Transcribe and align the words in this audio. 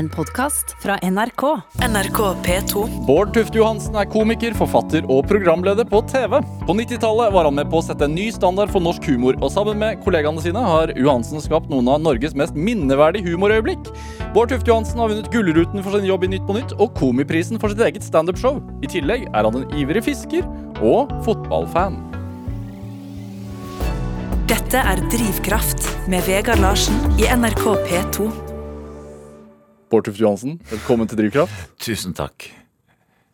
En 0.00 0.08
podkast 0.08 0.76
fra 0.82 0.94
NRK. 1.02 1.42
NRK 1.88 2.18
P2. 2.44 2.84
Bård 3.06 3.34
Tufte 3.34 3.58
Johansen 3.58 3.98
er 4.00 4.06
komiker, 4.08 4.54
forfatter 4.56 5.04
og 5.12 5.26
programleder 5.28 5.84
på 5.84 6.00
TV. 6.08 6.38
På 6.64 6.72
90-tallet 6.78 7.34
var 7.34 7.44
han 7.44 7.58
med 7.58 7.68
på 7.68 7.82
å 7.82 7.84
sette 7.84 8.08
en 8.08 8.16
ny 8.16 8.30
standard 8.32 8.72
for 8.72 8.80
norsk 8.80 9.04
humor, 9.10 9.36
og 9.44 9.52
sammen 9.52 9.76
med 9.82 10.00
kollegaene 10.00 10.40
sine 10.40 10.64
har 10.64 10.94
Johansen 10.96 11.44
skapt 11.44 11.68
noen 11.68 11.92
av 11.92 12.00
Norges 12.00 12.32
mest 12.32 12.56
minneverdige 12.56 13.28
humorøyeblikk. 13.28 13.92
Bård 14.32 14.54
Tufte 14.54 14.72
Johansen 14.72 15.04
har 15.04 15.12
vunnet 15.12 15.28
Gullruten 15.34 15.84
for 15.84 15.92
sin 15.92 16.08
jobb 16.08 16.24
i 16.24 16.32
Nytt 16.32 16.48
på 16.48 16.56
Nytt 16.56 16.72
og 16.78 16.96
Komiprisen 16.96 17.60
for 17.60 17.68
sitt 17.68 17.84
eget 17.84 18.08
standup-show. 18.08 18.56
I 18.80 18.88
tillegg 18.96 19.28
er 19.28 19.44
han 19.44 19.58
en 19.60 19.68
ivrig 19.76 20.06
fisker 20.08 20.48
og 20.80 21.12
fotballfan. 21.28 22.00
Dette 24.48 24.80
er 24.80 25.10
Drivkraft 25.12 25.92
med 26.08 26.24
Vegard 26.24 26.64
Larsen 26.64 27.20
i 27.20 27.28
NRK 27.28 27.66
P2. 27.84 28.49
Bård 29.90 30.04
Tufte 30.06 30.22
Johansen, 30.22 30.58
velkommen 30.70 31.08
til 31.10 31.18
Drivkraft. 31.18 31.64
Tusen 31.82 32.12
takk. 32.14 32.46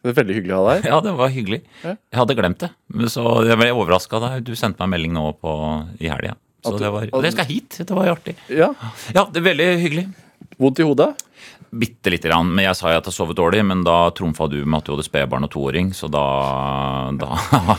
Det 0.07 0.13
er 0.13 0.17
veldig 0.21 0.37
hyggelig 0.39 0.55
å 0.55 0.61
ha 0.63 0.67
deg 0.77 0.85
her. 0.87 0.93
Ja, 0.95 0.99
det 1.05 1.13
var 1.19 1.33
hyggelig. 1.35 1.59
Ja. 1.83 1.93
Jeg 1.99 2.21
hadde 2.21 2.37
glemt 2.39 2.61
det. 2.63 2.71
Men 2.95 3.11
så 3.13 3.25
jeg 3.45 3.59
ble 3.61 3.69
overraska 3.75 4.21
da 4.23 4.31
du 4.41 4.53
sendte 4.57 4.79
meg 4.81 4.87
en 4.87 4.93
melding 4.95 5.17
nå 5.17 5.25
på, 5.43 5.53
i 6.01 6.09
helga. 6.13 6.37
Så 6.65 6.73
du- 6.77 6.79
det 6.85 6.93
var 6.95 7.09
Og 7.13 7.23
jeg 7.27 7.33
skal 7.35 7.45
hit. 7.51 7.69
Det 7.87 7.91
var 7.91 8.07
jo 8.07 8.15
artig. 8.15 8.37
Ja, 8.49 8.71
Ja, 9.15 9.25
det 9.27 9.43
er 9.43 9.47
veldig 9.53 9.69
hyggelig. 9.83 10.07
Vondt 10.57 10.81
i 10.81 10.85
hodet? 10.89 11.11
Bitte 11.77 12.09
lite 12.09 12.31
grann. 12.31 12.49
Men 12.55 12.65
jeg 12.65 12.77
sa 12.79 12.93
jo 12.93 13.01
at 13.01 13.09
jeg 13.11 13.13
sovet 13.17 13.37
dårlig, 13.37 13.61
men 13.67 13.83
da 13.85 14.09
trumfa 14.17 14.47
du 14.49 14.57
med 14.65 14.79
at 14.79 14.87
du 14.87 14.95
hadde 14.95 15.05
spedbarn 15.05 15.45
og 15.45 15.51
toåring, 15.53 15.91
så 15.97 16.09
da, 16.09 16.23
da, 17.21 17.37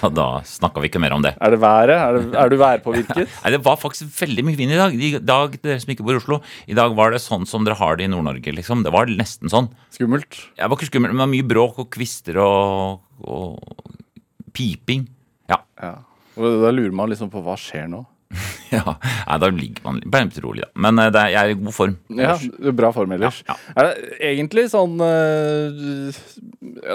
da 0.19 0.27
snakka 0.45 0.83
vi 0.83 0.91
ikke 0.91 1.01
mer 1.01 1.15
om 1.15 1.23
det. 1.25 1.31
Er 1.41 1.55
det 1.55 1.59
været? 1.63 1.95
Er, 1.95 2.17
det, 2.19 2.35
er 2.37 2.51
du 2.53 2.57
værpåvirket? 2.61 3.23
Nei, 3.43 3.53
Det 3.55 3.61
var 3.65 3.79
faktisk 3.81 4.11
veldig 4.19 4.45
mye 4.45 4.59
vind 4.59 4.75
i 4.75 4.79
dag. 4.81 4.93
I 4.93 5.11
dag, 5.17 5.57
dere 5.63 5.79
som 5.81 5.93
ikke 5.95 6.05
bor 6.05 6.17
i 6.17 6.21
Oslo, 6.21 6.39
i 6.69 6.77
dag 6.77 6.93
var 6.99 7.15
det 7.15 7.23
sånn 7.23 7.47
som 7.49 7.65
dere 7.65 7.79
har 7.81 7.97
det 7.97 8.05
i 8.05 8.11
Nord-Norge. 8.13 8.53
liksom. 8.59 8.85
Det 8.85 8.93
var 8.93 9.09
nesten 9.09 9.49
sånn. 9.53 9.71
Skummelt? 9.95 10.37
Jeg 10.59 10.69
var 10.69 10.77
ikke 10.77 10.91
skummelt, 10.91 11.15
men 11.15 11.23
det 11.23 11.25
var 11.25 11.33
mye 11.33 11.49
bråk 11.55 11.81
og 11.81 11.89
kvister 11.97 12.37
og, 12.43 13.01
og 13.25 14.53
piping. 14.53 15.07
Ja. 15.49 15.63
Ja. 15.81 15.95
Og 16.37 16.61
da 16.61 16.69
lurer 16.75 16.93
man 16.93 17.09
liksom 17.09 17.33
på 17.33 17.41
hva 17.41 17.57
skjer 17.57 17.89
nå? 17.89 18.03
ja. 18.75 18.95
Nei, 19.27 19.37
da 19.41 19.49
ligger 19.53 19.85
man 19.85 20.01
litt 20.03 20.39
rolig, 20.43 20.65
da. 20.65 20.71
Men 20.87 20.99
eh, 21.01 21.11
det 21.13 21.21
er, 21.21 21.33
jeg 21.33 21.39
er 21.39 21.53
i 21.53 21.59
god 21.59 21.75
form. 21.75 21.95
Ja, 22.19 22.33
det 22.39 22.71
er 22.71 22.77
Bra 22.77 22.91
form 22.95 23.15
ellers. 23.15 23.39
Ja, 23.47 23.55
Er 23.75 23.89
det 23.89 24.19
egentlig 24.31 24.67
sånn 24.73 24.99
uh, 24.99 26.19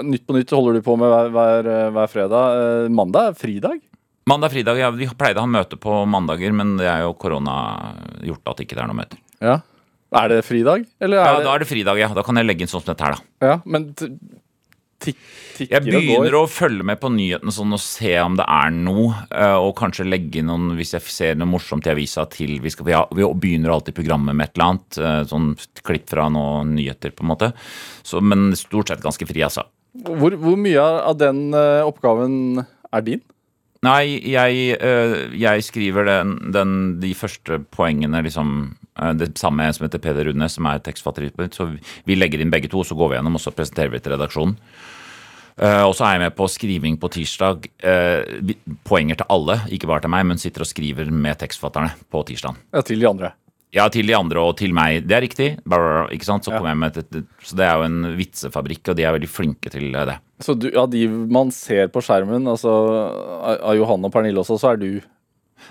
Nytt 0.05 0.27
på 0.27 0.37
nytt 0.37 0.53
holder 0.53 0.77
du 0.77 0.85
på 0.85 0.95
med 0.99 1.11
hver, 1.11 1.33
hver, 1.33 1.71
hver 1.97 2.11
fredag. 2.11 2.61
Uh, 2.61 2.93
mandag 2.93 3.31
er 3.31 3.39
fridag? 3.39 3.81
Mandag 4.29 4.53
fridag, 4.53 4.79
ja, 4.79 4.91
Vi 4.95 5.09
pleide 5.19 5.41
å 5.41 5.47
ha 5.47 5.51
møte 5.51 5.79
på 5.79 6.03
mandager, 6.07 6.53
men 6.55 6.77
det 6.79 6.87
er 6.87 7.03
jo 7.03 7.15
korona 7.19 7.57
gjort 8.23 8.53
at 8.53 8.63
ikke 8.63 8.77
det 8.77 8.85
er 8.85 8.91
noe 8.91 9.01
møter. 9.01 9.19
Ja. 9.43 9.59
Er 10.13 10.29
det 10.29 10.43
fridag? 10.45 10.85
Eller 11.01 11.19
er 11.19 11.25
Ja, 11.25 11.43
Da 11.43 11.55
er 11.55 11.63
det 11.63 11.67
fridag, 11.67 11.99
ja. 11.99 12.11
Da 12.13 12.23
kan 12.23 12.37
jeg 12.37 12.47
legge 12.47 12.63
inn 12.63 12.71
sånn 12.71 12.83
som 12.85 12.93
dette 12.93 13.03
her, 13.03 13.17
da. 13.17 13.47
Ja, 13.49 13.55
men 13.65 13.91
tikker 15.03 15.69
Jeg 15.69 15.81
og 15.81 15.85
går. 15.85 15.93
begynner 15.93 16.37
å 16.37 16.43
følge 16.49 16.85
med 16.87 16.99
på 17.01 17.11
nyhetene 17.13 17.53
sånn 17.53 17.75
og 17.75 17.81
se 17.83 18.13
om 18.23 18.37
det 18.39 18.45
er 18.49 18.71
noe, 18.75 19.11
eh, 19.29 19.57
og 19.59 19.75
kanskje 19.79 20.07
legge 20.07 20.43
noen 20.45 20.73
hvis 20.77 20.95
jeg 20.95 21.13
ser 21.13 21.35
noe 21.39 21.51
morsomt 21.51 21.87
i 21.87 21.93
avisa 21.93 22.25
til 22.31 22.57
Vi, 22.63 22.71
skal, 22.73 22.87
vi, 22.87 22.95
har, 22.97 23.07
vi 23.13 23.27
begynner 23.45 23.73
alltid 23.75 23.97
programmet 23.97 24.35
med 24.35 24.49
et 24.49 24.57
eller 24.57 24.71
annet, 24.71 24.97
eh, 24.97 25.19
sånn 25.29 25.51
klipp 25.85 26.09
fra 26.09 26.29
noen 26.33 26.73
nyheter, 26.77 27.13
på 27.13 27.25
en 27.25 27.31
måte. 27.33 27.51
Så, 28.03 28.21
men 28.23 28.51
stort 28.59 28.89
sett 28.91 29.03
ganske 29.03 29.27
fri, 29.29 29.43
altså. 29.45 29.67
Hvor, 29.93 30.33
hvor 30.41 30.57
mye 30.57 30.81
av 30.81 31.19
den 31.21 31.51
eh, 31.53 31.83
oppgaven 31.85 32.63
er 32.93 33.05
din? 33.05 33.21
Nei, 33.83 34.15
jeg, 34.31 34.77
jeg 35.35 35.63
skriver 35.67 36.07
den, 36.07 36.37
den, 36.55 36.69
de 37.01 37.09
første 37.19 37.57
poengene, 37.75 38.21
liksom 38.23 38.77
Det 39.19 39.27
samme 39.35 39.65
som 39.75 39.83
heter 39.83 39.99
Peder 39.99 40.29
Rune, 40.29 40.47
som 40.47 40.69
er 40.71 40.79
tekstfatter. 40.79 41.27
Så 41.51 41.67
vi 42.07 42.15
legger 42.15 42.39
inn 42.39 42.53
begge 42.53 42.71
to, 42.71 42.85
så 42.87 42.95
går 42.95 43.11
vi 43.11 43.17
gjennom, 43.17 43.35
og 43.35 43.43
så 43.43 43.51
presenterer 43.51 43.91
vi 43.91 43.99
til 43.99 44.15
redaksjonen. 44.15 44.55
Eh, 45.57 45.83
og 45.85 45.93
så 45.97 46.07
er 46.07 46.17
jeg 46.17 46.23
med 46.25 46.35
på 46.37 46.49
skriving 46.49 46.97
på 47.01 47.11
tirsdag. 47.13 47.69
Uh, 47.83 48.53
poenger 48.87 49.19
til 49.21 49.29
alle, 49.33 49.59
ikke 49.73 49.89
bare 49.89 50.03
til 50.05 50.13
meg, 50.13 50.25
men 50.31 50.41
sitter 50.41 50.65
og 50.65 50.69
skriver 50.69 51.11
med 51.13 51.39
tekstfatterne 51.41 51.93
på 52.11 52.23
tirsdag. 52.29 52.57
Ja, 52.73 52.81
til 52.85 53.03
de 53.03 53.09
andre. 53.09 53.33
Ja, 53.73 53.87
til 53.89 54.05
de 54.05 54.13
andre 54.13 54.41
og 54.41 54.57
til 54.59 54.73
meg. 54.75 55.07
Det 55.09 55.15
er 55.17 55.23
riktig. 55.25 55.47
Brr, 55.65 56.11
ikke 56.13 56.27
sant? 56.27 56.45
Så, 56.45 56.53
Ja. 56.53 56.73
et, 56.85 57.25
så 57.41 57.55
det 57.57 57.65
er 57.65 57.77
jo 57.77 57.87
en 57.87 58.17
vitsefabrikk, 58.17 58.89
og 58.89 58.97
de 58.97 59.03
er 59.03 59.15
veldig 59.15 59.29
flinke 59.29 59.71
til 59.73 59.91
det. 59.91 60.19
Så 60.39 60.53
du, 60.57 60.69
av 60.77 60.91
de 60.91 61.07
man 61.07 61.49
ser 61.49 61.87
på 61.87 62.01
skjermen, 62.01 62.45
altså 62.45 62.69
av 63.41 63.75
Johan 63.75 64.05
og 64.05 64.11
Pernille 64.13 64.41
også, 64.41 64.59
så 64.59 64.73
er 64.73 64.77
du 64.77 65.01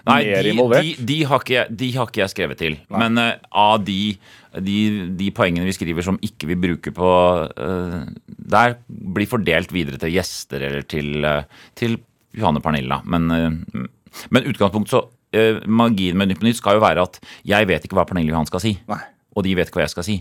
Nei, 0.09 0.19
mer 0.27 0.43
de, 0.43 0.51
involvert? 0.51 0.87
de, 0.87 1.07
de, 1.07 1.19
har 1.31 1.45
ikke, 1.45 1.65
de 1.79 1.89
har 1.95 2.09
ikke 2.11 2.23
jeg 2.25 2.33
skrevet 2.33 2.59
til. 2.59 2.77
Men 2.91 3.21
uh, 3.21 3.31
av 3.63 3.85
de, 3.87 5.31
poengene 5.37 5.69
vi 5.69 5.75
skriver 5.77 6.07
som 6.07 6.19
ikke 6.25 6.51
vi 6.51 6.59
bruker 6.65 6.95
på 6.97 7.11
uh, 7.47 8.01
Der 8.27 8.77
blir 8.89 9.31
fordelt 9.31 9.73
videre 9.75 10.01
til 10.03 10.15
gjester 10.17 10.67
eller 10.69 10.87
til, 10.91 11.23
uh, 11.23 11.69
til 11.79 12.01
Johanne 12.35 12.63
Pernilla. 12.65 13.03
Men, 13.07 13.31
uh, 13.31 14.25
men 14.31 14.49
utgangspunkt 14.51 14.93
så 14.93 15.07
Magien 15.33 16.19
med 16.21 16.29
Nytt 16.29 16.43
på 16.43 16.45
Nytt 16.45 16.59
skal 16.59 16.77
jo 16.77 16.83
være 16.83 17.07
at 17.07 17.15
jeg 17.49 17.65
vet 17.71 17.87
ikke 17.87 17.97
hva 17.97 18.03
Pernille 18.05 18.35
Johan 18.35 18.45
skal 18.51 18.61
si. 18.61 18.75
Nei. 18.91 18.99
Og 19.33 19.47
de 19.47 19.55
vet 19.57 19.71
ikke 19.71 19.79
hva 19.79 19.87
jeg 19.87 19.95
skal 19.95 20.05
si. 20.05 20.17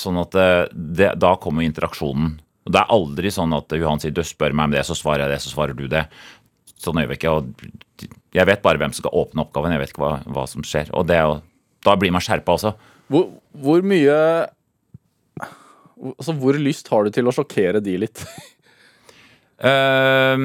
Sånn 0.00 0.18
at 0.18 0.34
det, 0.74 1.12
da 1.22 1.30
kommer 1.38 1.62
interaksjonen. 1.62 2.32
Og 2.66 2.74
Det 2.74 2.80
er 2.80 2.90
aldri 2.96 3.30
sånn 3.30 3.54
at 3.54 3.70
Johan 3.78 4.02
sier 4.02 4.16
du 4.16 4.24
spør 4.26 4.56
meg 4.58 4.66
om 4.66 4.74
det, 4.74 4.82
så 4.88 4.96
svarer 4.98 5.28
jeg 5.28 5.36
det, 5.36 5.38
så 5.44 5.52
svarer 5.52 5.78
du 5.78 5.84
det. 5.92 6.02
Sånn 6.82 6.98
gjør 6.98 7.12
vi 7.12 7.20
ikke. 7.20 7.36
og 7.38 8.10
Jeg 8.36 8.46
vet 8.46 8.62
bare 8.62 8.78
hvem 8.80 8.92
som 8.94 9.02
skal 9.02 9.16
åpne 9.24 9.42
oppgaven. 9.42 9.74
Jeg 9.74 9.82
vet 9.82 9.92
ikke 9.94 10.04
hva, 10.04 10.14
hva 10.30 10.46
som 10.50 10.64
skjer. 10.66 10.92
Og 10.96 11.08
det 11.08 11.18
da 11.86 11.96
blir 11.96 12.12
man 12.12 12.22
skjerpa 12.24 12.56
også. 12.56 12.74
Hvor, 13.10 13.28
hvor 13.56 13.84
mye 13.86 14.16
Altså, 16.00 16.32
hvor 16.32 16.56
lyst 16.56 16.88
har 16.88 17.04
du 17.04 17.12
til 17.12 17.28
å 17.28 17.34
sjokkere 17.34 17.82
de 17.84 17.98
litt? 18.06 18.22
Eh, 19.60 20.40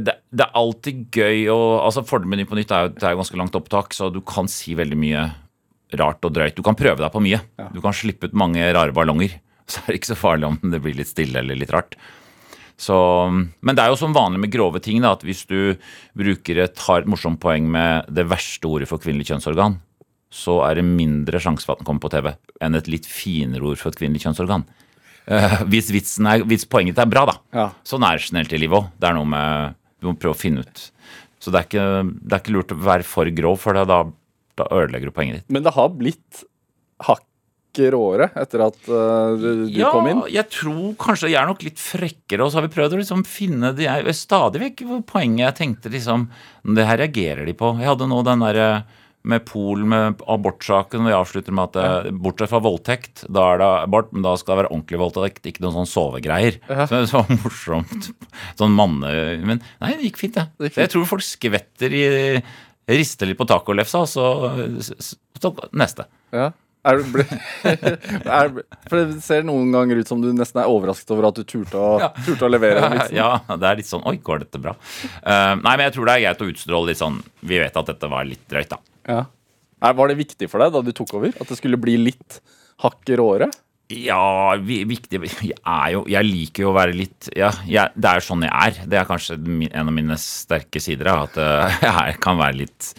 det, 0.00 0.12
det 0.32 0.44
er 0.44 0.54
alltid 0.56 1.02
gøy 1.12 1.42
å 1.52 1.58
altså 1.82 2.00
Fordelen 2.08 2.30
med 2.32 2.40
Nytt 2.40 2.48
på 2.48 2.56
Nytt 2.56 2.70
er 2.72 2.86
jo 2.86 2.92
det 2.94 3.04
er 3.04 3.18
ganske 3.18 3.36
langt 3.36 3.58
opptak, 3.58 3.92
så 3.92 4.08
du 4.08 4.22
kan 4.24 4.48
si 4.48 4.72
veldig 4.78 4.96
mye 4.96 5.26
rart 6.00 6.24
og 6.24 6.32
drøyt. 6.32 6.56
Du 6.56 6.64
kan 6.64 6.78
prøve 6.78 7.02
deg 7.02 7.12
på 7.12 7.20
mye. 7.20 7.42
Du 7.74 7.82
kan 7.84 7.92
slippe 7.92 8.30
ut 8.30 8.38
mange 8.38 8.64
rare 8.72 8.94
ballonger. 8.96 9.36
Så 9.68 9.82
er 9.82 9.90
det 9.90 9.98
ikke 9.98 10.14
så 10.14 10.16
farlig 10.16 10.48
om 10.48 10.56
det 10.72 10.80
blir 10.80 10.96
litt 10.96 11.10
stille 11.10 11.42
eller 11.42 11.58
litt 11.60 11.72
rart. 11.74 11.98
Så, 12.78 12.96
men 13.26 13.74
det 13.74 13.82
er 13.82 13.90
jo 13.90 13.98
som 13.98 14.14
vanlig 14.14 14.38
med 14.44 14.52
grove 14.54 14.78
ting, 14.82 15.00
da, 15.02 15.16
at 15.16 15.24
hvis 15.26 15.42
du 15.50 15.74
bruker 16.18 16.60
et, 16.62 16.78
hardt, 16.86 17.08
morsomt 17.10 17.40
poeng 17.42 17.66
med 17.74 18.06
det 18.14 18.28
verste 18.30 18.70
ordet 18.70 18.86
for 18.90 19.02
kvinnelig 19.02 19.32
kjønnsorgan, 19.32 19.80
så 20.30 20.60
er 20.66 20.78
det 20.78 20.84
mindre 20.86 21.40
sjanse 21.42 21.66
for 21.66 21.74
at 21.74 21.82
den 21.82 21.88
kommer 21.88 22.04
på 22.04 22.12
TV 22.12 22.30
enn 22.62 22.78
et 22.78 22.90
litt 22.90 23.08
finere 23.08 23.64
ord 23.66 23.80
for 23.80 23.90
et 23.90 23.98
kvinnelig 23.98 24.22
kjønnsorgan. 24.26 24.66
Uh, 25.28 25.58
hvis, 25.72 25.90
er, 25.90 26.44
hvis 26.48 26.68
poenget 26.70 27.00
er 27.02 27.10
bra, 27.10 27.24
da. 27.28 27.34
Ja. 27.56 27.66
Sånn 27.86 28.06
er 28.06 28.16
det 28.16 28.28
generelt 28.28 28.54
i 28.54 28.60
livet 28.62 28.78
òg. 28.78 28.92
Det 28.96 29.10
er 29.10 29.18
noe 29.18 29.28
med 29.28 29.76
Du 29.98 30.06
må 30.08 30.14
prøve 30.14 30.36
å 30.36 30.38
finne 30.38 30.62
ut. 30.62 30.84
Så 31.42 31.50
det 31.50 31.58
er 31.58 31.66
ikke, 31.66 31.88
det 32.22 32.36
er 32.36 32.42
ikke 32.44 32.54
lurt 32.54 32.74
å 32.74 32.78
være 32.86 33.06
for 33.06 33.30
grov, 33.34 33.58
for 33.62 33.74
det, 33.74 33.82
da, 33.90 34.04
da 34.60 34.68
ødelegger 34.70 35.10
du 35.10 35.16
poenget 35.16 35.40
ditt. 35.40 35.48
Men 35.54 35.66
det 35.66 35.74
har 35.74 35.90
blitt 35.98 36.44
hakket 37.78 37.94
råere 37.94 38.28
etter 38.34 38.64
at 38.66 38.78
eh, 38.88 39.38
du, 39.38 39.48
ja, 39.72 39.92
kom 39.94 40.08
inn? 40.10 40.22
Ja, 40.26 40.42
jeg 40.42 40.50
tror 40.54 40.94
kanskje 41.00 41.32
jeg 41.32 41.40
er 41.40 41.48
nok 41.48 41.64
litt 41.66 41.80
frekkere, 41.80 42.44
og 42.44 42.52
så 42.52 42.60
har 42.60 42.68
vi 42.68 42.74
prøvd 42.74 42.96
å 42.96 43.02
liksom 43.02 43.24
finne 43.28 43.72
det 43.76 43.86
jeg, 43.86 44.14
Stadig 44.18 44.62
vekk 44.62 44.86
poenget 45.08 45.44
jeg 45.44 45.58
tenkte 45.58 45.92
liksom 45.92 46.28
Det 46.74 46.86
her 46.86 46.98
reagerer 46.98 47.46
de 47.46 47.54
på. 47.56 47.76
Jeg 47.78 47.90
hadde 47.90 48.08
nå 48.10 48.22
den 48.26 48.42
derre 48.44 48.70
med 49.28 49.42
Pol 49.44 49.82
med 49.84 50.22
abortsaken, 50.30 51.02
og 51.04 51.10
jeg 51.10 51.18
avslutter 51.18 51.54
med 51.54 51.74
at 51.74 52.06
ja. 52.06 52.12
bortsett 52.22 52.48
fra 52.48 52.60
voldtekt, 52.64 53.24
da 53.28 53.48
er 53.52 53.58
det 53.60 53.66
abort, 53.82 54.12
men 54.14 54.24
da 54.24 54.36
skal 54.38 54.54
det 54.54 54.60
være 54.62 54.70
ordentlig 54.70 55.00
voldtekt, 55.02 55.48
ikke 55.50 55.64
noen 55.64 55.74
sånn 55.80 55.90
sovegreier. 55.90 56.60
Ja. 56.70 56.86
Så 56.88 57.02
det 57.02 57.10
var 57.12 57.32
morsomt. 57.34 58.08
Sånn 58.56 58.76
manne... 58.78 59.10
Men 59.42 59.60
nei, 59.82 59.90
det 59.98 60.06
gikk 60.06 60.22
fint, 60.22 60.38
det. 60.38 60.46
Det 60.54 60.70
gikk 60.70 60.76
fint. 60.78 60.84
jeg 60.84 60.92
tror 60.94 61.10
folk 61.10 61.26
skvetter 61.26 61.98
i 61.98 62.06
Rister 62.88 63.28
litt 63.28 63.36
på 63.36 63.44
tacolefsa, 63.50 64.06
og 64.06 64.08
så, 64.86 64.94
så 65.36 65.52
neste. 65.76 66.08
Ja. 66.32 66.48
Er 66.88 67.00
du 67.02 67.18
er, 68.38 68.52
for 68.88 68.96
det 68.96 69.20
ser 69.24 69.44
noen 69.46 69.70
ganger 69.74 70.00
ut 70.00 70.10
som 70.10 70.22
du 70.22 70.30
nesten 70.36 70.62
er 70.62 70.70
overrasket 70.72 71.12
over 71.14 71.28
at 71.30 71.40
du 71.40 71.44
turte 71.48 71.76
å, 71.78 71.90
Ja. 72.02 72.10
turte 72.24 72.48
å 72.48 72.50
levere 72.50 72.82
Liksom. 72.94 73.16
Ja, 73.20 73.30
det 73.54 73.70
er 73.70 73.80
litt 73.82 73.90
sånn 73.90 74.06
Oi, 74.08 74.16
går 74.24 74.44
dette 74.46 74.60
bra? 74.62 74.74
Uh, 75.20 75.54
nei, 75.60 75.74
men 75.76 75.86
jeg 75.88 75.96
tror 75.98 76.08
det 76.08 76.16
er 76.16 76.24
greit 76.26 76.44
å 76.44 76.50
utstråle 76.54 76.92
litt 76.92 77.02
sånn 77.02 77.20
Vi 77.44 77.60
vet 77.60 77.76
at 77.80 77.92
dette 77.92 78.10
var 78.10 78.26
litt 78.28 78.44
drøyt, 78.50 78.72
da. 78.72 78.80
Ja. 79.08 79.22
Er, 79.78 79.94
var 79.94 80.10
det 80.10 80.18
viktig 80.18 80.48
for 80.50 80.64
deg 80.64 80.74
da 80.74 80.82
du 80.82 80.92
tok 80.96 81.16
over? 81.20 81.34
At 81.38 81.50
det 81.50 81.58
skulle 81.60 81.78
bli 81.80 81.98
litt 82.08 82.40
hakk 82.82 83.16
råere? 83.18 83.50
Ja, 83.88 84.56
vi, 84.60 84.82
viktig 84.84 85.20
Jeg 85.24 85.92
jo 85.94 86.02
Jeg 86.10 86.26
liker 86.26 86.66
jo 86.66 86.72
å 86.72 86.76
være 86.76 86.96
litt 86.96 87.30
Ja, 87.36 87.52
jeg, 87.64 87.94
det 87.96 88.10
er 88.10 88.20
jo 88.20 88.26
sånn 88.26 88.44
jeg 88.44 88.52
er. 88.52 88.82
Det 88.84 88.98
er 89.00 89.08
kanskje 89.08 89.38
en 89.38 89.86
av 89.88 89.94
mine 89.96 90.18
sterke 90.20 90.82
sider. 90.82 91.08
At 91.24 91.38
eh, 91.40 91.78
jeg 91.88 92.18
kan 92.24 92.36
være 92.40 92.58
litt 92.64 92.92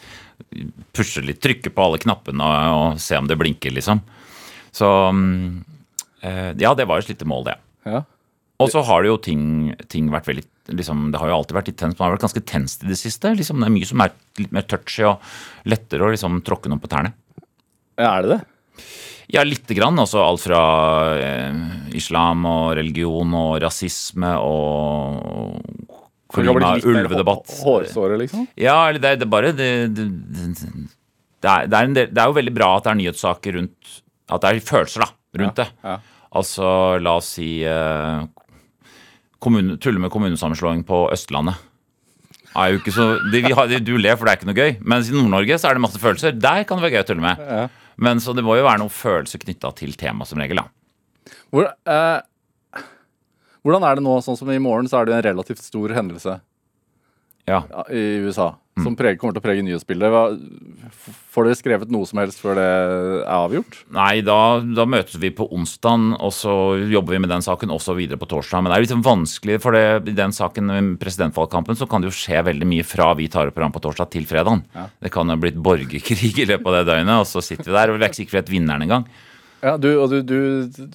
Pushe 0.96 1.24
litt, 1.26 1.42
trykke 1.44 1.72
på 1.74 1.84
alle 1.86 2.00
knappene 2.02 2.46
og, 2.46 2.78
og 2.78 3.02
se 3.04 3.18
om 3.20 3.28
det 3.30 3.38
blinker, 3.40 3.74
liksom. 3.76 4.02
Så 4.76 4.88
mm, 5.14 5.66
eh, 6.22 6.52
Ja, 6.62 6.74
det 6.78 6.88
var 6.90 7.02
et 7.02 7.12
lite 7.12 7.28
mål, 7.30 7.50
det. 7.52 7.58
Ja. 7.90 8.04
Og 8.60 8.72
så 8.74 8.82
har 8.84 9.04
det 9.04 9.12
jo 9.12 9.20
ting, 9.24 9.44
ting 9.88 10.10
vært 10.12 10.28
veldig 10.28 10.44
liksom, 10.76 11.10
Det 11.14 11.20
har 11.22 11.32
jo 11.32 11.38
alltid 11.38 11.56
vært 11.56 11.70
litt 11.72 11.80
tenst, 11.80 11.96
men 11.96 12.04
det 12.04 12.08
har 12.08 12.16
vært 12.18 12.26
ganske 12.28 12.46
tenst 12.50 12.84
i 12.84 12.90
det 12.92 13.00
siste. 13.00 13.32
Liksom, 13.40 13.62
det 13.62 13.70
er 13.70 13.76
mye 13.76 13.88
som 13.88 14.04
er 14.04 14.16
litt 14.42 14.56
mer 14.56 14.68
touchy 14.68 15.06
og 15.08 15.24
lettere 15.70 16.06
å 16.06 16.12
liksom 16.14 16.42
tråkke 16.46 16.72
noen 16.72 16.82
på 16.84 16.92
tærne. 16.92 17.14
Ja, 18.00 18.18
Er 18.18 18.26
det 18.26 18.38
det? 18.38 18.42
Ja, 19.30 19.44
lite 19.46 19.76
grann. 19.78 20.00
Også 20.02 20.22
alt 20.24 20.42
fra 20.42 20.60
eh, 21.22 21.58
islam 21.98 22.48
og 22.50 22.72
religion 22.80 23.34
og 23.38 23.60
rasisme 23.62 24.32
og 24.42 25.60
Klima-ulvedebatt. 26.34 27.46
hå- 27.60 27.80
Hårsåre, 27.80 28.18
liksom? 28.22 28.48
Ja, 28.60 28.76
eller 28.90 29.00
det, 29.02 29.10
er- 29.16 29.22
det 29.24 29.30
bare 29.30 29.52
det, 29.56 29.70
det, 29.98 30.06
det, 31.42 31.50
er, 31.50 31.68
det, 31.68 31.78
er 31.80 31.88
del, 31.96 32.12
det 32.14 32.22
er 32.22 32.28
jo 32.30 32.38
veldig 32.38 32.54
bra 32.54 32.68
at 32.78 32.84
det 32.86 32.92
er 32.92 33.00
nyhetssaker 33.02 33.56
rundt 33.58 33.96
At 34.30 34.42
det 34.44 34.50
er 34.52 34.60
følelser 34.68 35.06
da, 35.06 35.10
rundt 35.42 35.56
det. 35.64 35.68
ja. 35.84 35.98
Altså, 36.38 37.00
la 37.02 37.16
oss 37.18 37.32
si 37.40 37.48
eh, 37.66 38.20
kommune, 39.42 39.80
Tulle 39.82 39.98
med 40.04 40.12
kommunesammenslåing 40.14 40.84
på 40.86 41.00
Østlandet. 41.16 41.56
Er 42.54 42.74
jo 42.76 42.78
ikke 42.82 42.94
så, 42.94 43.08
de, 43.32 43.42
vi 43.46 43.54
har, 43.58 43.66
du 43.82 43.92
ler, 43.98 44.14
for 44.18 44.26
det 44.30 44.36
er 44.36 44.38
ikke 44.40 44.50
noe 44.52 44.58
gøy. 44.60 44.76
Mens 44.94 45.10
i 45.10 45.16
Nord-Norge 45.16 45.58
så 45.62 45.70
er 45.72 45.78
det 45.80 45.82
masse 45.88 45.98
følelser. 46.02 46.38
Der 46.38 46.64
kan 46.70 46.78
det 46.78 46.86
være 46.86 47.00
gøy 47.00 47.02
å 47.02 47.08
tulle 47.10 47.26
med. 47.26 47.42
Ja. 47.42 47.64
Men 48.06 48.22
så 48.22 48.36
det 48.38 48.46
må 48.46 48.60
jo 48.60 48.66
være 48.68 48.82
noen 48.84 48.94
følelser 48.94 49.42
knytta 49.42 49.72
til 49.82 49.94
temaet 49.98 50.30
som 50.30 50.38
regel. 50.42 50.62
da. 50.62 51.34
Hvor, 51.50 51.66
eh, 51.90 52.22
hvordan 53.66 53.84
er 53.88 53.96
det 54.00 54.04
nå, 54.06 54.18
sånn 54.24 54.38
som 54.40 54.50
i 54.52 54.60
morgen, 54.62 54.88
så 54.88 55.02
er 55.02 55.06
det 55.10 55.18
en 55.20 55.28
relativt 55.34 55.64
stor 55.64 55.90
hendelse 55.98 56.40
Ja. 57.50 57.64
ja, 57.70 57.84
i 57.90 58.20
USA 58.26 58.56
Mm. 58.80 58.84
som 58.86 58.96
preger, 58.96 59.18
kommer 59.20 59.36
til 59.36 59.42
å 59.42 59.44
prege 59.44 59.64
nyhetsbildet. 59.66 60.12
Hva, 60.14 60.22
får 61.34 61.48
dere 61.48 61.58
skrevet 61.60 61.92
noe 61.92 62.08
som 62.08 62.22
helst 62.22 62.40
før 62.40 62.56
det 62.56 62.66
er 62.66 63.24
avgjort? 63.36 63.80
Nei, 63.92 64.22
da, 64.26 64.60
da 64.64 64.86
møtes 64.90 65.18
vi 65.20 65.32
på 65.36 65.48
onsdag, 65.52 66.16
og 66.20 66.32
så 66.36 66.54
jobber 66.90 67.16
vi 67.18 67.22
med 67.26 67.32
den 67.34 67.44
saken 67.46 67.74
også 67.76 67.96
videre 67.98 68.20
på 68.22 68.30
torsdag. 68.32 68.64
Men 68.64 68.72
det 68.72 68.78
er 68.78 68.86
litt 68.86 68.94
sånn 68.94 69.06
vanskelig, 69.06 69.60
for 69.64 69.76
det, 69.76 69.84
i 70.14 70.16
den 70.16 70.32
saken 70.36 70.72
med 70.72 71.00
presidentvalgkampen 71.02 71.76
så 71.80 71.90
kan 71.90 72.04
det 72.04 72.12
jo 72.12 72.18
skje 72.22 72.44
veldig 72.52 72.70
mye 72.70 72.88
fra 72.88 73.12
vi 73.20 73.28
tar 73.32 73.50
opp 73.52 73.58
program 73.58 73.76
på 73.76 73.84
torsdag 73.84 74.14
til 74.16 74.30
fredag. 74.30 74.64
Det 75.02 75.12
kan 75.12 75.28
jo 75.28 75.36
ha 75.36 75.44
blitt 75.44 75.60
borgerkrig 75.60 76.32
i 76.40 76.48
løpet 76.48 76.70
av 76.72 76.80
det 76.80 76.86
døgnet, 76.94 77.16
og 77.20 77.28
så 77.28 77.44
sitter 77.44 77.68
vi 77.68 77.78
der, 77.82 77.92
og 77.92 78.00
vi 78.00 78.06
er 78.06 78.14
ikke 78.14 78.24
sikre 78.24 78.46
på 78.48 78.56
vinneren 78.56 78.86
engang. 78.88 79.10
Ja, 79.60 79.76
du, 79.76 79.90
og 80.00 80.14
du, 80.14 80.22
du, 80.24 80.88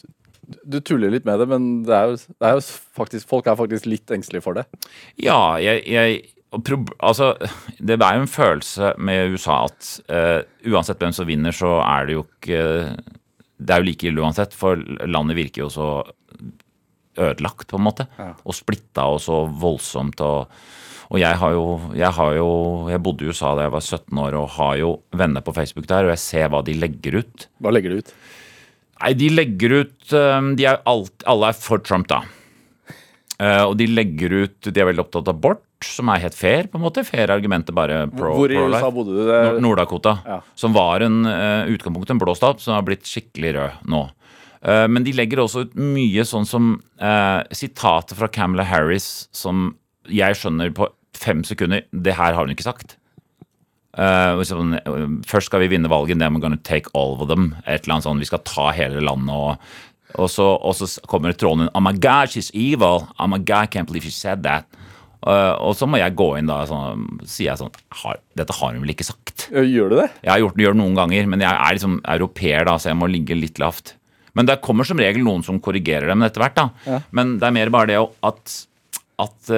du 0.65 0.79
tuller 0.81 1.13
litt 1.13 1.27
med 1.29 1.41
det, 1.41 1.49
men 1.51 1.67
det 1.87 1.97
er 1.97 2.13
jo, 2.13 2.19
det 2.19 2.49
er 2.49 2.57
jo 2.59 2.63
faktisk, 2.99 3.29
folk 3.31 3.49
er 3.49 3.59
faktisk 3.59 3.89
litt 3.91 4.15
engstelige 4.15 4.45
for 4.45 4.61
det. 4.61 4.67
Ja, 5.21 5.57
jeg, 5.63 5.85
jeg 5.89 6.23
Altså, 6.55 7.33
det 7.83 7.97
er 7.97 8.15
jo 8.15 8.23
en 8.23 8.31
følelse 8.31 8.93
med 9.03 9.33
USA 9.35 9.57
at 9.67 9.89
uh, 10.07 10.45
uansett 10.71 11.01
hvem 11.03 11.11
som 11.17 11.27
vinner, 11.27 11.51
så 11.51 11.81
er 11.83 12.07
det 12.07 12.15
jo 12.15 12.23
ikke 12.29 12.61
Det 13.59 13.75
er 13.75 13.83
jo 13.83 13.89
like 13.89 14.07
ille 14.07 14.23
uansett, 14.23 14.55
for 14.55 14.79
landet 15.03 15.35
virker 15.35 15.65
jo 15.65 15.73
så 15.75 15.89
ødelagt, 17.19 17.67
på 17.67 17.79
en 17.79 17.87
måte. 17.89 18.07
Og 18.47 18.55
splitta 18.55 19.09
og 19.11 19.19
så 19.27 19.41
voldsomt. 19.51 20.23
og 20.23 20.55
og 21.13 21.21
jeg 21.21 21.37
har, 21.37 21.53
jo, 21.53 21.65
jeg 21.95 22.11
har 22.17 22.37
jo 22.39 22.49
Jeg 22.91 23.03
bodde 23.05 23.27
i 23.27 23.29
USA 23.31 23.53
da 23.55 23.67
jeg 23.67 23.75
var 23.75 23.85
17 23.85 24.21
år 24.25 24.37
og 24.39 24.53
har 24.57 24.77
jo 24.81 24.91
venner 25.15 25.45
på 25.45 25.55
Facebook 25.55 25.87
der, 25.91 26.09
og 26.09 26.15
jeg 26.15 26.23
ser 26.23 26.49
hva 26.53 26.63
de 26.65 26.77
legger 26.79 27.21
ut. 27.21 27.49
Hva 27.63 27.75
legger 27.75 27.93
du 27.93 28.03
ut? 28.03 28.15
Nei, 29.05 29.13
de 29.21 29.29
legger 29.35 29.75
ut 29.83 30.15
um, 30.17 30.55
de 30.57 30.65
er 30.71 30.81
alt, 30.89 31.13
Alle 31.29 31.51
er 31.53 31.59
for 31.61 31.83
Trump, 31.85 32.09
da. 32.09 32.23
Eh, 33.43 33.63
og 33.67 33.75
de 33.81 33.89
legger 33.91 34.33
ut 34.45 34.69
De 34.71 34.81
er 34.81 34.87
veldig 34.87 35.03
opptatt 35.03 35.27
av 35.29 35.35
abort, 35.35 35.65
som 35.85 36.09
er 36.13 36.23
helt 36.23 36.37
fair, 36.39 36.69
på 36.71 36.79
en 36.79 36.85
måte. 36.87 37.03
Fair 37.05 37.33
argumenter, 37.35 37.75
bare 37.77 38.05
pro, 38.13 38.31
Hvor 38.39 38.53
i. 38.55 38.57
USA 38.57 38.89
bodde 38.95 39.17
du? 39.17 39.23
Der? 39.27 39.51
Nord- 39.51 39.63
Nord-Dakota. 39.67 40.15
Ja. 40.25 40.39
Som 40.57 40.73
var 40.77 41.05
en 41.05 41.25
uh, 41.27 41.67
utgangspunkt 41.69 42.15
en 42.15 42.23
blå 42.23 42.37
stat, 42.39 42.63
som 42.65 42.77
har 42.79 42.87
blitt 42.87 43.05
skikkelig 43.11 43.55
rød 43.59 43.89
nå. 43.93 44.05
Eh, 44.65 44.87
men 44.89 45.05
de 45.05 45.13
legger 45.13 45.43
også 45.43 45.67
ut 45.67 45.75
mye 45.77 46.25
sånn 46.25 46.47
som 46.49 46.71
uh, 47.03 47.43
sitater 47.53 48.17
fra 48.17 48.31
Camela 48.33 48.65
Harris 48.65 49.27
som 49.35 49.75
jeg 50.09 50.39
skjønner 50.41 50.73
på 50.77 50.89
fem 51.17 51.43
sekunder 51.47 51.85
Det 51.93 52.15
her 52.17 52.33
har 52.37 52.47
hun 52.47 52.55
ikke 52.55 52.65
sagt. 52.67 52.97
Eh, 53.95 54.43
sånn, 54.49 54.77
først 55.27 55.51
skal 55.51 55.63
vi 55.63 55.69
vinne 55.77 55.91
valget, 55.91 56.19
then 56.19 56.35
we're 56.35 56.43
gonna 56.43 56.59
take 56.67 56.91
all 56.95 57.15
of 57.21 57.29
them. 57.31 57.55
Et 57.67 57.85
eller 57.85 57.97
annet 57.99 58.09
sånn, 58.09 58.19
Vi 58.23 58.27
skal 58.31 58.43
ta 58.47 58.71
hele 58.75 59.01
landet 59.05 59.35
og 59.35 59.59
og 60.15 60.29
så, 60.31 60.45
og 60.63 60.77
så 60.79 60.87
kommer 61.11 61.35
tråden 61.35 61.65
inn 61.65 61.71
Oh 61.75 61.83
my 61.83 61.91
God, 61.91 62.31
she's 62.31 62.51
evil. 62.55 63.09
Oh 63.19 63.27
my 63.27 63.39
God, 63.39 63.65
I 63.65 63.67
can't 63.67 63.89
believe 63.89 64.05
she 64.07 64.13
said 64.15 64.45
that. 64.45 64.65
Uh, 65.25 65.57
og 65.65 65.73
så 65.75 65.89
må 65.89 65.99
jeg 65.99 66.15
gå 66.15 66.27
inn 66.39 66.47
da 66.47 66.61
sånn, 66.69 67.07
sier 67.25 67.49
jeg 67.49 67.59
sånn 67.63 67.73
har, 68.03 68.19
Dette 68.37 68.55
har 68.59 68.75
hun 68.75 68.83
vel 68.85 68.93
ikke 68.93 69.07
sagt? 69.09 69.47
Gjør 69.51 69.91
du 69.91 69.97
det? 70.03 70.11
Jeg 70.21 70.31
har 70.31 70.43
gjort 70.43 70.59
det 70.61 70.75
noen 70.77 70.95
ganger, 70.99 71.27
men 71.33 71.43
jeg 71.43 71.51
er 71.51 71.79
liksom 71.79 71.97
europeer, 72.13 72.67
da, 72.69 72.77
så 72.79 72.93
jeg 72.93 73.01
må 73.01 73.09
ligge 73.11 73.39
litt 73.39 73.59
lavt. 73.59 73.95
Men 74.37 74.47
det 74.47 74.61
kommer 74.63 74.87
som 74.87 75.01
regel 75.01 75.25
noen 75.25 75.43
som 75.47 75.59
korrigerer 75.65 76.13
dem 76.13 76.23
etter 76.27 76.45
hvert. 76.45 76.59
da. 76.61 77.01
Men 77.15 77.39
det 77.41 77.49
er 77.49 77.57
mer 77.57 77.73
bare 77.73 77.91
det 77.91 77.99
at, 78.29 78.55
at 79.23 79.53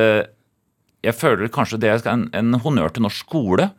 Jeg 1.06 1.16
føler 1.16 1.52
kanskje 1.52 1.80
det 1.80 1.90
er 1.90 2.08
en, 2.12 2.28
en 2.36 2.60
honnør 2.62 2.92
til 2.92 3.04
norsk 3.06 3.24
skole. 3.26 3.70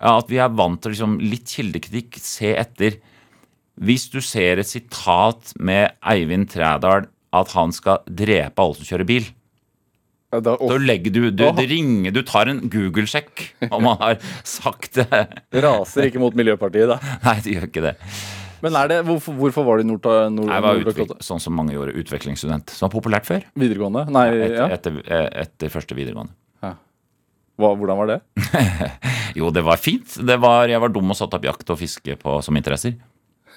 Ja, 0.00 0.16
at 0.18 0.28
vi 0.32 0.40
er 0.42 0.50
vant 0.52 0.82
til 0.82 0.92
liksom 0.94 1.18
litt 1.22 1.46
kildekritikk. 1.52 2.18
Se 2.20 2.54
etter. 2.60 2.98
Hvis 3.80 4.08
du 4.12 4.20
ser 4.22 4.60
et 4.62 4.68
sitat 4.70 5.54
med 5.58 5.96
Eivind 6.06 6.46
Trædal 6.52 7.08
at 7.34 7.50
han 7.56 7.72
skal 7.74 8.04
drepe 8.06 8.62
alle 8.62 8.76
som 8.78 8.86
kjører 8.86 9.08
bil, 9.08 9.24
Ja, 10.34 10.40
Da, 10.42 10.54
da 10.58 10.76
legger 10.82 11.12
du, 11.14 11.20
du, 11.30 11.44
du, 11.46 11.62
ringer, 11.70 12.10
du 12.14 12.20
tar 12.26 12.48
en 12.50 12.60
Google-sjekk 12.70 13.42
om 13.70 13.86
han 13.86 13.98
har 14.00 14.16
sagt 14.46 14.98
det. 14.98 15.20
raser 15.62 16.08
ikke 16.08 16.18
mot 16.22 16.34
Miljøpartiet, 16.34 16.88
da. 16.90 16.96
Nei, 17.26 17.36
det 17.44 17.52
gjør 17.54 17.66
ikke 17.68 17.84
det. 17.84 17.92
Men 18.64 18.78
er 18.80 18.88
det, 18.90 18.96
hvorfor, 19.06 19.34
hvorfor 19.38 19.66
var 19.66 19.78
du 19.78 19.84
i 19.84 19.86
Nord, 19.86 20.06
Nord, 20.34 20.48
Jeg 20.50 20.64
var 20.64 20.78
Nord-Dakota? 20.78 21.18
utvik, 21.18 21.26
sånn 21.26 21.42
som 21.42 21.54
mange 21.54 21.74
gjorde, 21.76 21.94
utvekslingsstudent. 22.00 22.72
Som 22.74 22.88
var 22.88 22.94
populært 22.96 23.26
før. 23.28 23.44
Videregående? 23.60 24.06
Nei, 24.14 24.24
Etter, 24.32 24.54
ja. 24.56 24.68
etter, 24.78 24.98
eh, 25.04 25.26
etter 25.44 25.70
første 25.74 25.98
videregående. 25.98 26.34
Hva, 27.60 27.70
hvordan 27.78 28.00
var 28.02 28.10
det? 28.14 28.20
Jo, 29.38 29.48
det 29.50 29.64
var 29.66 29.80
fint. 29.82 30.12
Det 30.22 30.36
var, 30.38 30.68
jeg 30.70 30.78
var 30.78 30.92
dum 30.94 31.10
og 31.10 31.18
satte 31.18 31.40
opp 31.40 31.46
jakt 31.48 31.70
og 31.74 31.78
fiske 31.80 32.14
på, 32.20 32.36
som 32.46 32.54
interesser. 32.54 32.94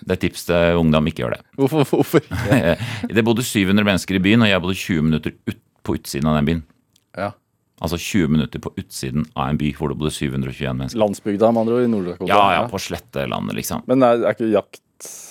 Det 0.02 0.16
er 0.16 0.22
tips 0.22 0.48
til 0.50 0.80
ungdom, 0.80 1.10
ikke 1.10 1.24
gjør 1.24 1.36
det. 1.38 1.44
Hvorfor? 1.60 1.86
hvorfor? 1.92 2.26
Det 3.18 3.26
bodde 3.26 3.46
700 3.46 3.86
mennesker 3.86 4.18
i 4.18 4.24
byen, 4.24 4.46
og 4.46 4.50
jeg 4.50 4.64
bodde 4.64 4.78
20 4.78 5.06
minutter 5.06 5.36
ut, 5.50 5.60
på 5.86 5.96
utsiden 5.98 6.30
av 6.30 6.40
den 6.40 6.50
byen. 6.50 6.64
Ja. 7.18 7.30
Altså 7.78 8.00
20 8.02 8.34
minutter 8.34 8.62
på 8.62 8.74
utsiden 8.74 9.28
av 9.38 9.52
en 9.52 9.60
by 9.62 9.70
hvor 9.78 9.94
det 9.94 10.00
bodde 10.02 10.12
721 10.16 10.74
mennesker. 10.74 11.00
Landsbygda, 11.02 11.52
med 11.54 11.62
andre 11.64 11.78
ord, 11.78 11.86
i 11.86 11.92
Nord-Dakota. 11.94 12.30
Ja, 12.34 12.42
ja, 12.58 12.66
på 12.72 12.82
slettelandet, 12.82 13.58
liksom. 13.62 13.86
Men 13.90 14.06
er, 14.06 14.26
er 14.26 14.38
ikke 14.38 14.50
jakt 14.50 14.82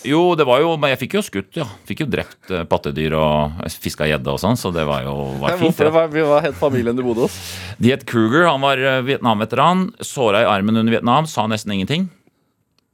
Jo, 0.06 0.20
det 0.38 0.44
var 0.46 0.60
jo 0.62 0.76
Men 0.78 0.92
jeg 0.92 1.00
fikk 1.00 1.16
jo 1.18 1.22
skutt, 1.26 1.56
ja. 1.58 1.66
Fikk 1.88 2.04
jo 2.04 2.06
drept 2.10 2.52
eh, 2.54 2.62
pattedyr 2.70 3.16
og 3.18 3.56
fiska 3.82 4.06
gjedde 4.06 4.30
og 4.30 4.38
sånn, 4.42 4.58
så 4.60 4.70
det 4.74 4.84
var 4.86 5.02
jo 5.06 5.16
var 5.42 5.56
fint. 5.58 5.80
Ja. 5.82 5.90
var, 5.94 6.12
hva 6.12 6.38
het 6.44 6.54
familien 6.58 6.94
du 6.96 7.02
bodde 7.06 7.26
hos? 7.26 7.34
De 7.82 7.90
het 7.90 8.06
Kruger, 8.06 8.46
han 8.46 8.62
var 8.62 8.78
eh, 8.78 9.00
Vietnam-veteran. 9.06 9.88
Såra 10.04 10.44
i 10.44 10.48
armen 10.48 10.78
under 10.78 10.94
Vietnam, 10.94 11.26
sa 11.30 11.48
nesten 11.50 11.74
ingenting. 11.74 12.06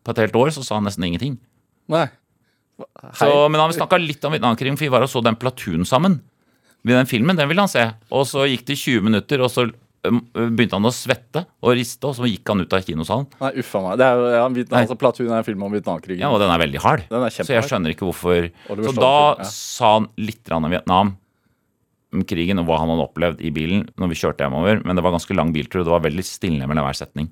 På 0.03 0.15
et 0.15 0.25
helt 0.25 0.39
år 0.39 0.55
så 0.57 0.65
sa 0.65 0.79
han 0.81 0.89
nesten 0.89 1.05
ingenting. 1.07 1.37
Nei. 1.93 2.07
Så, 3.15 3.29
men 3.53 3.61
han 3.61 3.75
snakka 3.77 4.01
litt 4.01 4.25
om 4.25 4.33
Vietnamkrigen, 4.35 4.79
for 4.79 4.89
vi 4.89 4.93
var 4.95 5.05
og 5.05 5.11
så 5.13 5.21
den 5.23 5.37
Platoon 5.39 5.85
sammen. 5.87 6.19
Den 6.89 7.07
filmen, 7.07 7.37
den 7.39 7.51
ville 7.51 7.63
han 7.63 7.71
se. 7.71 7.85
Og 8.11 8.25
så 8.27 8.49
gikk 8.49 8.65
det 8.67 8.81
20 8.81 9.05
minutter, 9.07 9.45
og 9.45 9.53
så 9.53 9.69
begynte 10.03 10.75
han 10.75 10.89
å 10.89 10.91
svette 10.95 11.45
og 11.63 11.77
riste, 11.79 12.09
og 12.09 12.17
så 12.19 12.27
gikk 12.27 12.51
han 12.51 12.65
ut 12.65 12.75
av 12.75 12.83
kinosalen. 12.83 13.29
Nei, 13.43 13.53
uffa 13.63 13.83
meg. 13.85 14.01
Det 14.01 14.09
er, 14.09 14.23
ja, 14.35 14.47
Vietnam, 14.51 14.79
altså, 14.81 14.99
Platoon 14.99 15.31
er 15.31 15.39
en 15.39 15.47
film 15.47 15.63
om 15.63 15.75
Vietnamkrigen. 15.77 16.25
Ja, 16.25 16.33
Og 16.35 16.43
den 16.43 16.51
er 16.51 16.63
veldig 16.63 16.83
hard. 16.83 17.05
Den 17.13 17.27
er 17.27 17.35
Så 17.35 17.47
jeg 17.47 17.69
skjønner 17.69 17.95
ikke 17.95 18.09
hvorfor 18.09 18.49
Så 18.51 18.95
da 18.99 19.17
ja. 19.39 19.47
sa 19.47 19.93
han 20.01 20.11
litt 20.19 20.51
om 20.51 20.67
Vietnam, 20.73 21.15
krigen 22.29 22.61
og 22.61 22.67
hva 22.69 22.83
han 22.83 22.91
hadde 22.93 23.07
opplevd 23.07 23.41
i 23.47 23.53
bilen 23.55 23.87
når 23.97 24.11
vi 24.11 24.19
kjørte 24.25 24.45
hjemover. 24.45 24.83
Men 24.85 24.99
det 24.99 25.07
var 25.07 25.15
ganske 25.15 25.39
lang 25.39 25.55
biltur, 25.55 25.81
og 25.81 25.89
det 25.89 25.95
var 25.95 26.07
veldig 26.11 26.27
stille 26.27 26.67
mellom 26.67 26.89
hver 26.89 26.99
setning. 26.99 27.31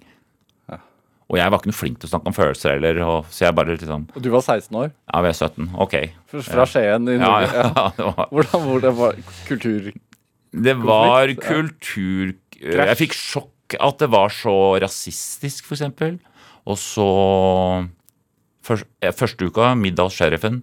Og 1.30 1.38
jeg 1.38 1.46
var 1.52 1.60
ikke 1.60 1.70
noe 1.70 1.78
flink 1.78 2.00
til 2.02 2.08
å 2.08 2.10
snakke 2.10 2.26
om 2.26 2.34
følelser 2.34 2.72
heller, 2.74 2.98
så 3.30 3.44
jeg 3.44 3.54
bare 3.54 3.76
liksom 3.76 4.08
Og 4.18 4.22
du 4.24 4.32
var 4.32 4.42
16 4.42 4.78
år? 4.80 4.88
Ja, 4.90 5.20
vi 5.22 5.30
er 5.30 5.36
17. 5.36 5.68
Ok. 5.84 5.96
Fra 6.32 6.66
Skien 6.66 7.06
i 7.06 7.18
Norge? 7.22 7.50
Ja. 7.54 7.68
ja, 7.76 7.84
det 7.94 8.08
var, 8.08 8.30
Hvordan 8.34 8.64
hvor 8.66 8.82
det 8.82 8.92
var 8.98 9.20
kultur... 9.46 9.92
det 10.50 10.74
var 10.80 11.30
Konflikt, 11.30 11.44
ja. 11.44 11.50
kultur... 11.54 12.32
Krasj. 12.34 12.49
Jeg 12.60 12.98
fikk 13.00 13.16
sjokk 13.16 13.76
at 13.80 14.02
det 14.02 14.10
var 14.12 14.32
så 14.34 14.54
rasistisk, 14.82 15.70
eksempel. 15.72 16.18
Og 16.68 16.76
så 16.78 17.06
først, 18.66 18.86
eh, 19.02 19.12
Første 19.12 19.46
uka, 19.46 19.74
middag 19.74 20.10
hos 20.10 20.18
sheriffen. 20.18 20.62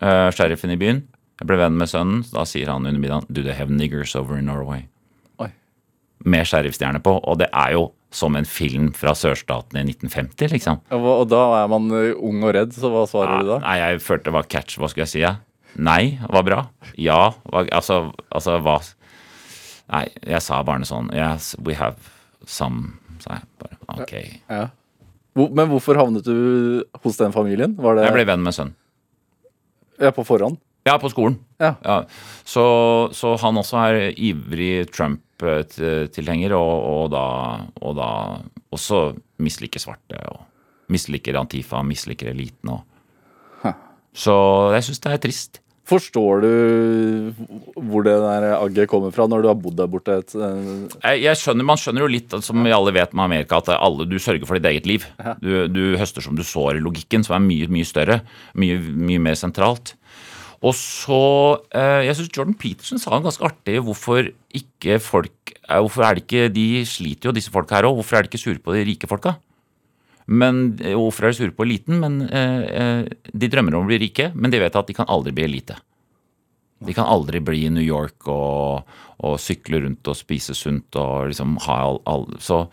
Eh, 0.00 0.30
sheriffen 0.30 0.70
i 0.70 0.76
byen. 0.76 1.02
Jeg 1.40 1.46
ble 1.46 1.56
venn 1.58 1.76
med 1.76 1.88
sønnen. 1.88 2.24
Da 2.32 2.44
sier 2.44 2.70
han 2.70 2.86
under 2.86 3.00
middagen 3.00 3.26
Do 3.30 3.42
they 3.42 3.52
have 3.52 3.68
niggers 3.68 4.14
over 4.16 4.38
in 4.38 4.46
Norway? 4.46 4.86
Oi. 5.40 5.50
Med 6.24 6.46
sheriffstjerne 6.46 7.02
på. 7.02 7.20
Og 7.24 7.38
det 7.38 7.50
er 7.52 7.72
jo 7.72 7.92
som 8.14 8.36
en 8.36 8.44
film 8.46 8.92
fra 8.94 9.10
sørstatene 9.10 9.82
i 9.82 9.90
1950, 9.90 10.52
liksom. 10.52 10.80
Ja, 10.90 10.96
og 10.96 11.28
da 11.28 11.64
er 11.64 11.68
man 11.68 11.90
ung 11.90 12.44
og 12.44 12.54
redd, 12.54 12.72
så 12.72 12.88
hva 12.88 13.02
svarer 13.10 13.42
du 13.42 13.48
da? 13.48 13.58
Nei, 13.58 13.78
jeg 13.80 14.00
følte 14.00 14.30
det 14.30 14.32
var 14.32 14.44
catch. 14.44 14.78
Hva 14.78 14.88
skulle 14.88 15.02
jeg 15.08 15.14
si? 15.16 15.24
Ja? 15.24 15.36
Nei, 15.74 16.18
var 16.30 16.44
bra. 16.46 16.60
Ja, 16.96 17.34
var, 17.50 17.66
altså, 17.74 18.14
altså 18.30 18.60
hva 18.62 18.78
Nei, 19.92 20.06
jeg 20.24 20.40
sa 20.40 20.62
bare 20.64 20.80
noe 20.80 20.88
sånn 20.88 21.10
Yes, 21.12 21.52
we 21.60 21.74
have 21.76 21.98
some 22.48 22.94
sa 23.20 23.38
jeg 23.38 23.48
bare. 23.60 23.76
Ok. 24.00 24.14
Ja. 24.50 24.68
Hvor, 25.34 25.50
men 25.56 25.68
hvorfor 25.70 25.98
havnet 25.98 26.26
du 26.26 26.84
hos 27.02 27.18
den 27.20 27.34
familien? 27.34 27.74
Var 27.80 27.96
det 27.98 28.06
Jeg 28.06 28.14
ble 28.16 28.24
venn 28.28 28.44
med 28.44 28.54
sønnen. 28.56 28.74
ja, 30.00 30.10
på 30.14 30.24
forhånd? 30.26 30.58
Ja, 30.84 30.98
på 31.00 31.08
skolen. 31.08 31.38
Ja. 31.62 31.74
Så, 32.44 32.64
så 33.16 33.34
han 33.40 33.56
også 33.56 33.78
er 33.88 34.10
ivrig 34.20 34.90
Trump-tilhenger, 34.92 36.52
og, 36.58 36.74
og, 36.90 37.04
da, 37.14 37.22
og 37.80 37.94
da 37.96 38.08
også 38.74 39.14
misliker 39.40 39.80
svarte. 39.80 40.20
og 40.28 40.44
Misliker 40.92 41.38
Antifa, 41.40 41.80
misliker 41.82 42.28
eliten. 42.34 42.74
og 42.74 43.72
Så 44.14 44.34
jeg 44.76 44.84
syns 44.86 45.00
det 45.00 45.12
er 45.14 45.22
trist. 45.24 45.60
Forstår 45.84 46.40
du 46.40 46.52
hvor 47.76 48.06
det 48.06 48.14
der 48.16 48.46
agget 48.56 48.88
kommer 48.88 49.12
fra, 49.12 49.26
når 49.28 49.42
du 49.44 49.48
har 49.50 49.58
bodd 49.60 49.76
der 49.76 49.90
borte? 49.92 50.14
Et, 50.22 50.34
eh, 50.36 50.70
Jeg, 51.02 51.24
jeg 51.26 51.40
skjønner, 51.42 51.66
Man 51.68 51.80
skjønner 51.80 52.06
jo 52.06 52.12
litt, 52.14 52.36
som 52.46 52.62
vi 52.64 52.72
alle 52.72 52.94
vet 52.96 53.12
med 53.12 53.26
Amerika, 53.26 53.58
at 53.60 53.68
alle, 53.76 54.06
du 54.08 54.16
sørger 54.16 54.48
for 54.48 54.56
ditt 54.56 54.70
eget 54.70 54.88
liv. 54.88 55.04
Du, 55.44 55.66
du 55.68 55.82
høster 56.00 56.24
som 56.24 56.38
du 56.38 56.44
sår, 56.46 56.80
logikken, 56.80 57.26
som 57.26 57.36
er 57.36 57.44
mye 57.44 57.68
mye 57.68 57.84
større. 57.88 58.22
Mye, 58.56 58.80
mye 58.80 59.20
mer 59.28 59.36
sentralt. 59.36 59.92
Og 60.64 60.72
så 60.78 61.20
eh, 61.76 62.06
Jeg 62.06 62.16
syns 62.16 62.32
Jordan 62.32 62.56
Peterson 62.56 63.00
sa 63.02 63.12
noe 63.12 63.26
ganske 63.26 63.44
artig 63.44 63.76
hvorfor 63.84 64.30
ikke 64.56 64.96
folk 65.02 65.52
eh, 65.68 65.76
Hvorfor 65.76 66.06
er 66.06 66.16
det 66.16 66.24
ikke 66.24 66.46
De 66.54 66.68
sliter 66.88 67.28
jo, 67.28 67.34
disse 67.36 67.52
folka 67.52 67.76
her 67.76 67.90
òg. 67.90 67.98
Hvorfor 67.98 68.16
er 68.16 68.24
de 68.24 68.32
ikke 68.32 68.40
sure 68.40 68.62
på 68.62 68.72
de 68.72 68.86
rike 68.88 69.10
folka? 69.10 69.36
Men, 70.24 70.62
og 70.94 71.08
hvorfor 71.08 71.26
er 71.26 71.34
de 71.34 71.38
sure 71.42 71.54
på 71.56 71.66
eliten? 71.66 71.98
Men 72.00 72.22
eh, 72.28 72.62
eh, 72.80 73.32
De 73.32 73.50
drømmer 73.52 73.76
om 73.76 73.84
å 73.84 73.90
bli 73.90 74.00
rike, 74.06 74.30
men 74.34 74.52
de 74.52 74.60
vet 74.62 74.76
at 74.76 74.88
de 74.88 74.96
kan 74.96 75.10
aldri 75.12 75.34
bli 75.36 75.44
elite. 75.44 75.76
De 76.84 76.94
kan 76.96 77.08
aldri 77.08 77.40
bli 77.44 77.64
i 77.66 77.72
New 77.72 77.84
York 77.84 78.28
og, 78.28 78.88
og 79.24 79.36
sykle 79.40 79.82
rundt 79.84 80.08
og 80.10 80.18
spise 80.18 80.56
sunt 80.56 80.96
og 81.00 81.30
liksom 81.30 81.58
ha 81.66 81.76
all, 81.86 82.00
all 82.08 82.26
så, 82.42 82.64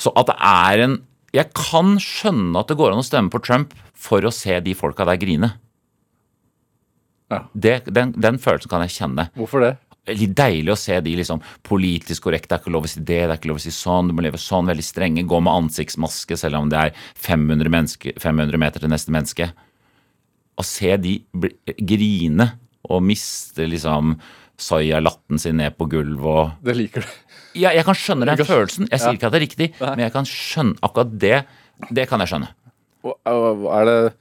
så 0.00 0.12
at 0.16 0.30
det 0.30 0.36
er 0.48 0.84
en 0.86 0.98
Jeg 1.36 1.52
kan 1.56 1.98
skjønne 2.00 2.56
at 2.56 2.70
det 2.70 2.78
går 2.78 2.94
an 2.94 3.02
å 3.02 3.06
stemme 3.06 3.32
på 3.32 3.42
Trump 3.44 3.74
for 3.92 4.24
å 4.24 4.32
se 4.32 4.54
de 4.64 4.72
folka 4.78 5.04
der 5.04 5.18
grine. 5.20 5.50
Ja. 7.28 7.42
Det, 7.52 7.74
den, 7.92 8.14
den 8.16 8.38
følelsen 8.40 8.70
kan 8.72 8.84
jeg 8.86 8.94
kjenne 8.94 9.28
hvorfor 9.36 9.60
det? 9.60 9.74
Litt 10.14 10.34
deilig 10.38 10.72
å 10.72 10.78
se 10.78 11.00
de 11.04 11.14
liksom 11.18 11.40
politisk 11.66 12.22
korrekte. 12.24 12.48
Det 12.48 12.56
er 12.58 12.62
ikke 12.62 12.72
lov 12.74 12.84
å 12.84 12.88
si 12.92 13.00
det, 13.00 13.06
det 13.26 13.30
er 13.30 13.36
ikke 13.38 13.50
lov 13.52 13.60
å 13.60 13.64
si 13.64 13.70
sånn. 13.74 14.08
Du 14.08 14.14
må 14.16 14.22
leve 14.24 14.38
sånn, 14.40 14.66
veldig 14.70 14.84
strenge. 14.86 15.26
Gå 15.28 15.40
med 15.42 15.52
ansiktsmaske 15.64 16.36
selv 16.40 16.60
om 16.62 16.68
det 16.72 16.78
er 16.78 16.92
500, 17.14 17.68
menneske, 17.70 18.12
500 18.20 18.58
meter 18.58 18.80
til 18.84 18.88
neste 18.92 19.10
menneske. 19.14 19.50
Å 20.58 20.64
se 20.66 20.96
de 20.98 21.16
grine 21.78 22.48
og 22.88 23.02
miste 23.04 23.66
liksom 23.68 24.16
soyalatten 24.58 25.38
sin 25.38 25.56
ned 25.60 25.76
på 25.78 25.86
gulvet 25.86 26.24
og 26.26 26.64
Det 26.66 26.74
liker 26.74 27.04
du. 27.06 27.10
ja, 27.60 27.70
Jeg 27.76 27.84
kan 27.86 27.94
skjønne 27.94 28.26
den 28.26 28.44
følelsen. 28.44 28.88
Jeg 28.90 28.98
sier 29.00 29.12
Ja. 29.12 29.14
ikke 29.18 29.26
at 29.28 29.32
det 29.32 29.38
er 29.42 29.46
riktig, 29.46 29.68
men 29.80 29.98
jeg 30.00 30.12
kan 30.12 30.24
skjønne 30.24 30.78
akkurat 30.82 31.18
det. 31.18 31.44
Det 31.94 32.08
kan 32.08 32.18
jeg 32.20 32.28
skjønne. 32.32 32.48
Er 33.06 33.84
det, 33.86 34.14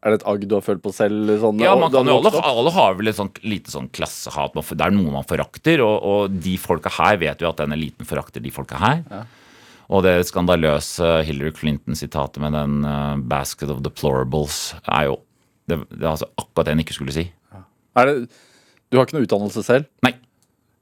er 0.00 0.14
det 0.14 0.20
et 0.20 0.28
agg 0.32 0.44
du 0.48 0.54
har 0.56 0.64
følt 0.64 0.80
på 0.80 0.92
selv? 0.96 1.28
Sånn, 1.42 1.60
Ja, 1.60 1.74
man 1.76 1.92
kan 1.92 2.08
jo 2.08 2.16
alle, 2.16 2.32
alle 2.40 2.72
har 2.72 2.94
vel 2.96 3.10
et 3.12 3.18
sånt 3.18 3.36
lite 3.44 3.72
sånn 3.72 3.90
klassehat. 3.92 4.54
Det 4.56 4.86
er 4.86 4.94
noe 4.96 5.12
man 5.12 5.26
forakter, 5.28 5.82
og, 5.84 5.96
og 6.00 6.38
de 6.40 6.54
folka 6.60 6.92
her 6.96 7.18
vet 7.20 7.44
jo 7.44 7.50
at 7.50 7.60
den 7.60 7.76
eliten 7.76 8.08
forakter 8.08 8.40
de 8.40 8.52
folka 8.54 8.80
her. 8.80 9.02
Og 9.90 10.04
det 10.06 10.14
skandaløse 10.28 11.18
Hillary 11.26 11.52
Clinton-sitatet 11.52 12.40
med 12.40 12.54
den 12.54 12.86
uh, 12.86 13.18
'basket 13.18 13.72
of 13.74 13.82
deplorables' 13.84 14.78
er 14.86 15.10
jo 15.10 15.18
det, 15.68 15.82
det 15.90 16.04
er 16.06 16.12
altså 16.14 16.30
akkurat 16.38 16.70
det 16.70 16.72
en 16.76 16.82
ikke 16.84 16.96
skulle 16.96 17.14
si. 17.14 17.26
Er 17.98 18.06
det, 18.06 18.14
du 18.88 18.96
har 18.96 19.06
ikke 19.06 19.18
noe 19.18 19.26
utdannelse 19.26 19.62
selv? 19.66 19.90
Nei, 20.06 20.14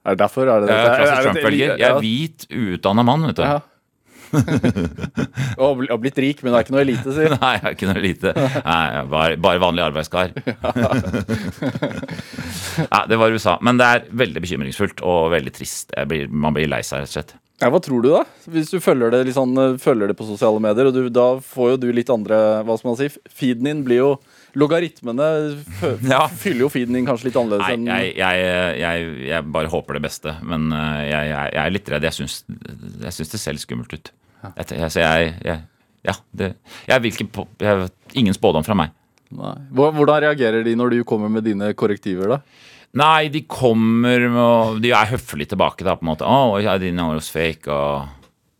Er 0.06 0.14
det 0.14 0.22
derfor? 0.22 0.46
Er 0.46 0.62
det, 0.62 0.68
jeg 0.70 0.78
er 0.78 0.84
er 0.84 0.92
er, 0.92 1.00
er, 1.00 1.32
er, 1.36 1.56
er, 1.72 1.82
er 1.88 1.98
hvit, 2.00 2.46
uutdanna 2.52 3.02
mann, 3.04 3.26
vet 3.28 3.40
du. 3.40 3.42
Ja. 3.44 3.58
og 5.64 5.82
blitt 6.02 6.20
rik, 6.22 6.42
men 6.42 6.52
det 6.52 6.58
er 6.58 6.66
ikke 6.66 6.76
noe 6.76 6.84
elite, 6.84 7.14
sier 7.16 7.34
Nei, 7.36 7.52
jeg 7.56 7.64
er 7.64 7.76
ikke 7.76 7.90
noe 7.90 8.00
elite. 8.02 8.30
Nei, 8.36 8.84
jeg 8.94 9.10
bare, 9.14 9.40
bare 9.48 9.62
vanlig 9.62 9.86
arbeidskar. 9.88 10.34
Nei, 12.92 13.02
det 13.10 13.20
var 13.20 13.34
USA. 13.34 13.58
Men 13.64 13.80
det 13.80 13.90
er 13.90 14.08
veldig 14.22 14.44
bekymringsfullt 14.44 15.04
og 15.06 15.30
veldig 15.34 15.52
trist. 15.56 15.94
Blir, 16.08 16.30
man 16.30 16.56
blir 16.56 16.70
lei 16.70 16.82
seg, 16.86 17.04
rett 17.04 17.12
og 17.12 17.18
slett. 17.18 17.36
Ja, 17.58 17.72
Hva 17.74 17.80
tror 17.82 18.04
du, 18.04 18.12
da? 18.14 18.22
Hvis 18.54 18.70
du 18.70 18.78
følger 18.82 19.10
det, 19.10 19.24
sånn, 19.34 19.56
følger 19.82 20.10
det 20.10 20.18
på 20.18 20.28
sosiale 20.28 20.60
medier, 20.62 20.90
og 20.90 20.94
du, 20.94 21.08
da 21.10 21.28
får 21.42 21.72
jo 21.72 21.80
du 21.82 21.88
litt 21.94 22.10
andre 22.14 22.36
Hva 22.66 22.76
skal 22.78 22.92
man 22.92 23.00
si? 23.00 23.08
Feeden 23.34 23.66
din 23.66 23.80
blir 23.86 24.04
jo 24.04 24.10
Logaritmene 24.56 25.28
Ja. 26.12 26.22
fyller 26.28 26.64
jo 26.66 26.70
feeden 26.72 26.96
din 26.96 27.08
kanskje 27.08 27.28
litt 27.28 27.38
annerledes 27.40 27.72
enn 27.74 27.88
jeg, 27.88 28.14
jeg, 28.16 28.46
jeg, 28.80 29.08
jeg 29.28 29.48
bare 29.54 29.72
håper 29.72 29.98
det 29.98 30.04
beste. 30.06 30.36
Men 30.46 30.70
uh, 30.72 31.02
jeg, 31.04 31.34
er 31.64 31.74
litt 31.74 31.90
redd. 31.92 32.06
Jeg 32.08 32.16
syns, 32.16 32.40
det 32.48 33.12
ser 33.12 33.56
litt 33.56 33.64
skummelt 33.64 33.92
ut. 33.92 34.12
Så 34.70 35.02
jeg, 35.02 35.34
jeg 35.42 35.60
Ja, 36.06 36.14
det 36.30 36.52
Jeg 36.86 37.02
vil 37.02 37.10
ikke 37.10 37.48
Ingen 38.14 38.36
spådom 38.36 38.64
fra 38.64 38.76
meg. 38.78 38.94
Nei. 39.34 39.54
Hvordan 39.74 40.22
reagerer 40.24 40.62
de 40.64 40.76
når 40.78 40.94
du 40.94 41.00
kommer 41.04 41.28
med 41.32 41.44
dine 41.44 41.72
korrektiver, 41.76 42.30
da? 42.36 42.38
Nei, 42.96 43.28
de 43.28 43.42
kommer 43.44 44.22
med 44.32 44.80
De 44.84 44.92
er 44.96 45.10
høflige 45.10 45.52
tilbake, 45.52 45.84
da, 45.84 45.98
på 45.98 46.06
en 46.06 46.12
måte. 46.14 46.24
Å, 46.24 46.56
know 46.94 47.12
it's 47.18 47.28
fake, 47.28 47.68
og 47.68 48.08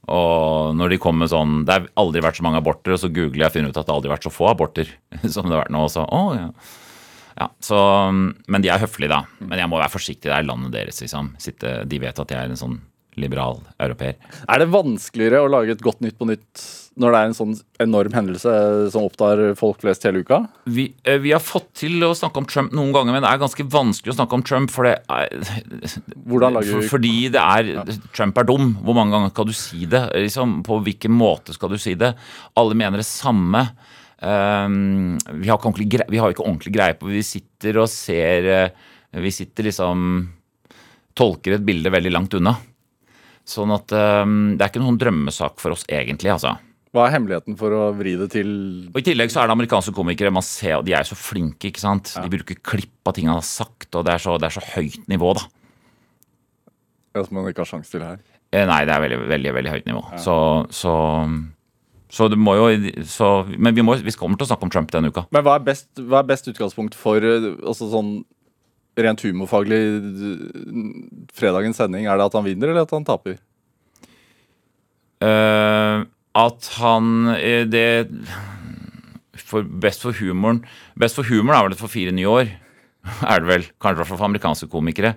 og 0.08 0.74
når 0.78 0.94
de 0.94 0.98
kommer 1.02 1.26
med 1.26 1.32
sånn 1.32 1.62
Det 1.68 1.74
har 1.74 1.88
aldri 2.00 2.22
vært 2.24 2.38
så 2.38 2.44
mange 2.46 2.60
aborter, 2.62 2.94
og 2.94 3.00
så 3.02 3.10
googler 3.12 3.44
jeg 3.44 3.50
og 3.50 3.56
finner 3.56 3.72
ut 3.72 3.80
at 3.80 3.88
det 3.88 3.94
aldri 3.94 4.10
har 4.10 4.16
vært 4.16 4.28
så 4.28 4.34
få 4.34 4.50
aborter 4.50 4.92
som 5.34 5.48
det 5.48 5.56
har 5.56 5.64
vært 5.64 5.74
nå. 5.74 5.86
Så, 5.92 6.04
å, 6.04 6.22
ja. 6.38 6.50
Ja, 7.38 7.46
så, 7.62 7.78
men 8.50 8.64
de 8.64 8.70
er 8.72 8.82
høflige, 8.82 9.12
da. 9.12 9.22
Men 9.38 9.60
jeg 9.60 9.70
må 9.70 9.78
være 9.78 9.92
forsiktig. 9.94 10.26
Det 10.26 10.34
er 10.34 10.46
landet 10.48 10.72
deres. 10.74 10.98
Liksom. 11.04 11.36
Sitte, 11.38 11.76
de 11.86 12.00
vet 12.02 12.18
at 12.18 12.32
jeg 12.34 12.40
er 12.40 12.50
en 12.50 12.58
sånn 12.58 12.80
liberal 13.20 13.62
europeer. 13.78 14.18
Er 14.48 14.62
det 14.62 14.70
vanskeligere 14.72 15.42
å 15.44 15.50
lage 15.50 15.74
et 15.76 15.84
godt 15.84 16.00
Nytt 16.04 16.18
på 16.18 16.28
nytt 16.28 16.62
når 16.98 17.14
det 17.14 17.18
er 17.18 17.28
en 17.28 17.36
sånn 17.36 17.54
enorm 17.82 18.14
hendelse 18.14 18.52
som 18.92 19.06
opptar 19.06 19.40
folk 19.58 19.82
flest 19.82 20.02
hele 20.06 20.24
uka? 20.26 20.40
Vi, 20.66 20.88
eh, 21.06 21.20
vi 21.22 21.32
har 21.34 21.42
fått 21.42 21.70
til 21.78 22.02
å 22.02 22.10
snakke 22.16 22.42
om 22.42 22.48
Trump 22.50 22.74
noen 22.74 22.90
ganger, 22.94 23.14
men 23.14 23.22
det 23.22 23.30
er 23.30 23.42
ganske 23.42 23.66
vanskelig 23.70 24.14
å 24.14 24.18
snakke 24.18 24.38
om 24.38 24.42
Trump. 24.46 24.72
For 24.74 24.88
det 24.88 24.96
er, 25.06 25.28
Hvordan 26.26 26.58
lager 26.58 26.78
for, 26.78 26.88
fordi 26.96 27.28
det 27.34 27.42
er 27.42 27.94
Trump 28.16 28.38
er 28.38 28.48
dum. 28.48 28.72
Hvor 28.82 28.98
mange 28.98 29.14
ganger 29.14 29.34
skal 29.34 29.50
du 29.50 29.54
si 29.56 29.86
det? 29.90 30.02
Liksom, 30.26 30.58
på 30.66 30.80
hvilken 30.86 31.14
måte 31.14 31.54
skal 31.54 31.70
du 31.70 31.78
si 31.78 31.94
det? 31.98 32.14
Alle 32.58 32.78
mener 32.78 32.98
det 33.02 33.06
samme. 33.06 33.68
Um, 34.18 35.14
vi, 35.38 35.46
har 35.46 35.60
ikke 35.62 36.08
vi 36.10 36.18
har 36.18 36.32
ikke 36.34 36.42
ordentlig 36.42 36.72
greie 36.74 36.94
på 36.98 37.06
Vi 37.06 37.20
sitter 37.22 37.76
og 37.78 37.86
ser 37.86 38.48
eh, 38.50 38.72
Vi 39.14 39.30
sitter 39.30 39.68
liksom 39.68 40.00
Tolker 41.14 41.54
et 41.54 41.62
bilde 41.62 41.90
veldig 41.90 42.10
langt 42.14 42.34
unna. 42.34 42.56
Sånn 43.48 43.70
at 43.72 43.92
um, 43.96 44.32
det 44.58 44.64
er 44.66 44.70
ikke 44.72 44.82
noen 44.82 44.98
drømmesak 45.00 45.60
for 45.62 45.72
oss 45.72 45.86
egentlig, 45.88 46.28
altså. 46.34 46.56
Hva 46.92 47.06
er 47.06 47.14
hemmeligheten 47.18 47.56
for 47.60 47.72
å 47.76 47.86
vri 47.96 48.14
det 48.16 48.30
til 48.32 48.48
Og 48.90 48.96
I 49.00 49.04
tillegg 49.04 49.28
så 49.32 49.42
er 49.42 49.48
det 49.50 49.54
amerikanske 49.58 49.92
komikere. 49.96 50.32
man 50.32 50.44
ser, 50.44 50.78
og 50.78 50.86
De 50.86 50.94
er 50.96 51.04
jo 51.04 51.10
så 51.12 51.18
flinke. 51.20 51.68
ikke 51.68 51.82
sant? 51.82 52.14
De 52.16 52.30
bruker 52.32 52.56
klipp 52.64 53.08
av 53.08 53.16
ting 53.16 53.28
han 53.28 53.40
har 53.40 53.44
sagt, 53.46 53.90
og 53.92 54.06
det 54.08 54.14
er 54.14 54.24
så, 54.24 54.36
det 54.40 54.48
er 54.48 54.56
så 54.56 54.64
høyt 54.74 55.04
nivå, 55.08 55.34
da. 55.36 55.44
ja, 57.16 57.24
som 57.24 57.36
man 57.36 57.48
ikke 57.50 57.64
har 57.64 57.70
sjanse 57.72 57.92
til 57.92 58.04
her? 58.04 58.20
Eh, 58.52 58.64
Nei, 58.68 58.80
det 58.88 58.94
er 58.94 59.04
veldig, 59.04 59.20
veldig, 59.28 59.52
veldig 59.58 59.72
høyt 59.74 59.88
nivå. 59.90 60.02
Så, 60.24 60.34
så, 60.72 60.94
så 62.08 62.28
det 62.32 62.38
må 62.40 62.54
jo 62.56 62.68
så, 63.04 63.28
Men 63.52 63.76
vi, 63.76 63.84
må, 63.84 63.98
vi 64.00 64.16
kommer 64.16 64.40
til 64.40 64.48
å 64.48 64.50
snakke 64.52 64.64
om 64.68 64.72
Trump 64.72 64.92
denne 64.94 65.12
uka. 65.12 65.26
Men 65.34 65.44
hva 65.44 65.58
er 65.58 65.66
best, 65.68 65.90
hva 66.00 66.22
er 66.22 66.30
best 66.30 66.48
utgangspunkt 66.48 66.96
for 66.96 67.20
eh, 67.24 67.52
altså 67.68 67.90
sånn 67.92 68.14
rent 68.98 69.22
humorfaglig 69.24 69.78
fredagens 71.36 71.78
sending? 71.80 72.06
Er 72.06 72.18
det 72.18 72.28
at 72.28 72.36
han 72.38 72.46
vinner, 72.46 72.72
eller 72.72 72.86
at 72.86 72.94
han 72.94 73.06
taper? 73.06 73.38
Uh, 75.18 76.04
at 76.38 76.68
han 76.78 77.32
eh, 77.34 77.64
Det 77.66 78.06
for, 79.42 79.66
Best 79.66 80.04
for 80.04 80.14
humoren 80.14 80.60
Best 80.94 81.18
for 81.18 81.26
humoren 81.26 81.56
er 81.56 81.64
vel 81.66 81.72
det 81.74 81.80
for 81.80 81.90
fire 81.90 82.12
nye 82.14 82.28
år. 82.30 82.52
Er 83.32 83.42
det 83.42 83.48
vel. 83.48 83.66
Kanskje 83.80 83.96
i 83.96 84.00
hvert 84.02 84.10
fall 84.12 84.20
for 84.20 84.28
amerikanske 84.28 84.68
komikere. 84.70 85.14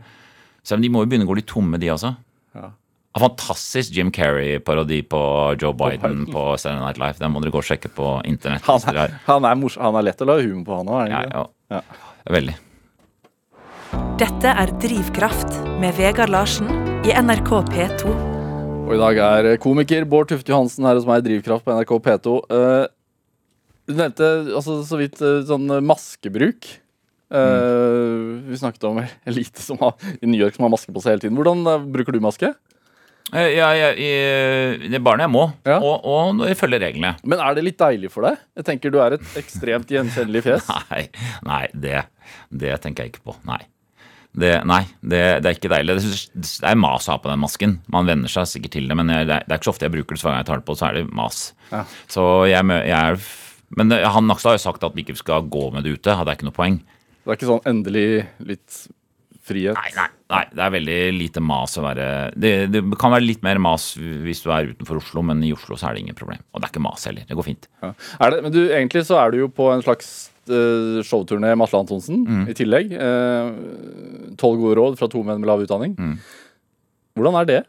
Så 0.66 0.78
de 0.82 0.90
må 0.94 1.04
jo 1.04 1.10
begynne 1.12 1.28
å 1.28 1.32
gå 1.32 1.38
litt 1.42 1.50
tomme, 1.50 1.78
de 1.82 1.90
også. 1.94 2.14
Ja. 2.58 2.72
Fantastisk 3.20 3.92
Jim 3.98 4.10
Carrey-parodi 4.16 5.02
på 5.12 5.22
Joe 5.60 5.74
Biden 5.76 6.24
på 6.32 6.46
Saturday 6.56 6.80
Night 6.86 7.02
Live. 7.02 7.20
Den 7.20 7.34
må 7.34 7.42
dere 7.44 7.52
gå 7.52 7.60
og 7.60 7.68
sjekke 7.68 7.92
på 7.92 8.14
internett. 8.30 8.64
Han 8.70 8.86
er, 8.96 9.18
han 9.28 9.48
er, 9.50 9.66
han 9.84 10.00
er 10.00 10.08
lett 10.08 10.24
å 10.24 10.30
la 10.30 10.38
humor 10.40 10.64
på, 10.70 10.78
han 10.80 10.92
òg, 10.94 11.02
er 11.04 11.16
ikke? 11.18 11.42
ja, 11.42 11.80
Ja. 11.82 11.82
Veldig. 12.32 12.56
Dette 13.92 14.52
er 14.56 14.72
Drivkraft 14.82 15.56
med 15.82 15.96
Vegard 15.98 16.32
Larsen 16.32 16.70
i 17.08 17.12
NRK 17.18 17.50
P2. 17.72 18.12
Og 18.86 18.94
i 18.96 19.00
dag 19.00 19.20
er 19.24 19.50
komiker 19.62 20.06
Bård 20.10 20.30
Tufte 20.32 20.52
Johansen 20.54 20.86
her 20.88 20.96
hos 20.98 21.08
meg 21.08 21.22
i 21.24 21.26
Drivkraft 21.30 21.66
på 21.66 21.74
NRK 21.76 21.92
P2. 22.06 22.36
Eh, 22.56 22.86
du 23.90 23.96
nevnte 23.98 24.30
altså, 24.56 24.78
så 24.88 25.00
vidt 25.00 25.20
eh, 25.26 25.42
sånn 25.48 25.68
eh, 25.76 25.84
maskebruk. 25.84 26.70
Mm. 27.32 28.42
Vi 28.52 28.58
snakket 28.60 28.84
om 28.90 28.98
elite 29.32 29.64
som 29.64 29.80
har, 29.80 29.96
i 30.20 30.28
New 30.28 30.40
York 30.40 30.58
som 30.58 30.68
har 30.68 30.74
maske 30.74 30.92
på 30.92 31.04
seg 31.04 31.16
hele 31.16 31.26
tiden. 31.26 31.40
Hvordan 31.40 31.64
eh, 31.72 31.90
bruker 31.96 32.16
du 32.16 32.22
maske? 32.24 32.54
Eh, 33.32 33.50
Ja, 33.58 33.72
jeg, 33.78 33.98
jeg, 34.04 34.88
det 34.92 35.00
er 35.00 35.04
bare 35.06 35.22
når 35.22 35.28
jeg 35.30 35.36
må, 35.36 35.46
Ja. 35.68 35.80
og, 35.80 36.08
og 36.08 36.34
når 36.40 36.52
jeg 36.54 36.60
følger 36.64 36.84
reglene. 36.88 37.14
Men 37.24 37.44
er 37.44 37.56
det 37.60 37.66
litt 37.68 37.80
deilig 37.82 38.12
for 38.14 38.28
deg? 38.28 38.40
Jeg 38.60 38.68
tenker 38.72 38.94
Du 38.94 39.00
er 39.04 39.18
et 39.20 39.38
ekstremt 39.40 39.92
gjenkjennelig 39.92 40.46
fjes. 40.48 40.72
Nei, 40.92 41.04
nei 41.48 41.62
det, 41.74 42.02
det 42.52 42.76
tenker 42.84 43.08
jeg 43.08 43.16
ikke 43.16 43.28
på. 43.32 43.38
Nei. 43.48 43.62
Det, 44.32 44.52
nei, 44.64 44.86
det, 45.04 45.22
det 45.44 45.50
er 45.50 45.58
ikke 45.58 45.72
deilig. 45.74 45.98
Det, 46.00 46.44
det 46.64 46.70
er 46.70 46.80
mas 46.80 47.10
å 47.10 47.16
ha 47.16 47.20
på 47.20 47.32
den 47.32 47.42
masken. 47.42 47.76
Man 47.92 48.08
venner 48.08 48.32
seg 48.32 48.48
sikkert 48.48 48.78
til 48.78 48.88
det, 48.88 48.96
men 48.96 49.12
jeg, 49.12 49.28
det, 49.28 49.42
er, 49.44 49.58
ikke 49.58 49.68
så 49.68 49.74
ofte 49.74 49.88
jeg 49.88 49.96
bruker 49.98 50.16
det. 50.16 50.22
Så 50.22 50.28
hver 50.28 50.38
gang 50.38 50.46
jeg 50.46 50.50
tar 50.52 50.62
det 50.62 50.68
på, 50.70 50.78
så 50.80 50.88
er 50.88 51.00
det 51.00 51.04
mas. 51.20 51.42
Ja. 51.74 51.84
Så 52.12 52.30
jeg, 52.52 52.80
jeg 52.88 52.96
er 52.96 53.28
Men 53.80 53.94
eh, 53.96 54.08
han 54.08 54.28
Nakstad 54.28 54.54
har 54.54 54.58
jo 54.60 54.64
sagt 54.66 54.88
at 54.88 54.96
vi 54.96 55.06
ikke 55.06 55.20
skal 55.20 55.46
gå 55.52 55.68
med 55.76 55.88
det 55.88 55.98
ute. 55.98 56.16
Det 56.16 56.32
er 56.32 56.40
ikke 56.40 56.48
noe 56.48 56.56
poeng. 56.58 56.82
Det 57.22 57.30
er 57.30 57.38
ikke 57.38 57.52
sånn 57.52 57.70
endelig 57.70 58.08
litt 58.48 58.82
frihet? 59.46 59.78
Nei, 59.78 59.92
nei, 59.98 60.08
nei, 60.32 60.42
det 60.54 60.64
er 60.64 60.74
veldig 60.76 60.98
lite 61.18 61.44
mas 61.44 61.78
å 61.80 61.86
være 61.86 62.08
det, 62.40 62.54
det 62.74 62.82
kan 63.02 63.14
være 63.14 63.26
litt 63.26 63.46
mer 63.46 63.62
mas 63.62 63.92
hvis 63.98 64.44
du 64.46 64.52
er 64.54 64.72
utenfor 64.72 65.02
Oslo, 65.02 65.24
men 65.26 65.42
i 65.46 65.54
Oslo 65.56 65.78
så 65.80 65.90
er 65.90 65.98
det 65.98 66.06
ingen 66.06 66.18
problem. 66.18 66.44
Og 66.52 66.62
det 66.62 66.68
er 66.70 66.74
ikke 66.76 66.84
mas 66.86 67.08
heller. 67.10 67.26
Det 67.28 67.38
går 67.38 67.48
fint. 67.48 67.68
Ja. 67.84 67.94
Er 68.22 68.36
det, 68.36 68.44
men 68.46 68.56
du, 68.56 68.62
egentlig 68.70 69.06
så 69.10 69.20
er 69.22 69.34
du 69.34 69.42
jo 69.44 69.50
på 69.54 69.72
en 69.74 69.84
slags 69.86 70.31
showturné 70.48 71.56
med 71.56 71.68
Atle 71.68 71.80
Antonsen 71.84 72.26
Mm. 72.26 72.46
i 72.50 72.54
tillegg. 72.54 72.94
Eh, 72.94 74.36
Tolv 74.38 74.60
gode 74.60 74.76
råd 74.80 74.98
fra 74.98 75.08
to 75.08 75.24
menn 75.24 75.40
med 75.40 75.48
lav 75.48 75.62
utdanning. 75.62 75.96
Mm. 75.98 76.18
Hvordan 77.16 77.42
er 77.42 77.46
det? 77.46 77.64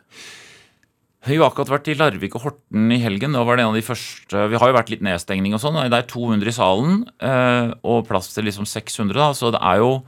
Vi 1.27 1.37
har 1.37 1.51
akkurat 1.51 1.69
vært 1.71 1.89
i 1.93 1.95
Larvik 1.95 2.35
og 2.35 2.43
Horten 2.43 2.91
i 2.91 2.99
helgen. 2.99 3.33
Da 3.33 3.45
var 3.45 3.57
det 3.57 3.63
en 3.63 3.69
av 3.71 3.75
de 3.79 3.83
første 3.87 4.49
Vi 4.51 4.59
har 4.59 4.69
jo 4.73 4.75
vært 4.75 4.91
litt 4.91 5.03
nedstengning 5.03 5.55
og 5.55 5.61
sånn. 5.63 5.79
Det 5.89 5.95
er 6.01 6.09
200 6.11 6.49
i 6.49 6.55
salen 6.57 7.05
eh, 7.21 7.73
og 7.85 8.07
plass 8.09 8.33
til 8.35 8.45
liksom 8.45 8.67
600, 8.67 9.15
da. 9.15 9.31
Så 9.33 9.53
det 9.55 9.61
er 9.63 9.79
jo 9.79 10.03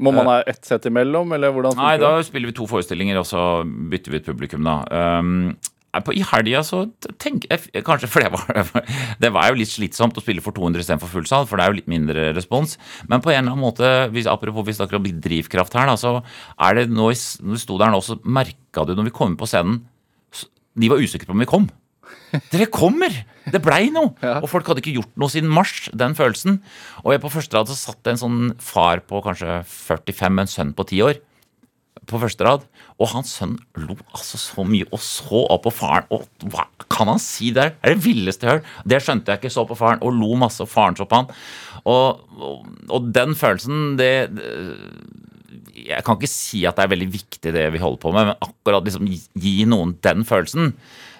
Må 0.00 0.12
man 0.14 0.26
ha 0.30 0.42
ett 0.46 0.64
sett 0.64 0.86
imellom, 0.86 1.32
eller 1.34 1.50
hvordan 1.52 1.74
Nei, 1.76 1.96
da 1.98 2.22
spiller 2.22 2.46
vi 2.46 2.52
to 2.54 2.66
forestillinger, 2.70 3.18
og 3.18 3.26
så 3.26 3.64
bytter 3.66 4.10
vi 4.14 4.20
ut 4.20 4.28
publikum, 4.28 4.62
da. 4.62 4.76
Um, 5.18 5.56
på, 6.04 6.14
I 6.16 6.24
helga 6.26 6.62
så 6.66 6.84
tenker 7.20 7.50
jeg 7.52 7.84
Kanskje 7.86 8.10
for 8.10 8.24
det 8.24 8.30
var 8.34 8.84
Det 9.22 9.30
var 9.34 9.50
jo 9.50 9.58
litt 9.60 9.72
slitsomt 9.72 10.18
å 10.18 10.24
spille 10.24 10.44
for 10.44 10.56
200 10.56 10.84
istedenfor 10.84 11.12
full 11.12 11.26
sal, 11.28 11.48
for 11.48 11.58
det 11.58 11.66
er 11.66 11.72
jo 11.72 11.78
litt 11.80 11.90
mindre 11.90 12.30
respons. 12.36 12.76
Men 13.10 13.22
på 13.24 13.32
en 13.32 13.40
eller 13.42 13.54
annen 13.54 13.64
måte, 13.64 13.90
hvis, 14.14 14.28
apropos 14.30 14.66
vi 14.66 14.76
snakker 14.76 14.98
om 14.98 15.08
drivkraft 15.08 15.76
her, 15.78 15.90
da, 15.90 15.96
så 16.00 16.18
er 16.20 16.80
det 16.80 16.88
nå 16.92 17.08
når 17.08 17.54
vi 17.54 17.60
sto 17.62 17.78
der 17.80 17.92
nå, 17.94 18.00
så 18.04 18.18
merka 18.24 18.84
du 18.86 18.94
når 18.96 19.10
vi 19.10 19.16
kom 19.16 19.36
på 19.38 19.48
scenen 19.48 19.82
De 20.78 20.90
var 20.90 21.00
usikre 21.02 21.28
på 21.28 21.34
om 21.34 21.42
vi 21.42 21.48
kom. 21.48 21.68
Dere 22.52 22.68
kommer! 22.72 23.12
Det 23.48 23.60
blei 23.64 23.88
noe! 23.92 24.12
Og 24.42 24.48
folk 24.52 24.68
hadde 24.68 24.82
ikke 24.82 24.98
gjort 24.98 25.14
noe 25.20 25.32
siden 25.32 25.50
mars, 25.52 25.88
den 25.96 26.16
følelsen. 26.18 26.60
Og 27.04 27.14
jeg 27.14 27.22
på 27.22 27.32
første 27.32 27.56
rad 27.56 27.70
så 27.70 27.76
satt 27.78 28.02
det 28.04 28.14
en 28.14 28.22
sånn 28.22 28.40
far 28.60 29.02
på 29.08 29.22
kanskje 29.24 29.62
45 29.68 30.36
med 30.36 30.44
en 30.44 30.52
sønn 30.52 30.74
på 30.76 30.86
10 30.88 31.06
år 31.08 31.22
på 32.08 32.20
første 32.22 32.44
rad, 32.46 32.64
og 32.98 33.10
hans 33.12 33.30
sønn 33.38 33.54
lo 33.78 33.94
altså 34.14 34.38
så 34.40 34.64
mye 34.66 34.86
og 34.90 35.00
så 35.04 35.44
opp 35.54 35.66
på 35.68 35.72
faren. 35.78 36.08
Og 36.14 36.24
hva 36.50 36.64
kan 36.90 37.10
han 37.12 37.20
si 37.22 37.52
der? 37.54 37.74
Det 37.76 37.90
er 37.90 37.94
det 37.96 38.04
villeste 38.08 38.46
jeg 38.46 38.50
har 38.52 38.58
hørt. 38.60 38.72
Det 38.94 39.00
skjønte 39.04 39.32
jeg 39.34 39.42
ikke, 39.42 39.52
så 39.54 39.66
på 39.68 39.76
faren 39.78 40.02
og 40.02 40.16
lo 40.16 40.32
masse, 40.40 40.60
og 40.64 40.70
faren 40.72 40.96
så 40.98 41.06
på 41.08 41.20
han. 41.22 41.30
Og, 41.84 42.24
og, 42.38 42.66
og 42.88 43.10
den 43.14 43.36
følelsen, 43.38 43.96
det, 44.00 44.12
det 44.34 44.48
Jeg 45.88 46.02
kan 46.04 46.18
ikke 46.18 46.28
si 46.30 46.64
at 46.66 46.76
det 46.76 46.84
er 46.84 46.90
veldig 46.96 47.10
viktig 47.12 47.52
det 47.54 47.66
vi 47.72 47.78
holder 47.82 48.00
på 48.02 48.10
med, 48.12 48.32
men 48.32 48.42
akkurat 48.48 48.84
liksom 48.88 49.06
gi- 49.08 49.28
gi 49.38 49.54
noen 49.70 49.94
den 50.04 50.24
følelsen, 50.26 50.72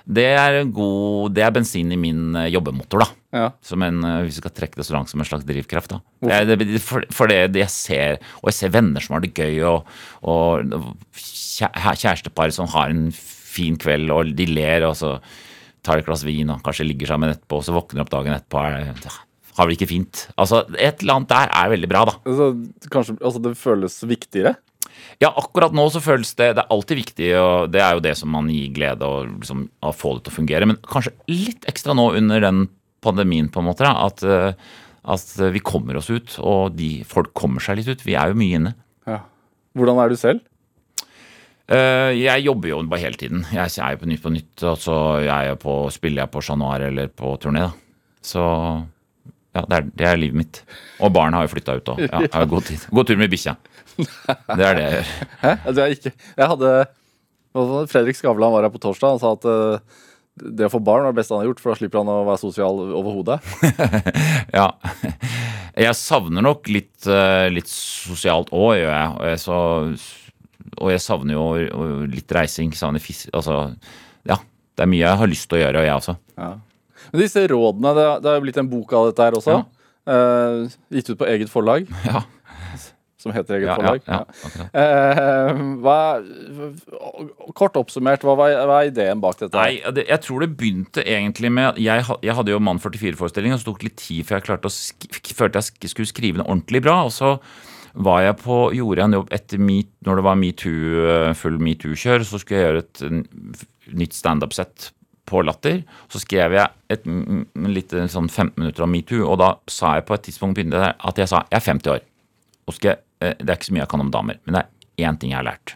det 0.09 0.25
er, 0.41 0.63
god, 0.73 1.35
det 1.37 1.43
er 1.45 1.53
bensin 1.53 1.93
i 1.93 1.99
min 2.01 2.37
eh, 2.39 2.49
jobbemotor, 2.55 3.03
da. 3.05 3.09
Ja. 3.37 3.49
Som 3.65 3.85
en, 3.85 4.01
eh, 4.09 4.23
hvis 4.25 4.39
vi 4.39 4.43
skal 4.43 4.55
trekke 4.57 4.81
det 4.81 4.87
så 4.89 4.97
langt 4.97 5.13
som 5.13 5.21
en 5.21 5.29
slags 5.29 5.45
drivkraft. 5.49 5.93
da. 5.93 6.01
Det, 6.49 6.57
det, 6.63 6.81
for, 6.85 7.05
for 7.13 7.29
det, 7.29 7.43
det 7.53 7.67
jeg 7.67 7.75
ser, 7.75 8.23
og 8.41 8.49
jeg 8.49 8.59
ser 8.63 8.73
venner 8.79 9.05
som 9.05 9.19
har 9.19 9.27
det 9.27 9.35
gøy, 9.37 9.61
og, 9.69 9.93
og 10.25 10.89
kjærestepar 11.19 12.55
som 12.57 12.71
har 12.73 12.95
en 12.95 13.11
fin 13.13 13.77
kveld, 13.81 14.09
og 14.15 14.33
de 14.39 14.49
ler, 14.49 14.89
og 14.89 14.97
så 14.97 15.19
tar 15.85 15.99
de 15.99 16.05
et 16.05 16.09
glass 16.09 16.25
vin, 16.27 16.55
og 16.55 16.65
kanskje 16.65 16.89
ligger 16.89 17.13
sammen 17.13 17.35
etterpå, 17.35 17.61
og 17.61 17.69
så 17.69 17.77
våkner 17.77 18.01
de 18.01 18.07
opp 18.07 18.15
dagen 18.17 18.37
etterpå, 18.39 18.65
er 18.65 19.19
har 19.59 19.67
vel 19.67 19.75
ikke 19.75 19.91
fint. 19.91 20.25
Altså, 20.39 20.63
Et 20.79 21.03
eller 21.03 21.19
annet 21.19 21.33
der 21.33 21.53
er 21.61 21.73
veldig 21.73 21.91
bra, 21.91 22.05
da. 22.07 22.17
Altså, 22.31 22.49
kanskje 22.93 23.17
altså, 23.19 23.43
det 23.43 23.55
føles 23.59 23.97
viktigere? 24.07 24.55
Ja, 25.21 25.31
akkurat 25.37 25.73
nå 25.75 25.85
så 25.91 26.01
føles 26.05 26.31
det 26.39 26.53
Det 26.57 26.63
er 26.65 26.71
alltid 26.75 27.01
viktig, 27.01 27.29
og 27.41 27.71
det 27.75 27.81
er 27.83 27.95
jo 27.97 28.03
det 28.05 28.17
som 28.17 28.31
man 28.31 28.49
gir 28.53 28.69
glede 28.77 29.03
og 29.07 29.27
liksom, 29.41 29.65
å 29.83 29.93
få 29.95 30.17
det 30.17 30.25
til 30.27 30.33
å 30.35 30.37
fungere. 30.41 30.67
Men 30.71 30.79
kanskje 30.87 31.15
litt 31.31 31.65
ekstra 31.71 31.95
nå 31.99 32.11
under 32.19 32.41
den 32.45 32.69
pandemien, 33.05 33.49
på 33.51 33.61
en 33.63 33.69
måte, 33.71 33.87
at, 33.89 34.23
eh, 34.23 34.53
at 35.09 35.35
vi 35.55 35.61
kommer 35.63 35.97
oss 36.01 36.11
ut, 36.11 36.37
og 36.43 36.75
de, 36.79 37.03
folk 37.07 37.33
kommer 37.35 37.61
seg 37.63 37.79
litt 37.81 37.89
ut. 37.89 38.05
Vi 38.07 38.15
er 38.19 38.33
jo 38.33 38.39
mye 38.41 38.59
inne. 38.61 38.75
Ja. 39.07 39.21
Hvordan 39.79 40.01
er 40.03 40.09
du 40.11 40.17
selv? 40.19 40.41
Eh, 41.69 42.13
Jeg 42.17 42.45
jobber 42.47 42.69
jo 42.71 42.83
bare 42.89 43.03
hele 43.05 43.19
tiden. 43.21 43.45
Jeg 43.53 43.71
er 43.79 43.95
jo 43.95 44.01
på 44.03 44.09
Nytt 44.09 44.23
på 44.25 44.33
Nytt, 44.33 44.63
og 44.65 44.79
så 44.81 44.95
jeg 45.25 45.51
er 45.53 45.59
på, 45.61 45.75
spiller 45.93 46.25
jeg 46.25 46.33
på 46.33 46.43
Chat 46.43 46.59
Noir 46.61 46.87
eller 46.89 47.09
på 47.13 47.35
turné. 47.43 47.67
da. 47.69 47.73
Så 48.25 48.43
ja, 49.55 49.63
det 49.65 49.77
er, 49.79 49.83
det 49.97 50.07
er 50.09 50.17
livet 50.21 50.39
mitt. 50.43 50.63
Og 51.01 51.13
barna 51.15 51.39
har 51.41 51.47
jo 51.49 51.53
flytta 51.55 51.77
ut 51.79 51.91
òg. 51.95 52.01
Ja, 52.07 52.21
jeg 52.25 52.33
har 52.35 52.47
god 52.51 52.65
tid. 52.69 52.87
God 52.95 53.09
tur 53.09 53.17
med 53.21 53.31
bikkja. 53.33 53.57
Det 53.99 54.65
er 54.65 54.79
det 54.79 54.85
jeg 54.85 54.93
gjør. 54.97 55.15
Hæ? 55.43 55.53
Altså, 55.55 55.79
jeg, 55.81 55.99
ikke, 55.99 56.13
jeg 56.39 56.51
hadde 56.53 56.75
det? 56.75 56.85
Fredrik 57.91 58.19
Skavlan 58.19 58.53
var 58.55 58.67
her 58.67 58.73
på 58.75 58.81
torsdag 58.83 59.17
og 59.17 59.23
sa 59.23 59.33
at 59.35 59.47
eh, 59.49 59.97
det 60.59 60.69
å 60.69 60.71
få 60.71 60.81
barn 60.85 61.03
var 61.07 61.15
det 61.15 61.19
beste 61.19 61.35
han 61.35 61.43
har 61.43 61.49
gjort, 61.49 61.63
for 61.63 61.73
da 61.73 61.79
slipper 61.81 62.03
han 62.03 62.13
å 62.13 62.19
være 62.29 62.43
sosial 62.45 62.85
overhodet. 62.99 63.41
Ja. 64.59 64.71
Jeg 65.79 65.95
savner 65.95 66.43
nok 66.43 66.67
litt, 66.73 67.07
eh, 67.07 67.49
litt 67.53 67.69
sosialt 67.71 68.49
òg, 68.55 68.79
gjør 68.81 68.91
jeg. 68.91 69.11
Og 69.15 69.27
jeg, 69.29 69.41
så, 69.43 69.59
og 70.79 70.91
jeg 70.91 71.03
savner 71.05 71.37
jo 71.37 72.07
litt 72.11 72.35
reising. 72.35 72.73
Savner 72.75 73.03
fis... 73.03 73.27
Altså, 73.31 73.61
ja. 74.27 74.39
Det 74.79 74.85
er 74.87 74.91
mye 74.91 75.03
jeg 75.05 75.21
har 75.21 75.31
lyst 75.31 75.49
til 75.51 75.59
å 75.59 75.63
gjøre, 75.63 75.83
og 75.83 75.87
jeg 75.89 76.01
også. 76.01 76.15
Ja. 76.39 76.51
Men 77.11 77.23
disse 77.23 77.45
rådene, 77.51 77.93
det, 77.99 78.07
det 78.23 78.31
har 78.31 78.39
jo 78.39 78.45
blitt 78.47 78.61
en 78.63 78.71
bok 78.71 78.95
av 78.95 79.09
dette 79.11 79.27
her 79.27 79.39
også. 79.39 79.59
Eh, 80.09 80.77
gitt 80.97 81.11
ut 81.13 81.19
på 81.21 81.29
eget 81.29 81.51
forlag, 81.53 81.89
Ja, 82.07 82.23
som 83.19 83.33
heter 83.35 83.57
Eget 83.59 83.67
ja, 83.67 83.75
ja, 83.75 83.77
forlag. 83.77 84.03
ja, 84.07 84.19
akkurat. 84.49 84.75
Eh, 84.79 85.63
hva, 85.83 85.99
kort 87.59 87.79
oppsummert, 87.81 88.27
hva 88.27 88.37
var, 88.39 88.83
ideen 88.87 89.23
bak 89.23 89.41
dette? 89.41 89.55
Nei, 89.59 89.81
det, 89.95 90.07
jeg 90.07 90.23
tror 90.27 90.45
det 90.45 90.53
begynte 90.59 91.03
egentlig 91.03 91.51
med 91.55 91.73
at 91.73 91.81
jeg, 91.83 92.05
jeg 92.23 92.37
hadde 92.39 92.55
jo 92.55 92.61
Mann 92.63 92.83
44-forestilling, 92.83 93.57
og 93.57 93.63
så 93.63 93.71
tok 93.71 93.81
det 93.83 93.91
litt 93.91 93.99
tid 94.03 94.29
før 94.29 94.39
jeg 94.39 94.47
klarte 94.51 94.71
å 94.71 95.35
følte 95.41 95.63
jeg 95.63 95.71
sk 95.71 95.91
skulle 95.95 96.13
skrive 96.13 96.41
den 96.41 96.47
ordentlig 96.47 96.85
bra. 96.87 97.01
Og 97.09 97.15
så 97.15 97.35
var 97.99 98.23
jeg 98.23 98.39
på, 98.45 98.61
gjorde 98.77 99.03
jeg 99.03 99.11
en 99.11 99.19
jobb 99.19 99.35
etter 99.35 99.65
me, 99.71 99.81
når 100.07 100.21
det 100.21 100.27
var 100.29 100.39
metoo, 100.39 101.09
eh, 101.09 101.33
full 101.39 101.59
metoo-kjør, 101.63 102.27
så 102.29 102.39
skulle 102.39 102.61
jeg 102.61 102.69
gjøre 102.69 102.85
et 102.85 103.99
nytt 103.99 104.15
standup-sett 104.15 104.93
på 105.29 105.43
Latter. 105.45 105.83
Så 106.13 106.23
skrev 106.23 106.55
jeg 106.57 106.95
et 106.95 107.05
mm, 107.09 107.49
mm, 107.53 107.81
sånn 108.13 108.31
15 108.31 108.55
minutter 108.61 108.87
om 108.87 108.95
metoo, 108.95 109.27
og 109.27 109.41
da 109.43 109.53
sa 109.71 109.97
jeg 109.99 110.07
på 110.09 110.17
et 110.17 110.29
tidspunkt 110.29 110.63
at 110.79 111.21
jeg 111.21 111.31
sa 111.31 111.45
jeg 111.49 111.59
er 111.61 111.67
50 111.67 111.95
år. 111.97 112.07
Og 112.69 112.77
skal 112.77 112.93
jeg, 112.93 113.01
eh, 113.01 113.08
det 113.19 113.49
er 113.49 113.57
ikke 113.57 113.69
så 113.69 113.75
mye 113.75 113.85
jeg 113.85 113.93
kan 113.93 114.05
om 114.05 114.15
damer, 114.15 114.39
men 114.47 114.57
det 114.57 114.63
er 114.63 115.09
én 115.09 115.19
ting 115.19 115.33
jeg 115.35 115.41
har 115.41 115.49
lært. 115.49 115.75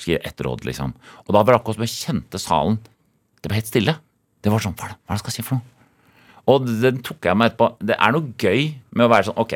Skal 0.00 0.14
gi 0.14 0.20
ett 0.28 0.42
råd, 0.44 0.66
liksom. 0.68 0.92
Og 1.24 1.32
da 1.32 1.40
var 1.40 1.54
det 1.54 1.60
akkurat 1.60 1.78
som 1.78 1.86
jeg 1.86 1.94
kjente 1.94 2.40
salen 2.40 2.78
Det 3.40 3.48
var 3.48 3.58
helt 3.60 3.70
stille. 3.70 3.94
Det 4.44 4.52
var 4.52 4.62
sånn, 4.64 4.74
hva 4.76 4.88
er 4.88 4.94
det, 4.94 4.98
jeg 5.10 5.22
skal 5.22 5.34
si 5.34 5.44
for 5.46 5.58
noe? 5.58 5.76
Og 6.46 6.66
den 6.82 6.98
tok 7.04 7.26
jeg 7.26 7.38
meg 7.38 7.50
etterpå. 7.50 7.68
Det 7.82 7.96
er 7.98 8.12
noe 8.14 8.34
gøy 8.38 8.66
med 8.94 9.06
å 9.06 9.10
være 9.10 9.28
sånn 9.28 9.40
Ok, 9.42 9.54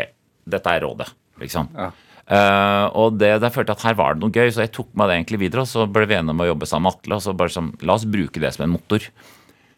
dette 0.51 0.73
er 0.73 0.83
rådet, 0.85 1.11
liksom. 1.43 1.69
Ja. 1.77 1.91
Uh, 2.31 2.87
og 2.95 3.17
det, 3.19 3.31
der 3.43 3.51
følte 3.51 3.75
jeg 3.75 3.81
at 3.81 3.85
her 3.89 3.97
var 3.99 4.15
det 4.15 4.23
noe 4.23 4.35
gøy, 4.35 4.53
så 4.55 4.63
jeg 4.63 4.71
tok 4.75 4.91
meg 4.99 5.11
det 5.11 5.19
egentlig 5.19 5.41
videre. 5.45 5.65
Og 5.65 5.71
så 5.71 5.87
ble 5.91 6.07
vi 6.07 6.17
enige 6.19 6.37
om 6.37 6.43
å 6.45 6.49
jobbe 6.51 6.69
sammen 6.71 6.87
med 6.87 6.99
Atle, 6.99 7.19
og 7.19 7.25
så 7.25 7.35
bare 7.39 7.55
sånn 7.55 7.71
La 7.87 7.97
oss 7.99 8.07
bruke 8.07 8.43
det 8.43 8.53
som 8.55 8.67
en 8.67 8.75
motor. 8.75 9.07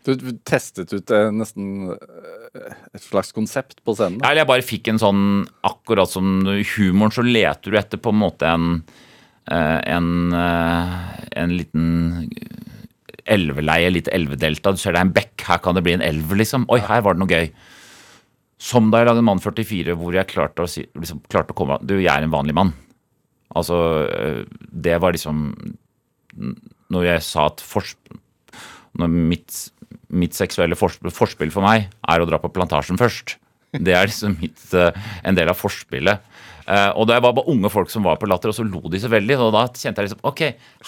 Du, 0.04 0.14
du 0.18 0.32
testet 0.48 0.92
ut 0.92 1.06
det 1.08 1.20
nesten 1.37 1.92
eh, 1.94 2.41
et 2.52 3.04
slags 3.04 3.32
konsept 3.32 3.80
på 3.84 3.94
scenen? 3.96 4.20
da? 4.20 4.28
Eller 4.30 4.42
jeg 4.42 4.50
bare 4.50 4.66
fikk 4.66 4.90
en 4.92 5.00
sånn 5.00 5.22
Akkurat 5.64 6.10
som 6.10 6.44
humoren, 6.44 7.14
så 7.14 7.24
leter 7.24 7.72
du 7.72 7.78
etter 7.80 8.00
på 8.02 8.12
en 8.12 8.20
måte 8.20 8.48
en 8.48 8.68
eh, 9.50 9.80
en, 9.96 10.32
eh, 10.36 10.96
en 11.42 11.56
liten 11.56 11.86
elveleie, 13.24 13.90
litt 13.94 14.10
elvedelta. 14.12 14.72
Du 14.74 14.80
ser 14.80 14.94
det 14.94 15.02
er 15.02 15.08
en 15.08 15.14
bekk, 15.14 15.44
her 15.48 15.60
kan 15.62 15.76
det 15.78 15.84
bli 15.86 15.96
en 15.96 16.04
elv, 16.04 16.34
liksom. 16.38 16.66
Oi, 16.72 16.80
her 16.82 17.04
var 17.04 17.16
det 17.16 17.22
noe 17.22 17.32
gøy. 17.32 17.52
Som 18.62 18.90
da 18.92 19.00
jeg 19.02 19.10
lagde 19.10 19.24
Mann 19.26 19.42
44, 19.42 19.96
hvor 19.98 20.14
jeg 20.14 20.30
klarte 20.30 20.64
å, 20.64 20.70
si, 20.70 20.84
liksom, 20.94 21.22
klarte 21.30 21.54
å 21.54 21.58
komme 21.58 21.80
Du, 21.82 21.96
jeg 21.98 22.12
er 22.12 22.26
en 22.26 22.34
vanlig 22.34 22.54
mann. 22.58 22.74
Altså, 23.58 23.78
eh, 24.08 24.42
det 24.72 24.96
var 25.02 25.12
liksom 25.12 25.50
Når 26.92 27.04
jeg 27.04 27.24
sa 27.26 27.50
at 27.50 27.60
fors, 27.60 27.90
når 28.96 29.10
mitt, 29.12 29.56
mitt 30.09 30.37
seksuelle 30.37 30.76
forspill 30.78 31.52
for 31.55 31.64
meg 31.64 31.88
er 32.09 32.22
å 32.22 32.28
dra 32.28 32.40
på 32.42 32.52
plantasjen 32.52 33.00
først. 33.00 33.37
Det 33.72 33.94
er 33.96 34.09
liksom 34.09 34.37
mitt, 34.40 34.62
eh, 34.76 34.92
en 35.24 35.35
del 35.35 35.48
av 35.48 35.57
forspillet. 35.57 36.20
Eh, 36.68 36.90
og 36.94 37.09
det 37.09 37.18
var 37.22 37.33
bare 37.35 37.48
unge 37.50 37.70
folk 37.72 37.90
som 37.90 38.05
var 38.07 38.18
på 38.20 38.28
Latter, 38.28 38.52
og 38.52 38.55
så 38.57 38.66
lo 38.66 38.83
de 38.90 39.00
så 39.00 39.11
veldig. 39.11 39.38
Og 39.40 39.52
da 39.55 39.66
kjente 39.68 40.02
jeg 40.02 40.11
liksom 40.11 40.28
Ok, 40.28 40.42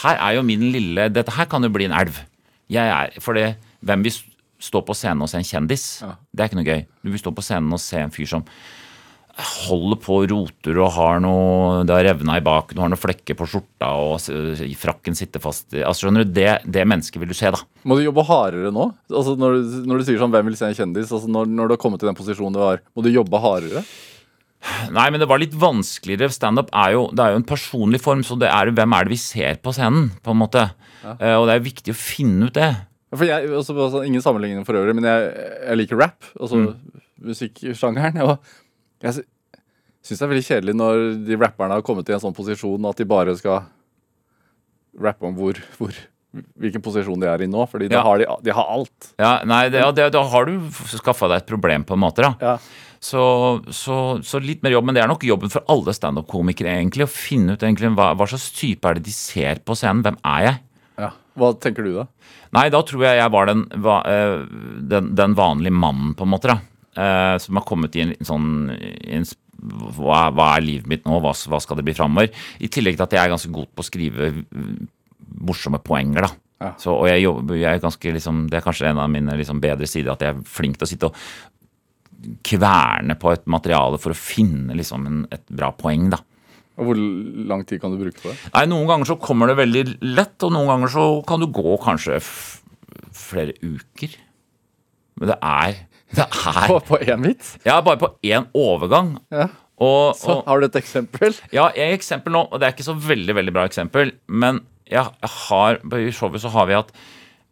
her 0.04 0.20
er 0.20 0.36
jo 0.36 0.44
min 0.46 0.70
lille 0.72 1.08
Dette 1.12 1.34
her 1.34 1.48
kan 1.50 1.62
jo 1.62 1.72
bli 1.72 1.88
en 1.88 1.96
elv. 1.96 2.20
Jeg 2.70 2.86
er, 2.88 3.20
for 3.20 3.34
det, 3.34 3.56
hvem 3.84 4.04
vil 4.04 4.14
stå 4.60 4.80
på 4.86 4.94
scenen 4.96 5.24
og 5.24 5.28
se 5.28 5.40
en 5.40 5.44
kjendis? 5.48 5.86
Det 6.32 6.40
er 6.40 6.48
ikke 6.48 6.60
noe 6.60 6.68
gøy. 6.68 6.86
Du 7.04 7.10
vil 7.10 7.20
stå 7.20 7.34
på 7.34 7.44
scenen 7.44 7.72
og 7.72 7.82
se 7.82 7.98
en 8.00 8.14
fyr 8.14 8.30
som 8.30 8.46
holder 9.34 9.98
på 9.98 10.20
og 10.20 10.28
roter 10.30 10.78
og 10.78 10.92
har 10.94 11.22
noe 11.24 11.80
Det 11.86 11.94
har 11.96 12.04
revna 12.06 12.36
i 12.38 12.44
baken, 12.44 12.76
du 12.76 12.82
har 12.84 12.90
noen 12.92 13.00
flekker 13.00 13.34
på 13.38 13.48
skjorta, 13.50 13.90
og 13.98 14.22
frakken 14.78 15.18
sitter 15.18 15.42
fast 15.42 15.74
i 15.74 15.82
Altså, 15.82 16.06
skjønner 16.06 16.22
du, 16.22 16.32
det, 16.36 16.60
det 16.70 16.86
mennesket 16.86 17.18
vil 17.18 17.32
du 17.32 17.36
se, 17.36 17.50
da. 17.50 17.58
Må 17.82 17.98
du 17.98 18.04
jobbe 18.04 18.26
hardere 18.28 18.70
nå? 18.74 18.88
Altså 19.10 19.34
når, 19.40 19.58
du, 19.58 19.76
når 19.90 20.00
du 20.00 20.06
sier 20.06 20.22
sånn 20.22 20.34
'hvem 20.34 20.50
vil 20.52 20.58
se 20.60 20.70
en 20.70 20.78
kjendis', 20.78 21.10
altså 21.10 21.30
når, 21.30 21.50
når 21.50 21.70
du 21.70 21.76
har 21.76 21.82
kommet 21.82 22.02
til 22.02 22.10
den 22.10 22.18
posisjonen 22.18 22.54
du 22.54 22.62
har, 22.62 22.82
må 22.94 23.02
du 23.02 23.10
jobbe 23.10 23.42
hardere? 23.42 23.84
Nei, 24.94 25.10
men 25.12 25.20
det 25.20 25.28
var 25.28 25.42
litt 25.42 25.54
vanskeligere. 25.60 26.32
Standup 26.32 26.70
er 26.72 26.94
jo, 26.94 27.04
det 27.12 27.20
er 27.20 27.34
jo 27.34 27.42
en 27.42 27.48
personlig 27.48 28.00
form, 28.00 28.22
så 28.24 28.38
det 28.40 28.48
er 28.48 28.72
hvem 28.72 28.96
er 28.96 29.04
det 29.04 29.12
vi 29.12 29.20
ser 29.20 29.58
på 29.60 29.74
scenen, 29.76 30.08
på 30.24 30.32
en 30.32 30.40
måte. 30.40 30.62
Eh, 31.04 31.34
og 31.36 31.50
det 31.50 31.58
er 31.58 31.66
viktig 31.66 31.92
å 31.92 31.98
finne 31.98 32.48
ut 32.48 32.56
det. 32.56 32.70
For 33.14 33.28
jeg, 33.28 33.50
også, 33.52 33.76
altså, 33.76 34.02
Ingen 34.08 34.24
sammenligning 34.24 34.64
for 34.66 34.78
øvrig, 34.78 34.96
men 34.96 35.06
jeg, 35.06 35.26
jeg 35.68 35.80
liker 35.82 36.00
rap. 36.00 36.30
Altså 36.40 36.64
musikksjangeren. 37.24 38.22
Og 38.24 38.38
jeg 39.04 39.22
syns 40.04 40.20
det 40.20 40.24
er 40.26 40.32
veldig 40.34 40.48
kjedelig 40.48 40.74
når 40.76 41.04
de 41.28 41.38
rapperne 41.40 41.78
har 41.78 41.84
kommet 41.86 42.10
i 42.10 42.16
en 42.16 42.22
sånn 42.22 42.36
posisjon 42.36 42.90
at 42.90 43.00
de 43.00 43.06
bare 43.08 43.36
skal 43.38 43.64
rappe 45.00 45.26
om 45.26 45.36
hvor, 45.38 45.58
hvor 45.78 45.94
hvilken 46.58 46.82
posisjon 46.82 47.20
de 47.22 47.28
er 47.30 47.44
i 47.44 47.50
nå, 47.50 47.66
fordi 47.70 47.88
da 47.92 48.02
har 48.06 48.18
de, 48.20 48.26
de 48.42 48.54
har 48.54 48.70
alt. 48.76 49.12
Ja, 49.20 49.36
nei, 49.46 49.68
det, 49.70 49.82
ja, 49.84 49.92
det, 49.94 50.08
Da 50.14 50.24
har 50.32 50.48
du 50.48 50.56
skaffa 50.90 51.28
deg 51.30 51.42
et 51.44 51.50
problem, 51.50 51.84
på 51.86 51.96
en 51.96 52.02
måte. 52.02 52.24
da 52.26 52.34
Ja. 52.54 52.56
Så, 53.04 53.20
så, 53.68 53.94
så 54.24 54.38
litt 54.40 54.62
mer 54.64 54.72
jobb, 54.72 54.86
men 54.88 54.96
det 54.96 55.02
er 55.04 55.10
nok 55.10 55.26
jobben 55.28 55.50
for 55.52 55.66
alle 55.68 55.92
standup-komikere, 55.92 56.72
egentlig. 56.80 57.04
Å 57.04 57.12
finne 57.12 57.52
ut 57.52 57.60
egentlig 57.60 57.90
hva, 57.98 58.14
hva 58.16 58.26
slags 58.30 58.46
type 58.56 58.88
er 58.88 58.96
det 58.96 59.04
de 59.04 59.12
ser 59.12 59.60
på 59.60 59.76
scenen. 59.76 60.00
Hvem 60.06 60.16
er 60.24 60.46
jeg? 60.46 60.54
Ja. 61.02 61.10
Hva 61.36 61.50
tenker 61.60 61.84
du 61.84 61.90
da? 61.98 62.06
Nei, 62.56 62.62
da 62.72 62.80
tror 62.86 63.04
jeg 63.04 63.18
jeg 63.20 63.34
var 63.34 63.50
den, 63.50 63.66
eh, 63.76 64.38
den, 64.94 65.12
den 65.20 65.36
vanlige 65.36 65.76
mannen, 65.76 66.14
på 66.16 66.24
en 66.24 66.32
måte. 66.32 66.54
da 66.54 66.56
Eh, 66.94 67.36
Som 67.42 67.58
har 67.58 67.66
kommet 67.66 67.96
i 67.96 68.04
en 68.04 68.12
liten 68.12 68.28
sånn 68.28 68.50
en, 68.70 69.26
hva, 69.98 70.28
hva 70.34 70.48
er 70.56 70.66
livet 70.66 70.90
mitt 70.90 71.06
nå? 71.08 71.18
Hva, 71.24 71.32
hva 71.34 71.60
skal 71.62 71.80
det 71.80 71.86
bli 71.86 71.96
framover? 71.96 72.30
I 72.62 72.70
tillegg 72.70 72.98
til 72.98 73.06
at 73.06 73.16
jeg 73.16 73.22
er 73.24 73.32
ganske 73.32 73.52
god 73.54 73.70
på 73.74 73.82
å 73.82 73.86
skrive 73.86 74.30
mm, 74.44 74.74
morsomme 75.48 75.80
poenger, 75.82 76.28
da. 76.28 76.30
Ja. 76.64 76.70
Så, 76.78 76.92
og 76.94 77.08
jeg 77.10 77.24
jobber, 77.24 77.58
jeg 77.58 77.76
er 77.76 77.82
ganske 77.82 78.12
liksom, 78.14 78.44
Det 78.48 78.60
er 78.60 78.64
kanskje 78.64 78.86
en 78.92 79.00
av 79.02 79.10
mine 79.10 79.34
liksom 79.36 79.58
bedre 79.60 79.88
sider, 79.90 80.14
at 80.14 80.22
jeg 80.22 80.36
er 80.36 80.44
flink 80.46 80.78
til 80.78 80.86
å 80.86 80.90
sitte 80.92 81.10
og 81.10 81.18
kverne 82.46 83.16
på 83.20 83.32
et 83.34 83.42
materiale 83.50 83.98
for 84.00 84.14
å 84.14 84.16
finne 84.16 84.76
liksom 84.78 85.08
en, 85.10 85.18
et 85.34 85.42
bra 85.52 85.72
poeng, 85.76 86.06
da. 86.14 86.20
Og 86.80 86.88
hvor 86.88 86.98
lang 87.50 87.62
tid 87.68 87.82
kan 87.82 87.92
du 87.92 88.00
bruke 88.00 88.18
på 88.18 88.30
det? 88.30 88.36
Nei, 88.54 88.64
Noen 88.70 88.88
ganger 88.88 89.10
så 89.12 89.18
kommer 89.22 89.50
det 89.50 89.58
veldig 89.60 89.82
lett, 90.14 90.36
og 90.42 90.54
noen 90.54 90.70
ganger 90.72 90.90
så 90.94 91.04
kan 91.28 91.42
du 91.42 91.46
gå 91.54 91.74
kanskje 91.84 92.16
flere 93.14 93.54
uker. 93.62 94.16
Men 95.20 95.30
det 95.30 95.36
er 95.38 95.82
Det 96.14 96.24
er 96.26 96.66
På, 96.70 96.78
på 96.84 96.98
én 97.02 97.24
vits? 97.26 97.54
Ja, 97.66 97.80
bare 97.84 98.00
på 98.00 98.12
én 98.26 98.46
overgang. 98.54 99.16
Ja. 99.34 99.48
Og, 99.82 100.14
Så 100.14 100.30
og 100.36 100.44
har 100.46 100.60
du 100.62 100.68
et 100.68 100.76
eksempel? 100.78 101.34
ja, 101.52 101.66
et 101.74 101.96
eksempel 101.96 102.32
nå, 102.36 102.44
og 102.46 102.60
det 102.60 102.68
er 102.68 102.74
ikke 102.76 102.86
så 102.86 102.94
veldig 102.94 103.34
veldig 103.34 103.54
bra 103.56 103.64
eksempel, 103.66 104.12
men 104.28 104.60
jeg, 104.86 105.02
jeg 105.24 105.30
har, 105.48 105.80
i 105.98 106.12
showet 106.14 106.44
så 106.44 106.52
har 106.54 106.68
vi 106.70 106.76
at 106.78 106.92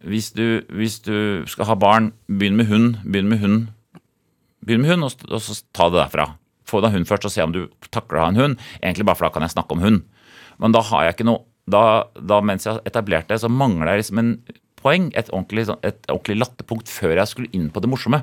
hvis 0.06 0.30
du, 0.34 0.62
hvis 0.74 1.00
du 1.02 1.42
skal 1.50 1.66
ha 1.70 1.74
barn, 1.78 2.12
begynn 2.30 2.58
med 2.58 2.68
hund, 2.70 2.96
begynn 3.02 3.30
med 3.30 3.42
hund, 3.42 3.68
begynn 4.66 4.82
med 4.84 4.92
hund, 4.94 5.06
og, 5.06 5.26
og 5.30 5.42
så 5.42 5.56
ta 5.74 5.88
det 5.90 5.98
derfra. 6.00 6.28
Få 6.68 6.80
deg 6.82 6.94
hund 6.94 7.08
først, 7.10 7.26
og 7.26 7.34
se 7.34 7.42
om 7.44 7.54
du 7.54 7.64
takler 7.94 8.20
å 8.20 8.24
ha 8.26 8.32
en 8.32 8.40
hund. 8.40 8.58
Egentlig 8.80 9.06
bare 9.08 9.18
for 9.18 9.26
da 9.28 9.32
kan 9.34 9.46
jeg 9.46 9.54
snakke 9.54 9.76
om 9.76 9.82
hund. 9.82 10.02
Men 10.62 10.74
da 10.74 10.82
har 10.92 11.06
jeg 11.08 11.16
ikke 11.16 11.26
noe 11.30 11.42
da, 11.70 11.82
da 12.18 12.40
mens 12.42 12.66
jeg 12.66 12.74
har 12.76 12.86
etablert 12.88 13.30
det, 13.30 13.38
så 13.42 13.50
mangler 13.50 13.92
jeg 13.92 14.02
liksom 14.02 14.18
en 14.22 14.32
poeng, 14.82 15.10
et 15.14 15.30
ordentlig, 15.30 15.68
et 15.86 16.06
ordentlig 16.10 16.38
latterpunkt, 16.42 16.90
før 16.90 17.14
jeg 17.20 17.30
skulle 17.30 17.52
inn 17.54 17.68
på 17.74 17.82
det 17.82 17.90
morsomme. 17.90 18.22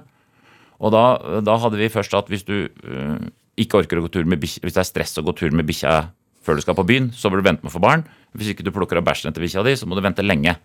Og 0.80 0.94
da, 0.96 1.04
da 1.44 1.58
hadde 1.60 1.80
vi 1.80 1.92
først 1.92 2.16
at 2.16 2.32
hvis 2.32 2.46
du 2.48 2.56
øh, 2.70 3.20
ikke 3.60 3.82
orker 3.84 4.00
å 4.00 4.06
gå 4.06 4.12
tur 4.14 4.28
med 4.30 4.40
bikkja 4.40 4.64
Hvis 4.64 4.78
det 4.78 4.84
er 4.86 4.88
stress 4.88 5.18
å 5.20 5.26
gå 5.26 5.36
tur 5.36 5.52
med 5.56 5.68
bikkja 5.68 6.00
før 6.46 6.56
du 6.56 6.64
skal 6.64 6.78
på 6.78 6.86
byen, 6.88 7.10
så 7.12 7.30
bør 7.30 7.42
du 7.42 7.50
vente 7.50 7.66
med 7.66 7.70
å 7.70 7.76
få 7.76 7.82
barn. 7.84 8.06
Hvis 8.38 8.54
ikke 8.54 8.64
du 8.64 8.72
plukker 8.74 8.98
opp 8.98 9.10
bæsjen 9.10 9.28
etter 9.30 9.44
bikkja 9.44 9.62
di, 9.68 9.74
så 9.78 9.86
må 9.86 9.98
du 9.98 10.02
vente 10.02 10.24
lenge. 10.24 10.56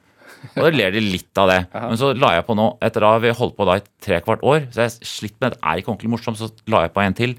Og 0.54 0.60
da 0.62 0.70
ler 0.70 0.94
de 0.94 1.02
litt 1.02 1.40
av 1.40 1.50
det. 1.50 1.58
Men 1.90 1.98
så 2.00 2.12
la 2.14 2.30
jeg 2.36 2.46
på 2.46 2.56
nå, 2.56 2.68
etter 2.86 3.04
da 3.04 3.10
vi 3.20 3.32
holdt 3.34 3.56
på 3.58 3.66
da 3.68 3.76
i 3.80 3.84
tre 4.06 4.20
kvart 4.24 4.44
år, 4.46 4.68
så 4.72 4.86
jeg 4.86 5.10
slitt 5.10 5.36
med 5.42 5.56
det 5.56 5.60
er 5.60 5.82
ikke 5.82 5.90
ordentlig 5.92 6.12
morsomt, 6.14 6.38
så 6.40 6.48
la 6.70 6.84
jeg 6.86 6.94
på 6.94 7.02
en 7.02 7.18
til. 7.18 7.34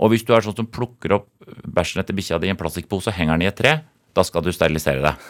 Og 0.00 0.12
hvis 0.12 0.24
du 0.26 0.32
er 0.34 0.44
sånn 0.44 0.56
som 0.56 0.70
plukker 0.72 1.18
opp 1.18 1.28
bæsjen 1.76 2.00
etter 2.02 2.16
bikkja 2.16 2.40
di 2.40 2.48
i 2.48 2.54
en 2.54 2.58
plastikkpose 2.58 3.12
og 3.12 3.18
henger 3.18 3.36
den 3.36 3.46
i 3.46 3.50
et 3.52 3.60
tre, 3.60 3.76
da 4.16 4.24
skal 4.24 4.44
du 4.44 4.50
sterilisere 4.56 5.04
deg. 5.04 5.28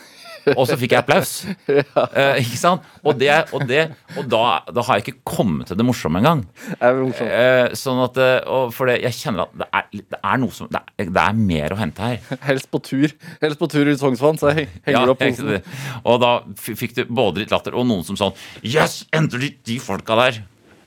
Og 0.55 0.67
så 0.69 0.77
fikk 0.79 0.95
jeg 0.95 1.03
applaus. 1.03 1.39
Eh, 2.17 2.39
ikke 2.41 2.59
sant? 2.59 2.85
Og, 3.03 3.17
det, 3.19 3.31
og, 3.55 3.65
det, 3.69 3.83
og 4.17 4.29
da, 4.31 4.61
da 4.73 4.83
har 4.87 4.99
jeg 4.99 5.07
ikke 5.07 5.35
kommet 5.37 5.69
til 5.69 5.79
det 5.79 5.85
morsomme 5.87 6.21
engang. 6.21 6.45
Eh, 6.81 7.75
sånn 7.77 8.01
at, 8.05 8.19
eh, 8.23 8.71
for 8.75 8.89
det, 8.89 8.99
jeg 9.05 9.17
kjenner 9.19 9.47
at 9.47 9.57
det 9.59 9.69
er, 9.69 9.89
det 10.15 10.21
er 10.21 10.41
noe 10.41 10.55
som 10.55 10.71
det 10.73 10.81
er, 10.81 11.11
det 11.11 11.23
er 11.23 11.39
mer 11.39 11.75
å 11.75 11.79
hente 11.81 12.05
her. 12.05 12.21
Helst 12.49 12.71
på 12.73 12.81
tur. 12.85 13.13
Helst 13.43 13.61
på 13.61 13.69
tur 13.73 13.91
i 13.91 13.97
Sognsvann, 13.99 14.41
så 14.41 14.53
jeg 14.53 14.69
henger 14.87 15.01
ja, 15.03 15.15
opp 15.15 15.23
posen. 15.23 15.71
Og 16.07 16.21
da 16.23 16.33
fikk 16.57 16.97
du 16.99 17.05
både 17.09 17.45
litt 17.45 17.55
latter 17.55 17.77
og 17.77 17.89
noen 17.89 18.07
som 18.07 18.19
sånn 18.19 18.37
Yes, 18.65 19.03
endelig 19.15 19.57
de 19.67 19.81
folka 19.83 20.17
der! 20.19 20.43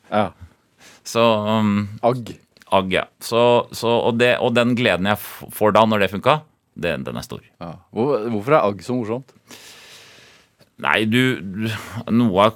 Ja. 0.09 0.29
Så 1.05 1.21
um, 1.21 1.87
Agg. 2.05 2.33
agg, 2.75 2.93
ja. 2.93 3.05
Så, 3.23 3.41
så, 3.75 3.95
og, 4.09 4.19
det, 4.21 4.35
og 4.43 4.53
den 4.57 4.75
gleden 4.77 5.09
jeg 5.09 5.19
får 5.55 5.75
da, 5.77 5.85
når 5.89 6.05
det 6.05 6.13
funka, 6.13 6.39
den, 6.81 7.03
den 7.07 7.19
er 7.19 7.25
stor. 7.25 7.43
Ja. 7.61 7.73
Hvor, 7.95 8.29
hvorfor 8.33 8.55
er 8.55 8.65
agg 8.65 8.83
så 8.85 8.95
morsomt? 8.97 9.35
Nei, 10.79 11.03
du, 11.11 11.39
Noe 12.15 12.45
er 12.45 12.53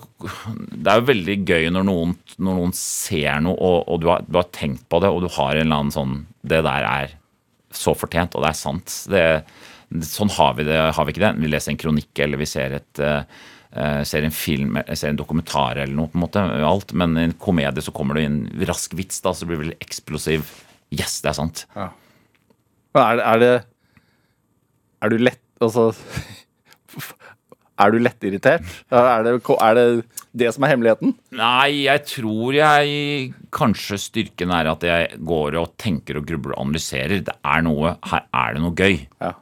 Det 0.72 0.88
er 0.88 1.02
jo 1.02 1.08
veldig 1.10 1.36
gøy 1.44 1.68
når 1.76 1.88
noen, 1.90 2.16
når 2.38 2.60
noen 2.60 2.76
ser 2.78 3.42
noe, 3.44 3.58
og, 3.58 3.84
og 3.92 4.00
du, 4.04 4.08
har, 4.12 4.24
du 4.28 4.40
har 4.40 4.48
tenkt 4.56 4.86
på 4.92 5.02
det, 5.04 5.12
og 5.12 5.26
du 5.26 5.30
har 5.36 5.58
en 5.58 5.66
eller 5.66 5.82
annen 5.82 5.96
sånn 5.96 6.16
Det 6.40 6.62
der 6.64 6.88
er 6.88 7.18
så 7.74 7.96
fortjent, 7.98 8.36
og 8.38 8.44
det 8.46 8.52
er 8.52 8.60
sant. 8.60 8.96
Det, 9.10 9.24
sånn 10.06 10.32
har 10.36 10.54
vi 10.60 10.68
det, 10.68 10.78
har 10.94 11.08
vi 11.08 11.14
ikke 11.16 11.24
det? 11.24 11.32
Vi 11.42 11.50
leser 11.50 11.74
en 11.74 11.80
kronikk, 11.82 12.12
eller 12.22 12.38
vi 12.38 12.46
ser 12.46 12.76
et 12.78 13.02
eh, 13.02 13.24
eh, 13.74 14.02
ser 14.06 14.28
en 14.28 14.36
film, 14.36 14.78
eh, 14.78 14.94
ser 14.94 15.10
en 15.10 15.18
dokumentar 15.18 15.82
eller 15.82 15.96
noe, 15.98 16.12
på 16.12 16.20
en 16.20 16.24
måte. 16.28 16.44
Alt. 16.70 16.94
Men 16.94 17.18
i 17.18 17.24
en 17.28 17.34
komedie 17.42 17.82
så 17.82 17.94
kommer 17.96 18.20
det 18.20 18.28
en 18.30 18.40
rask 18.70 18.94
vits, 18.94 19.24
da, 19.26 19.34
så 19.34 19.50
blir 19.50 19.58
det 19.58 19.64
veldig 19.64 19.80
eksplosiv. 19.82 20.54
Yes, 20.94 21.18
det 21.26 21.32
er 21.34 21.40
sant. 21.40 21.66
Men 21.74 23.02
er 23.02 23.24
er 23.26 23.42
det 23.42 23.54
Er 25.04 25.12
du 25.12 25.20
lett 25.20 25.42
Altså 25.64 25.92
Er 27.82 27.94
du 27.94 27.98
lettirritert? 28.04 28.66
Er 28.94 29.26
det, 29.26 29.34
er 29.42 29.78
det 29.78 29.86
det 30.34 30.50
som 30.54 30.66
er 30.66 30.74
hemmeligheten? 30.74 31.16
Nei, 31.36 31.86
jeg 31.88 32.04
tror 32.10 32.56
jeg 32.56 33.34
Kanskje 33.54 34.00
styrken 34.02 34.54
er 34.56 34.70
at 34.72 34.86
jeg 34.88 35.20
går 35.26 35.58
og 35.62 35.74
tenker 35.82 36.20
og 36.20 36.28
grubler 36.30 36.56
og 36.56 36.68
analyserer. 36.68 37.24
Det 37.26 37.34
er 37.34 37.66
noe, 37.66 37.96
Her 38.10 38.28
er 38.30 38.56
det 38.56 38.64
noe 38.64 38.78
gøy. 38.78 39.04
Ja. 39.22 39.34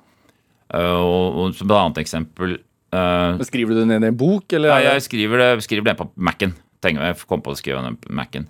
Uh, 0.71 1.03
og, 1.03 1.39
og 1.43 1.55
som 1.57 1.67
et 1.67 1.75
annet 1.75 1.97
eksempel 1.99 2.53
uh, 2.95 3.39
Skriver 3.43 3.75
du 3.75 3.81
det 3.81 3.89
ned 3.89 4.05
i 4.07 4.11
en 4.13 4.19
bok, 4.19 4.45
eller? 4.55 4.71
er 4.77 4.95
Jeg 4.95 5.07
skriver 5.09 5.43
det, 5.43 5.49
skriver 5.67 5.91
det 5.91 5.97
på 5.99 6.07
Mac-en. 6.15 6.55
Tenker 6.83 7.11
Jeg 7.11 7.19
kom 7.27 7.43
på 7.43 7.51
å 7.51 7.59
skrive 7.59 7.83
den 7.83 7.99
på 7.99 8.15
Mac-en. 8.15 8.47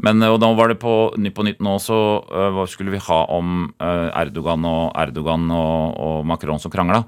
Men 0.00 0.22
uh, 0.24 0.32
og 0.32 0.40
da 0.42 0.48
var 0.56 0.72
det 0.72 0.78
på 0.82 0.92
Nytt 1.20 1.36
på 1.36 1.44
Nytt 1.46 1.60
nå, 1.64 1.76
så 1.82 1.98
uh, 2.24 2.62
skulle 2.70 2.94
vi 2.94 3.02
ha 3.02 3.18
om 3.34 3.66
uh, 3.76 4.08
Erdogan 4.22 4.64
og 4.68 4.96
Erdogan 4.98 5.50
og, 5.52 5.98
og 6.00 6.28
Macron 6.28 6.62
som 6.62 6.72
krangla. 6.72 7.02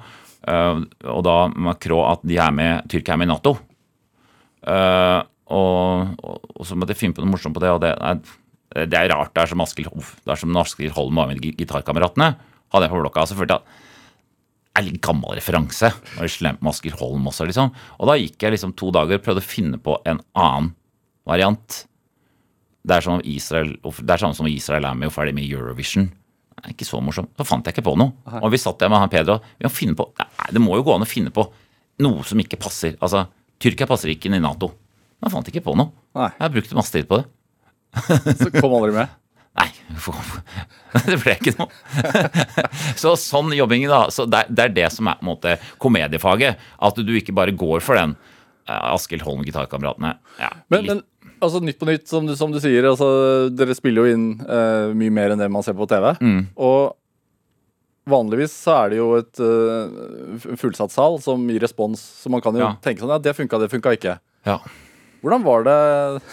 Uh, 0.45 0.85
og 1.09 1.23
da 1.25 1.37
Macron 1.55 2.11
at 2.13 2.27
de 2.27 2.37
er 2.37 2.53
med, 2.55 2.85
Tyrkia 2.93 3.17
er 3.17 3.23
med 3.23 3.31
i 3.31 3.33
Nato. 3.33 3.57
Og, 4.65 6.13
og, 6.25 6.45
og 6.57 6.65
så 6.65 6.77
måtte 6.77 6.95
jeg 6.95 7.01
finne 7.03 7.17
på 7.17 7.21
noe 7.21 7.35
morsomt 7.35 7.53
på 7.57 7.61
det, 7.61 7.73
og 7.75 7.83
det 7.83 7.91
er, 7.93 8.21
det 8.89 8.97
er 8.97 9.11
rart. 9.13 9.35
Det 9.37 9.43
er 9.43 9.51
som 9.51 9.61
Askild 9.61 9.93
det 10.25 10.33
er 10.33 10.41
som 10.41 10.57
Askild 10.57 10.95
Holm 10.97 11.21
og 11.21 11.35
Gitarkameratene. 11.37 12.31
Hadde 12.73 12.89
jeg 12.89 12.95
på 12.95 13.03
blokka. 13.03 13.27
Så 13.29 13.37
følte 13.37 13.59
jeg 13.59 13.61
at 13.61 13.83
det 14.75 14.81
er 14.81 14.87
litt 14.89 15.03
gammel 15.05 15.37
referanse. 15.37 15.91
Og 16.17 16.33
slemt 16.33 16.65
med 16.65 16.73
Askild 16.73 16.97
Holm 16.99 17.29
også, 17.31 17.45
liksom. 17.47 17.75
Og 18.01 18.09
da 18.09 18.17
gikk 18.19 18.41
jeg 18.43 18.57
liksom 18.57 18.73
to 18.81 18.89
dager 18.97 19.21
og 19.21 19.27
prøvde 19.27 19.45
å 19.45 19.47
finne 19.47 19.79
på 19.85 19.99
en 20.09 20.23
annen 20.33 20.73
variant. 21.29 21.85
Det 22.85 22.99
er, 22.99 23.05
sånn 23.07 23.23
Israel, 23.25 23.71
det 23.81 24.13
er 24.13 24.21
sånn 24.21 24.35
som 24.37 24.47
Israel 24.51 24.85
er 24.85 24.95
med 24.99 25.09
og 25.09 25.15
ferdig 25.15 25.33
med 25.39 25.47
Eurovision. 25.49 26.11
Det 26.55 26.67
er 26.69 26.75
ikke 26.75 26.85
så 26.89 27.01
morsomt. 27.01 27.31
Så 27.41 27.47
fant 27.49 27.65
jeg 27.67 27.73
ikke 27.79 27.87
på 27.87 27.95
noe. 27.97 28.13
Og 28.43 28.51
vi 28.53 28.61
satt 28.61 28.79
der 28.83 28.91
med 28.93 29.01
han 29.01 29.09
Pedro. 29.13 29.39
Vi 29.59 29.65
må 29.65 29.73
finne 29.73 29.97
på, 29.97 30.05
nei, 30.21 30.51
det 30.53 30.61
må 30.63 30.77
jo 30.77 30.85
gå 30.85 30.95
an 30.99 31.05
å 31.07 31.09
finne 31.09 31.33
på 31.35 31.47
noe 32.05 32.25
som 32.29 32.41
ikke 32.43 32.59
passer. 32.61 32.99
Altså, 33.01 33.25
Tyrkia 33.63 33.89
passer 33.89 34.13
ikke 34.13 34.29
inn 34.29 34.37
i 34.37 34.43
Nato. 34.45 34.69
Men 35.17 35.31
jeg 35.31 35.35
fant 35.39 35.49
ikke 35.53 35.65
på 35.65 35.77
noe. 35.81 35.95
Nei. 36.19 36.29
Jeg 36.41 36.55
brukt 36.59 36.75
masse 36.77 36.93
tid 36.93 37.09
på 37.09 37.23
det. 37.23 37.29
Så 38.43 38.51
kom 38.59 38.75
aldri 38.77 38.93
med. 39.01 39.09
Nei, 39.55 39.69
det 41.07 41.17
ble 41.23 41.37
ikke 41.39 41.53
noe. 41.61 41.71
Så 43.01 43.15
sånn 43.21 43.53
jobbing, 43.55 43.87
da. 43.91 44.05
Så 44.13 44.27
det, 44.29 44.45
er- 44.51 44.73
det 44.75 44.89
som 44.93 45.09
er 45.11 45.19
på 45.21 45.25
en 45.27 45.31
måte 45.33 45.57
komediefaget. 45.83 46.61
At 46.85 46.99
du 47.01 47.13
ikke 47.17 47.35
bare 47.37 47.55
går 47.57 47.81
for 47.87 47.97
den. 47.99 48.17
eh, 48.69 48.93
Askild 48.95 49.23
Holm, 49.27 49.43
Gitarkameratene. 49.47 50.15
Ja, 50.41 50.51
Men, 50.73 50.87
men 50.89 51.03
altså, 51.45 51.61
Nytt 51.65 51.79
på 51.81 51.89
nytt, 51.89 52.07
som 52.11 52.27
du, 52.29 52.35
som 52.39 52.53
du 52.55 52.59
sier. 52.63 52.87
Altså, 52.91 53.09
dere 53.55 53.77
spiller 53.77 54.05
jo 54.05 54.15
inn 54.17 54.27
uh, 54.43 54.91
mye 54.97 55.13
mer 55.15 55.35
enn 55.35 55.43
det 55.45 55.51
man 55.53 55.65
ser 55.67 55.77
på 55.79 55.87
TV. 55.91 56.11
Mm. 56.25 56.41
Og 56.57 56.95
vanligvis 58.11 58.53
så 58.67 58.75
er 58.83 58.91
det 58.93 58.99
jo 59.01 59.11
et 59.17 59.41
uh, 59.41 60.57
fullsatt 60.61 60.93
sal 60.93 61.17
som 61.25 61.45
gir 61.49 61.63
respons. 61.65 62.01
Så 62.25 62.33
man 62.33 62.43
kan 62.45 62.57
jo 62.57 62.65
Ja. 62.67 62.75
tenke 62.85 63.01
sånn 63.05 63.15
Ja, 63.15 63.21
det 63.23 63.37
funka, 63.39 63.61
det 63.63 63.71
funka 63.73 63.95
ikke. 63.97 64.19
ja. 64.49 64.59
Hvordan 65.25 65.41
var 65.47 65.63
det 65.65 65.77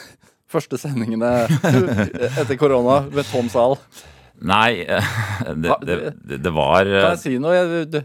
første 0.51 0.75
sendingene 0.81 1.29
etter 1.47 2.57
korona 2.59 2.97
med 3.07 3.23
tom 3.31 3.47
sal? 3.53 3.77
Nei, 4.41 4.81
eh, 4.83 5.13
det, 5.55 5.77
det, 5.85 6.39
det, 6.43 6.51
var 6.51 6.83
Kan 6.89 7.13
jeg 7.13 7.21
si 7.21 7.37
noe? 7.39 7.53
Jeg, 7.55 7.85
det, 7.93 8.01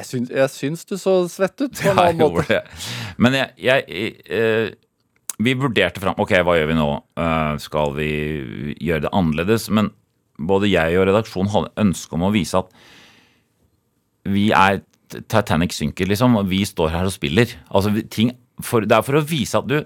jeg, 0.00 0.06
syns, 0.08 0.32
jeg 0.32 0.50
syns 0.54 0.82
du 0.90 0.96
så 0.98 1.14
svett 1.30 1.60
ut 1.60 1.76
på 1.76 1.92
en 1.92 2.00
annen 2.02 2.18
måte. 2.34 2.58
Men 3.22 3.36
jeg, 3.38 3.52
jeg 3.62 4.74
Vi 5.42 5.52
vurderte 5.58 6.00
fram 6.00 6.16
Ok, 6.22 6.32
hva 6.40 6.56
gjør 6.56 6.70
vi 6.70 6.76
nå? 6.78 6.88
Eh, 7.20 7.54
skal 7.60 7.94
vi 7.98 8.10
gjøre 8.80 9.06
det 9.06 9.14
annerledes? 9.16 9.68
Men 9.74 9.90
både 10.36 10.70
jeg 10.70 10.96
og 10.96 11.08
redaksjonen 11.10 11.52
hadde 11.52 11.74
ønske 11.86 12.16
om 12.16 12.26
å 12.28 12.32
vise 12.34 12.60
at 12.60 12.72
vi 14.26 14.48
er 14.56 14.80
Titanic 15.30 15.70
synker, 15.76 16.08
liksom, 16.10 16.34
og 16.40 16.48
vi 16.50 16.64
står 16.66 16.90
her 16.90 17.06
og 17.06 17.14
spiller. 17.14 17.52
Altså, 17.70 17.92
ting, 18.10 18.32
for, 18.58 18.82
det 18.82 18.96
er 18.96 19.04
for 19.06 19.20
å 19.20 19.22
vise 19.22 19.54
at 19.54 19.68
du, 19.70 19.76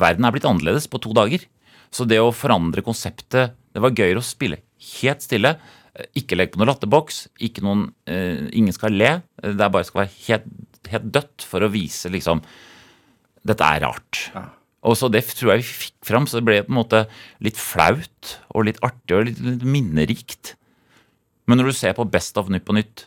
verden 0.00 0.24
er 0.24 0.32
blitt 0.32 0.46
annerledes 0.48 0.88
på 0.88 1.02
to 1.02 1.12
dager. 1.16 1.44
Så 1.92 2.06
det 2.08 2.22
å 2.22 2.30
forandre 2.32 2.80
konseptet 2.80 3.52
Det 3.72 3.80
var 3.84 3.92
gøyere 3.92 4.20
å 4.20 4.24
spille 4.24 4.62
helt 5.00 5.24
stille. 5.24 5.56
Eh, 5.94 6.08
Ikke 6.22 6.36
legg 6.38 6.52
på 6.52 6.60
noen 6.60 6.72
latterboks. 6.72 7.26
Noen, 7.64 7.92
eh, 8.06 8.48
ingen 8.52 8.72
skal 8.72 8.92
le. 8.92 9.22
Det 9.42 9.72
bare 9.72 9.84
skal 9.84 10.04
være 10.04 10.16
helt, 10.26 10.48
helt 10.88 11.12
dødt 11.12 11.46
for 11.46 11.60
å 11.60 11.72
vise 11.72 12.10
liksom 12.12 12.42
Dette 13.44 13.66
er 13.66 13.80
rart. 13.82 14.30
Og 14.82 14.96
så 14.98 15.06
Det 15.12 15.22
tror 15.38 15.54
jeg 15.54 15.62
vi 15.62 15.78
fikk 15.86 16.08
fram, 16.08 16.26
så 16.26 16.40
det 16.40 16.46
ble 16.48 16.58
på 16.66 16.72
en 16.72 16.80
måte 16.80 17.04
litt 17.44 17.60
flaut 17.60 18.36
og 18.50 18.66
litt 18.66 18.80
artig 18.82 19.16
og 19.16 19.28
litt, 19.28 19.38
litt 19.38 19.62
minnerikt. 19.62 20.56
Men 21.46 21.60
når 21.60 21.70
du 21.70 21.78
ser 21.78 21.94
på 21.94 22.08
Best 22.10 22.38
of 22.40 22.50
Nytt 22.50 22.66
på 22.66 22.74
Nytt 22.74 23.06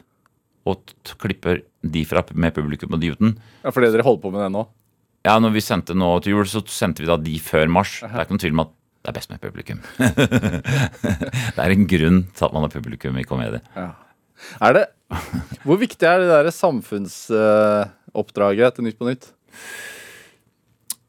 og 0.65 0.95
klipper 1.21 1.59
de 1.85 2.01
fra 2.09 2.23
med 2.33 2.55
publikum 2.55 2.95
og 2.95 3.01
de 3.03 3.11
uten 3.13 3.35
Ja, 3.61 3.69
Fordi 3.69 3.91
dere 3.93 4.07
holder 4.07 4.23
på 4.23 4.31
med 4.33 4.41
det 4.41 4.47
nå? 4.55 4.63
Ja, 5.25 5.39
når 5.41 5.55
vi 5.55 5.61
sendte 5.65 5.95
nå 5.97 6.07
til 6.21 6.35
jul, 6.35 6.45
så 6.49 6.59
sendte 6.69 7.01
vi 7.01 7.07
da 7.09 7.15
de 7.17 7.39
før 7.41 7.65
mars. 7.71 7.99
Det 8.01 8.09
er 8.13 8.21
ikke 8.25 8.33
noen 8.35 8.43
tvil 8.43 8.57
om 8.57 8.63
at 8.65 8.71
det 9.05 9.09
er 9.09 9.17
best 9.17 9.29
med 9.29 9.41
publikum. 9.41 9.79
det 11.55 11.61
er 11.61 11.71
en 11.73 11.87
grunn 11.89 12.19
til 12.33 12.45
at 12.47 12.53
man 12.53 12.63
har 12.65 12.71
publikum 12.73 13.17
i 13.21 13.25
komedie. 13.25 13.61
Er 14.61 14.71
det 14.77 14.85
Hvor 15.65 15.77
viktig 15.81 16.05
er 16.09 16.17
det 16.21 16.29
der 16.29 16.49
samfunnsoppdraget 16.53 18.73
til 18.77 18.83
Nytt 18.85 18.99
på 19.01 19.07
Nytt? 19.09 19.25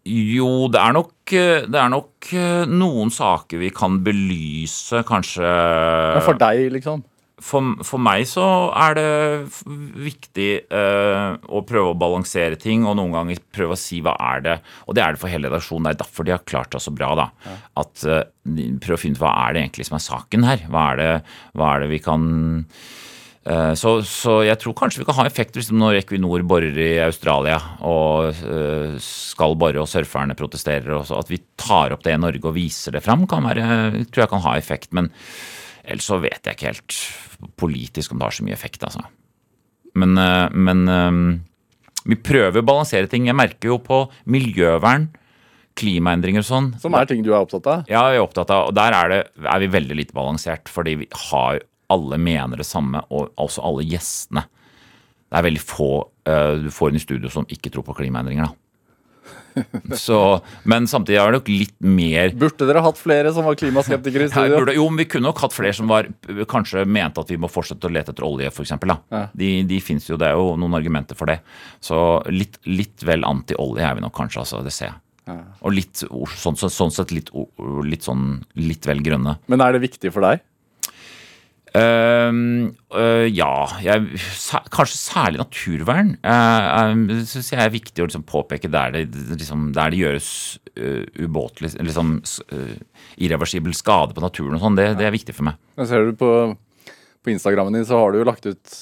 Jo, 0.07 0.69
det 0.71 0.81
er 0.81 0.95
nok, 0.95 1.13
det 1.27 1.81
er 1.83 1.91
nok 1.91 2.31
eh, 2.33 2.65
noen 2.71 3.11
saker 3.11 3.59
vi 3.59 3.73
kan 3.75 3.99
belyse, 4.07 5.03
kanskje 5.09 5.45
Men 5.51 6.27
for 6.27 6.39
deg, 6.41 6.69
liksom? 6.77 7.05
for, 7.43 7.75
for 7.85 8.01
meg 8.01 8.25
så 8.29 8.45
er 8.73 8.97
det 8.97 9.09
viktig 10.01 10.49
eh, 10.73 11.35
å 11.37 11.63
prøve 11.69 11.93
å 11.93 11.99
balansere 11.99 12.57
ting, 12.61 12.87
og 12.89 12.97
noen 12.97 13.13
ganger 13.13 13.43
prøve 13.53 13.77
å 13.77 13.81
si 13.81 14.01
hva 14.05 14.15
er 14.33 14.45
det 14.47 14.55
Og 14.87 14.97
det 14.97 15.05
er 15.05 15.15
det 15.15 15.21
for 15.21 15.33
hele 15.33 15.51
redaksjonen. 15.51 15.89
Det 15.89 15.97
er 15.97 16.03
derfor 16.05 16.27
de 16.27 16.33
har 16.33 16.47
klart 16.49 16.73
seg 16.73 16.87
så 16.87 16.95
bra. 16.97 17.13
da, 17.19 17.27
At 17.77 18.07
eh, 18.09 18.25
Prøve 18.81 18.97
å 18.97 19.03
finne 19.03 19.19
ut 19.19 19.25
hva 19.25 19.35
er 19.45 19.57
det 19.57 19.65
egentlig 19.65 19.89
som 19.89 19.99
er 19.99 20.07
saken 20.07 20.47
her. 20.49 20.65
Hva 20.71 20.87
er 20.93 21.03
det, 21.03 21.11
hva 21.59 21.75
er 21.75 21.85
det 21.85 21.91
vi 21.93 22.01
kan 22.05 22.25
så, 23.47 23.91
så 24.03 24.41
jeg 24.43 24.59
tror 24.59 24.75
kanskje 24.75 25.05
vi 25.05 25.07
kan 25.07 25.19
ha 25.21 25.27
effekt 25.29 25.55
liksom 25.55 25.79
når 25.79 26.01
Equinor 26.01 26.43
borer 26.49 26.79
i 26.83 26.95
Australia 27.05 27.61
og 27.87 28.33
eh, 28.43 28.97
skal 29.03 29.55
bore 29.59 29.79
og 29.79 29.91
surferne 29.91 30.35
protesterer. 30.39 30.91
Og 30.97 31.05
så 31.07 31.21
at 31.21 31.31
vi 31.31 31.39
tar 31.55 31.95
opp 31.95 32.03
det 32.03 32.17
i 32.17 32.23
Norge 32.23 32.43
og 32.43 32.57
viser 32.57 32.97
det 32.97 33.05
fram, 33.07 33.23
kan 33.31 33.47
være, 33.47 34.07
tror 34.11 34.25
jeg 34.25 34.33
kan 34.33 34.43
ha 34.49 34.57
effekt. 34.59 34.91
Men 34.97 35.13
ellers 35.87 36.09
så 36.11 36.19
vet 36.23 36.41
jeg 36.43 36.59
ikke 36.59 36.73
helt 36.73 36.99
politisk 37.61 38.13
om 38.13 38.19
det 38.19 38.27
har 38.27 38.35
så 38.35 38.47
mye 38.49 38.57
effekt, 38.57 38.83
altså. 38.89 39.05
Men, 39.97 40.19
eh, 40.19 40.49
men 40.51 40.83
eh, 40.91 41.23
vi 42.11 42.19
prøver 42.19 42.65
å 42.65 42.67
balansere 42.67 43.11
ting. 43.13 43.31
Jeg 43.31 43.39
merker 43.39 43.77
jo 43.77 43.79
på 43.83 44.03
miljøvern, 44.27 45.07
klimaendringer 45.77 46.43
og 46.43 46.49
sånn. 46.51 46.69
Som 46.83 46.97
er 46.97 47.07
ting 47.07 47.23
du 47.23 47.31
er 47.31 47.43
opptatt 47.43 47.67
av? 47.69 47.87
Ja, 47.91 48.09
jeg 48.11 48.19
er 48.19 48.27
opptatt 48.27 48.51
av, 48.51 48.71
og 48.73 48.77
der 48.77 48.97
er, 48.97 49.13
det, 49.13 49.23
er 49.45 49.63
vi 49.63 49.73
veldig 49.75 50.03
lite 50.03 50.17
balansert, 50.17 50.71
fordi 50.73 50.99
vi 51.05 51.11
har 51.31 51.61
alle 51.93 52.19
mener 52.19 52.61
det 52.61 52.69
samme, 52.69 53.03
og 53.11 53.33
også 53.41 53.65
alle 53.67 53.87
gjestene. 53.87 54.47
Det 55.27 55.41
er 55.41 55.47
veldig 55.49 55.65
få 55.65 55.91
uh, 56.29 56.55
du 56.63 56.71
får 56.75 56.93
inn 56.93 57.01
i 57.01 57.03
studio 57.03 57.33
som 57.33 57.49
ikke 57.51 57.73
tror 57.75 57.87
på 57.87 57.97
klimaendringer, 57.99 58.47
da. 58.49 58.63
Så, 59.97 60.17
men 60.69 60.85
samtidig 60.87 61.17
er 61.19 61.33
det 61.33 61.39
nok 61.41 61.49
litt 61.49 61.75
mer 61.81 62.35
Burde 62.37 62.67
dere 62.69 62.83
hatt 62.85 62.99
flere 63.01 63.33
som 63.35 63.47
var 63.49 63.57
klimaskeptikere 63.59 64.27
i 64.29 64.31
studio? 64.31 64.59
burde, 64.61 64.75
jo, 64.77 64.85
men 64.91 65.01
Vi 65.01 65.09
kunne 65.15 65.31
nok 65.31 65.41
hatt 65.43 65.57
flere 65.57 65.75
som 65.77 65.89
var, 65.91 66.11
kanskje 66.51 66.85
mente 66.85 67.23
at 67.25 67.33
vi 67.33 67.39
må 67.41 67.51
fortsette 67.51 67.89
å 67.89 67.93
lete 67.93 68.13
etter 68.13 68.27
olje, 68.27 68.51
f.eks. 68.53 68.75
Ja. 68.77 69.25
De, 69.33 69.51
de 69.67 69.81
fins 69.83 70.11
jo, 70.11 70.19
det 70.21 70.29
er 70.29 70.37
jo 70.39 70.55
noen 70.61 70.77
argumenter 70.79 71.19
for 71.19 71.33
det. 71.33 71.41
Så 71.85 71.99
litt, 72.31 72.61
litt 72.69 73.03
vel 73.07 73.27
anti-olje 73.27 73.87
er 73.87 73.97
vi 73.97 74.05
nok 74.05 74.15
kanskje, 74.17 74.45
altså. 74.45 74.63
Det 74.67 74.75
ser 74.75 74.93
jeg. 74.93 75.01
Og 75.67 75.73
litt, 75.75 76.05
sånn, 76.39 76.59
sånn 76.61 76.93
sett 76.95 77.11
litt, 77.11 77.33
litt 77.87 78.07
sånn 78.07 78.45
litt 78.61 78.87
vel 78.87 79.03
grønne. 79.03 79.39
Men 79.51 79.65
er 79.65 79.75
det 79.75 79.83
viktig 79.89 80.13
for 80.15 80.23
deg? 80.23 80.45
Ehm, 81.75 82.77
uh, 82.95 83.27
ja, 83.27 83.51
jeg, 83.83 84.21
kanskje 84.73 85.01
særlig 85.01 85.41
naturvern 85.43 86.15
uh, 86.23 86.93
syns 87.27 87.51
jeg 87.53 87.61
er 87.61 87.73
viktig 87.75 88.05
å 88.05 88.07
liksom 88.07 88.25
påpeke 88.29 88.71
der 88.71 88.95
det, 88.95 89.03
liksom, 89.35 89.73
der 89.77 89.91
det 89.93 90.01
gjøres 90.05 90.29
uh, 90.79 91.03
ubåtelig 91.19 91.75
liksom, 91.75 92.21
irreversibel 93.19 93.75
skade 93.77 94.17
på 94.17 94.25
naturen 94.25 94.57
og 94.57 94.63
sånn. 94.63 94.79
Det, 94.79 94.93
det 95.01 95.09
er 95.09 95.17
viktig 95.17 95.35
for 95.37 95.51
meg. 95.51 95.59
Jeg 95.83 95.91
ser 95.91 96.07
du 96.07 96.17
på, 96.17 96.31
på 97.27 97.35
Instagrammen 97.35 97.77
din, 97.77 97.85
så 97.89 97.99
har 97.99 98.15
du 98.15 98.23
jo 98.23 98.29
lagt 98.31 98.47
ut 98.47 98.77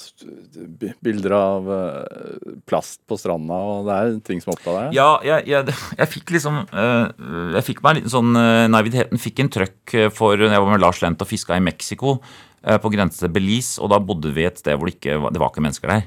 bilder 1.04 1.34
av 1.34 1.68
eh, 1.74 2.54
plast 2.68 3.00
på 3.08 3.16
stranda, 3.18 3.56
og 3.56 3.88
det 3.88 3.96
er 3.96 4.16
ting 4.28 4.42
som 4.44 4.52
opptar 4.54 4.76
deg? 4.78 4.96
Ja, 4.98 5.08
jeg, 5.26 5.48
jeg, 5.50 5.74
jeg 5.98 6.10
fikk 6.12 6.34
liksom 6.36 6.60
Jeg 6.70 7.64
fikk 7.66 7.82
meg 7.82 7.90
en 7.90 7.98
liten 7.98 8.12
sånn 8.12 8.38
Naiviteten 8.70 9.20
fikk 9.20 9.42
en 9.42 9.50
trøkk 9.56 9.96
for 10.14 10.38
Jeg 10.38 10.54
var 10.54 10.70
med 10.70 10.82
Lars 10.84 11.02
Lent 11.02 11.24
og 11.24 11.30
fiska 11.30 11.58
i 11.58 11.64
Mexico, 11.64 12.18
på 12.64 12.90
grense 12.92 13.20
til 13.20 13.32
Belize, 13.32 13.76
og 13.82 13.90
da 13.92 14.00
bodde 14.00 14.32
vi 14.34 14.46
et 14.48 14.60
sted 14.60 14.78
hvor 14.78 14.88
det 14.88 14.96
ikke 14.96 15.18
det 15.34 15.42
var 15.42 15.52
ikke 15.52 15.64
mennesker 15.64 15.90
der. 15.90 16.06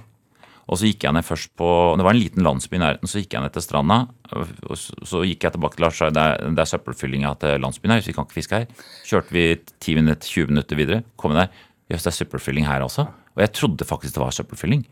Og 0.68 0.76
så 0.76 0.90
gikk 0.90 1.06
jeg 1.06 1.16
ned 1.16 1.24
først 1.24 1.54
på 1.56 1.68
Det 1.96 2.04
var 2.04 2.16
en 2.16 2.20
liten 2.20 2.44
landsby 2.44 2.76
i 2.76 2.82
nærheten, 2.82 3.08
så 3.08 3.22
gikk 3.22 3.38
jeg 3.38 3.44
ned 3.46 3.54
til 3.56 3.64
stranda. 3.64 4.00
Og 4.36 4.76
så, 4.76 5.22
gikk 5.24 5.46
jeg 5.46 5.56
tilbake 5.56 5.78
til 5.78 5.86
Lars 5.86 6.02
det 6.02 6.24
er, 6.24 6.44
det 6.44 6.64
er 6.64 6.72
søppelfyllinga 6.74 7.32
til 7.40 7.64
landsbyen 7.64 7.96
her, 7.96 8.04
så 8.04 8.12
vi 8.12 8.16
kan 8.18 8.28
ikke 8.28 8.36
fiske 8.36 8.60
her. 8.60 8.84
Kjørte 9.08 9.36
vi 9.36 9.46
10 9.56 9.96
minutter, 10.02 10.28
20 10.28 10.52
minutter 10.52 10.80
videre, 10.80 11.06
kom 11.16 11.38
der. 11.38 11.48
Jøss, 11.88 12.04
det 12.04 12.12
er 12.12 12.18
søppelfylling 12.18 12.68
her 12.68 12.84
også. 12.84 13.08
Og 13.38 13.44
jeg 13.46 13.54
trodde 13.56 13.88
faktisk 13.88 14.18
det 14.18 14.24
var 14.26 14.36
søppelfylling. 14.36 14.84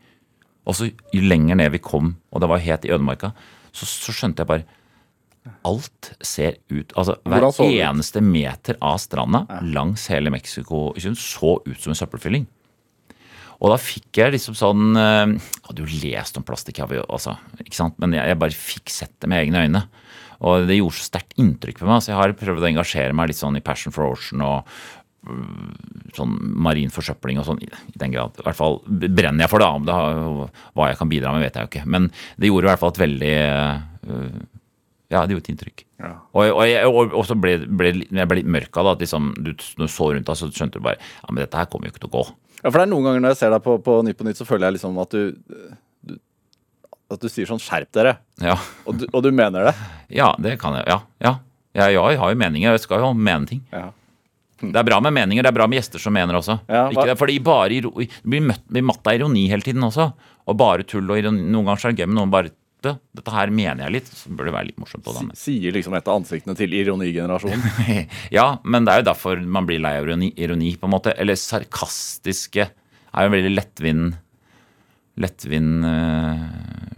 Og 0.65 0.79
så 0.79 0.87
jo 0.87 1.21
lenger 1.27 1.59
ned 1.59 1.75
vi 1.75 1.83
kom, 1.83 2.15
og 2.31 2.41
det 2.41 2.49
var 2.49 2.63
helt 2.63 2.87
i 2.87 2.93
ødemarka, 2.95 3.33
så, 3.75 3.83
så 3.83 4.15
skjønte 4.15 4.45
jeg 4.45 4.47
bare 4.47 4.63
Alt 5.65 6.11
ser 6.25 6.57
ut 6.73 6.93
Altså 6.97 7.15
hver 7.25 7.45
ut? 7.47 7.59
eneste 7.67 8.21
meter 8.23 8.77
av 8.81 8.97
stranda 9.01 9.43
langs 9.61 10.07
hele 10.09 10.31
Mexico-kysten 10.33 11.17
så 11.19 11.59
ut 11.65 11.79
som 11.81 11.93
en 11.93 11.99
søppelfylling. 11.99 12.47
Og 13.63 13.71
da 13.71 13.77
fikk 13.79 14.19
jeg 14.19 14.33
liksom 14.35 14.57
sånn 14.57 14.97
eh, 14.99 15.35
Jeg 15.37 15.67
hadde 15.69 15.85
jo 15.85 16.01
lest 16.03 16.39
om 16.39 16.43
plastikk, 16.47 16.81
altså, 16.83 17.37
ikke 17.61 17.77
sant? 17.77 17.95
men 18.03 18.17
jeg, 18.17 18.27
jeg 18.33 18.41
bare 18.41 18.57
fikk 18.57 18.91
sett 18.93 19.13
det 19.21 19.29
med 19.31 19.45
egne 19.45 19.63
øyne. 19.67 19.85
Og 20.45 20.67
det 20.67 20.75
gjorde 20.81 20.97
så 20.99 21.07
sterkt 21.07 21.37
inntrykk 21.39 21.79
på 21.79 21.87
meg. 21.87 22.03
Så 22.03 22.11
jeg 22.11 22.19
har 22.19 22.35
prøvd 22.37 22.65
å 22.65 22.69
engasjere 22.73 23.15
meg 23.15 23.31
litt 23.31 23.39
sånn 23.39 23.55
i 23.57 23.63
Passion 23.65 23.93
for 23.95 24.11
Ocean 24.11 24.43
og 24.43 24.67
øh, 25.29 26.09
sånn 26.17 26.35
marin 26.65 26.91
forsøpling 26.93 27.39
og 27.39 27.47
sånn, 27.47 27.61
i 27.63 27.69
den 28.01 28.11
grad. 28.13 28.35
I 28.41 28.45
hvert 28.45 28.59
fall 28.59 28.81
brenner 28.85 29.45
jeg 29.45 29.53
for 29.53 29.63
det. 29.63 29.69
Om 29.79 29.87
det 29.87 29.95
har, 29.95 30.19
hva 30.75 30.89
jeg 30.91 30.99
kan 30.99 31.13
bidra 31.13 31.31
med, 31.35 31.45
vet 31.47 31.55
jeg 31.55 31.65
jo 31.65 31.71
ikke. 31.71 31.85
Men 31.95 32.09
det 32.35 32.51
gjorde 32.51 32.67
i 32.67 32.71
hvert 32.73 32.83
fall 32.83 32.93
et 32.93 33.01
veldig 33.05 33.33
øh, 34.11 34.35
Ja, 35.13 35.21
det 35.25 35.35
gjorde 35.35 35.43
et 35.45 35.49
inntrykk. 35.53 35.83
Ja. 36.01 36.11
Og, 36.33 36.43
og, 36.49 36.63
jeg, 36.65 36.85
og, 36.89 37.13
og 37.13 37.25
så 37.29 37.35
ble, 37.37 37.57
ble, 37.67 37.91
jeg 38.09 38.27
ble 38.31 38.39
litt 38.41 38.49
mørk 38.49 38.77
av 38.81 38.87
det. 38.87 38.93
At 38.95 39.03
liksom, 39.05 39.27
du, 39.37 39.51
når 39.77 39.89
du 39.89 39.93
så 39.93 40.07
rundt 40.15 40.25
deg, 40.31 40.39
så 40.39 40.49
skjønte 40.49 40.79
du 40.81 40.85
bare 40.87 40.97
Ja, 40.97 41.29
men 41.31 41.43
dette 41.43 41.59
her 41.61 41.69
kommer 41.69 41.87
jo 41.87 41.93
ikke 41.93 42.01
til 42.05 42.09
å 42.09 42.15
gå. 42.17 42.23
Ja, 42.63 42.69
for 42.71 42.79
det 42.79 42.85
er 42.87 42.91
noen 42.95 43.05
ganger 43.05 43.21
når 43.21 43.35
jeg 43.35 43.41
ser 43.43 43.53
deg 43.53 43.61
på, 43.67 43.75
på 43.85 43.97
Nytt 44.07 44.17
på 44.17 44.25
Nytt, 44.25 44.39
så 44.41 44.47
føler 44.49 44.67
jeg 44.71 44.77
liksom 44.79 44.97
at 45.03 45.13
du, 45.13 45.35
du 46.09 46.15
At 47.13 47.21
du 47.21 47.27
sier 47.29 47.45
sånn 47.45 47.61
'skjerp 47.61 47.91
dere', 47.93 48.15
Ja, 48.41 48.55
og 48.89 48.97
du, 48.97 49.05
og 49.13 49.21
du 49.23 49.29
mener 49.31 49.69
det. 49.69 49.75
ja 50.09 50.31
det 50.41 50.57
kan 50.59 50.73
jeg. 50.79 50.87
Ja. 50.89 50.99
ja. 51.21 51.35
Ja, 51.75 51.89
jeg 51.91 52.17
har 52.17 52.31
jo 52.31 52.39
meninger. 52.39 52.71
Jeg 52.71 52.79
skal 52.87 53.03
jo 53.03 53.13
mene 53.13 53.45
ting. 53.45 53.61
Ja. 53.71 53.89
Det 54.63 54.79
er 54.79 54.85
bra 54.87 55.01
med 55.03 55.11
meninger, 55.13 55.43
det 55.43 55.49
er 55.51 55.57
bra 55.57 55.65
med 55.67 55.77
gjester 55.77 55.99
som 55.99 56.13
mener 56.15 56.33
også. 56.39 56.55
Ja, 56.71 56.85
hva- 56.89 57.03
ikke 57.03 57.17
fordi 57.19 57.39
bare 57.43 57.81
Du 57.83 57.91
blir 58.23 58.41
møtt 58.41 58.63
blir 58.71 58.81
matt 58.87 59.05
av 59.05 59.13
ironi 59.19 59.49
hele 59.51 59.61
tiden 59.61 59.83
også. 59.83 60.13
Og 60.47 60.57
bare 60.57 60.83
tull 60.87 61.09
og 61.11 61.17
ironi. 61.19 61.43
Noen 61.51 61.65
ganger 61.67 61.81
så 61.83 61.89
er 61.89 61.91
det 61.93 61.99
gøy, 62.05 62.07
med 62.07 62.17
noen 62.21 62.31
bare 62.31 62.49
«Du, 62.85 62.91
Dette 63.17 63.33
her 63.33 63.51
mener 63.53 63.85
jeg 63.85 63.95
litt. 63.95 64.09
Så 64.13 64.29
bør 64.29 64.49
det 64.49 64.55
være 64.55 64.69
litt 64.69 64.81
morsomt 64.81 65.05
på. 65.05 65.15
Sier 65.39 65.73
liksom 65.73 65.95
et 65.97 66.09
av 66.09 66.19
ansiktene 66.19 66.57
til 66.59 66.75
ironigenerasjonen. 66.77 67.63
ja, 68.37 68.47
men 68.63 68.85
det 68.85 68.93
er 68.93 69.01
jo 69.01 69.09
derfor 69.09 69.41
man 69.57 69.69
blir 69.69 69.81
lei 69.81 69.95
av 69.97 70.05
ironi, 70.05 70.31
ironi, 70.37 70.75
på 70.77 70.89
en 70.89 70.93
måte. 70.93 71.15
Eller 71.17 71.39
sarkastiske 71.39 72.67
er 72.69 73.25
jo 73.25 73.31
en 73.31 73.35
veldig 73.37 73.55
lettvint 73.55 74.21
lettvint 75.15 75.85
uh, 75.87 76.41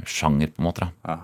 sjanger, 0.10 0.50
på 0.50 0.64
en 0.64 0.66
måte. 0.66 0.88
Ja. 1.06 1.18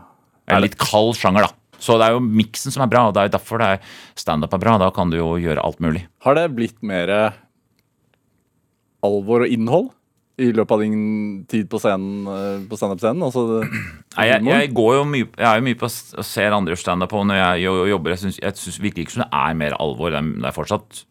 En 0.53 0.61
litt 0.61 0.77
kald 0.77 1.15
sjanger, 1.17 1.47
da. 1.47 1.79
Så 1.81 1.97
det 1.99 2.05
er 2.05 2.15
jo 2.15 2.21
miksen 2.23 2.71
som 2.71 2.85
er 2.85 2.91
bra, 2.91 3.07
og 3.09 3.15
det 3.15 3.23
er 3.23 3.27
jo 3.31 3.33
derfor 3.33 3.59
det 3.59 3.69
er 3.73 3.95
standup 4.19 4.53
er 4.55 4.61
bra. 4.61 4.75
Da 4.79 4.91
kan 4.93 5.09
du 5.11 5.17
jo 5.17 5.33
gjøre 5.41 5.63
alt 5.65 5.81
mulig. 5.83 6.05
Har 6.23 6.37
det 6.37 6.45
blitt 6.55 6.77
mer 6.85 7.11
alvor 9.03 9.43
og 9.43 9.51
innhold 9.51 9.89
i 10.41 10.49
løpet 10.49 10.73
av 10.73 10.81
din 10.81 11.01
tid 11.49 11.67
på 11.69 11.77
scenen, 11.81 12.25
eh, 12.25 12.65
på 12.69 12.77
standup-scenen? 12.79 13.21
Altså, 13.27 13.61
Nei, 14.17 14.27
jeg, 14.31 14.45
jeg, 14.49 14.73
går 14.73 14.93
jo 14.97 15.07
mye, 15.09 15.29
jeg 15.29 15.49
er 15.49 15.59
jo 15.59 15.65
mye 15.67 15.79
på 15.79 15.89
og 15.89 16.25
ser 16.27 16.55
andre 16.55 16.73
gjøre 16.73 16.83
standup 16.83 17.13
når 17.13 17.39
jeg 17.39 17.65
jo- 17.67 17.87
jobber. 17.91 18.15
Jeg 18.15 18.23
syns, 18.25 18.39
jeg 18.41 18.61
syns 18.61 18.81
virkelig 18.81 19.07
ikke 19.07 19.17
som 19.17 19.25
det 19.25 19.31
er 19.43 19.59
mer 19.61 19.77
alvor. 19.83 20.13
Det 20.13 20.21
er, 20.21 20.31
det 20.41 20.49
er 20.49 20.57
fortsatt 20.57 21.03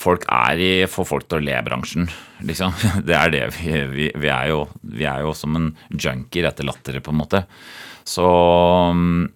Folk 0.00 0.22
er 0.32 0.56
i 0.64 0.70
få 0.88 1.04
folk 1.04 1.26
til 1.28 1.42
å 1.42 1.44
le-bransjen, 1.44 2.06
liksom. 2.48 2.72
Det 3.08 3.12
er 3.12 3.34
det. 3.34 3.42
Vi, 3.58 3.74
vi, 3.90 4.06
vi, 4.16 4.30
er 4.32 4.48
jo, 4.48 4.62
vi 4.80 5.04
er 5.04 5.26
jo 5.26 5.34
som 5.36 5.58
en 5.58 5.66
junkie 5.92 6.46
etter 6.48 6.64
latter, 6.64 6.96
på 7.04 7.12
en 7.12 7.18
måte. 7.20 7.42
Så 8.08 8.24
mm, 8.96 9.26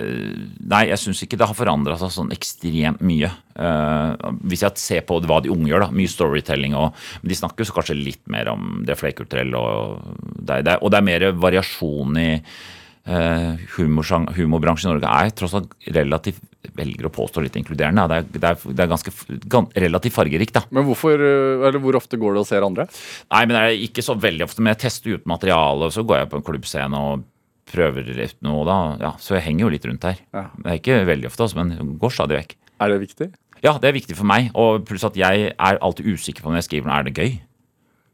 Nei, 0.00 0.86
jeg 0.88 0.96
syns 1.02 1.20
ikke 1.24 1.36
det 1.36 1.46
har 1.50 1.56
forandra 1.56 1.98
seg 2.00 2.12
sånn 2.14 2.32
ekstremt 2.32 3.02
mye. 3.04 3.28
Eh, 3.60 4.28
hvis 4.48 4.62
jeg 4.64 4.80
ser 4.80 5.02
på 5.04 5.18
hva 5.20 5.42
de 5.44 5.50
unge 5.52 5.68
gjør, 5.68 5.84
da, 5.84 5.92
mye 5.92 6.10
storytelling, 6.10 6.76
og, 6.78 6.96
de 7.20 7.36
snakker 7.36 7.60
jo 7.60 7.68
så 7.68 7.76
kanskje 7.76 7.98
litt 7.98 8.22
mer 8.32 8.48
om 8.54 8.80
det 8.88 8.96
flerkulturelle, 8.96 9.58
og 9.58 10.22
det, 10.40 10.62
det, 10.68 10.78
og 10.80 10.94
det 10.94 11.00
er 11.00 11.08
mer 11.10 11.26
variasjon 11.36 12.16
i 12.22 12.30
eh, 12.32 13.66
Humorbransjen 13.76 14.88
i 14.88 14.94
Norge 14.94 15.12
er 15.12 15.34
tross 15.36 15.58
alt 15.60 15.76
relativt 15.92 16.40
velger 16.78 17.08
å 17.08 17.12
påstå 17.12 17.42
litt 17.44 17.58
inkluderende. 17.60 18.06
Det 18.08 18.16
er, 18.22 18.26
det 18.32 18.48
er, 18.48 18.64
det 18.72 18.84
er 18.86 18.90
ganske 18.94 19.12
gans, 19.50 19.76
relativt 19.84 20.16
fargerikt, 20.16 20.56
da. 20.56 20.62
Men 20.72 20.86
hvorfor, 20.88 21.20
eller 21.20 21.82
hvor 21.82 21.98
ofte 22.00 22.16
går 22.22 22.32
du 22.32 22.40
og 22.44 22.48
ser 22.48 22.64
andre? 22.64 22.86
Nei, 23.28 23.42
men 23.44 23.58
det 23.58 23.62
er 23.66 23.84
ikke 23.90 24.06
så 24.06 24.16
veldig 24.16 24.46
ofte. 24.46 24.64
Men 24.64 24.72
jeg 24.72 24.86
tester 24.86 25.18
ut 25.18 25.28
materiale, 25.28 25.90
så 25.92 26.06
går 26.06 26.22
jeg 26.22 26.32
på 26.32 26.40
en 26.40 26.46
klubbscene 26.48 27.04
og 27.10 27.28
prøver 27.72 28.08
noe, 28.44 28.64
da. 28.68 28.76
Ja, 29.02 29.12
så 29.22 29.34
jeg 29.38 29.46
henger 29.48 29.66
jo 29.66 29.70
litt 29.74 29.86
rundt 29.88 30.04
her. 30.08 30.18
Ja. 30.36 30.46
Det 30.58 30.66
er 30.74 30.80
ikke 30.80 30.98
veldig 31.08 31.30
ofte, 31.30 31.46
altså, 31.46 31.62
men 31.62 31.94
går 32.02 32.12
stadig 32.14 32.38
vekk. 32.42 32.56
Er 32.82 32.92
det 32.92 33.00
viktig? 33.06 33.30
Ja, 33.62 33.76
det 33.78 33.88
er 33.92 33.94
viktig 33.94 34.16
for 34.18 34.26
meg, 34.26 34.50
og 34.58 34.84
pluss 34.88 35.04
at 35.06 35.16
jeg 35.16 35.52
er 35.54 35.78
alltid 35.80 36.08
usikker 36.12 36.42
på 36.42 36.50
når 36.50 36.60
jeg 36.62 36.68
skriver 36.70 36.90
noe, 36.90 36.98
er 36.98 37.06
det 37.08 37.14
gøy? 37.14 37.32